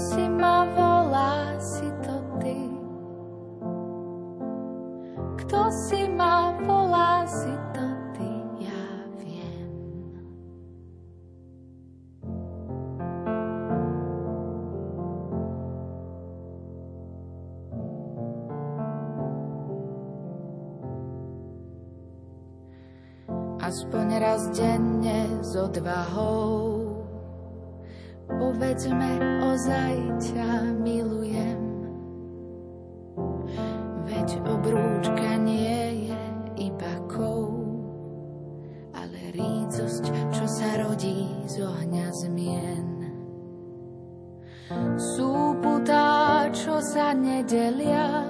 Si 0.00 0.24
ma 0.28 0.64
volá, 0.72 1.60
si 1.60 1.84
to 2.00 2.16
ty. 2.40 2.56
Kto 5.44 5.68
si 5.68 6.08
ma 6.08 6.56
volá, 6.56 7.28
si 7.28 7.52
to 7.76 7.84
ty. 8.16 8.32
Ja 8.64 8.84
viem. 9.20 9.68
Aspoň 23.60 24.06
raz 24.16 24.48
denne 24.56 25.28
s 25.44 25.52
odvahou 25.52 26.69
povedzme 28.38 29.10
ozaj 29.42 29.94
ťa 30.20 30.50
milujem. 30.78 31.60
Veď 34.06 34.28
obrúčka 34.46 35.38
nie 35.40 36.10
je 36.10 36.22
iba 36.70 36.94
kou, 37.10 37.50
ale 38.94 39.34
rícosť, 39.34 40.04
čo 40.34 40.44
sa 40.46 40.68
rodí 40.82 41.26
z 41.50 41.64
ohňa 41.64 42.06
zmien. 42.14 42.86
Sú 44.94 45.58
putá, 45.58 46.46
čo 46.54 46.78
sa 46.78 47.10
nedelia, 47.10 48.22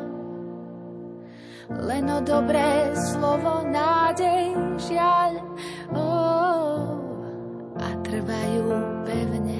len 1.71 2.05
o 2.11 2.19
dobré 2.25 2.91
slovo, 2.97 3.63
nádej, 3.69 4.57
žiaľ. 4.81 5.33
Oh, 5.95 6.99
a 7.79 7.89
trvajú 8.03 8.67
pevne 9.07 9.60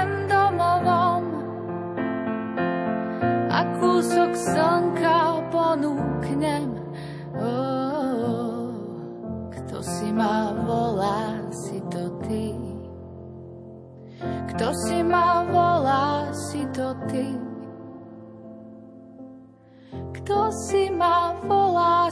slnka 4.41 5.45
ponúknem. 5.53 6.73
Oh, 7.37 8.73
kto 9.53 9.77
si 9.85 10.09
ma 10.09 10.51
volá, 10.65 11.37
si 11.53 11.77
to 11.93 12.09
ty. 12.25 12.57
Kto 14.53 14.67
si 14.73 14.99
ma 15.05 15.45
volá, 15.45 16.33
si 16.33 16.65
to 16.73 16.97
ty. 17.09 17.37
Kto 20.21 20.49
si 20.53 20.89
ma 20.89 21.37
volá, 21.45 22.09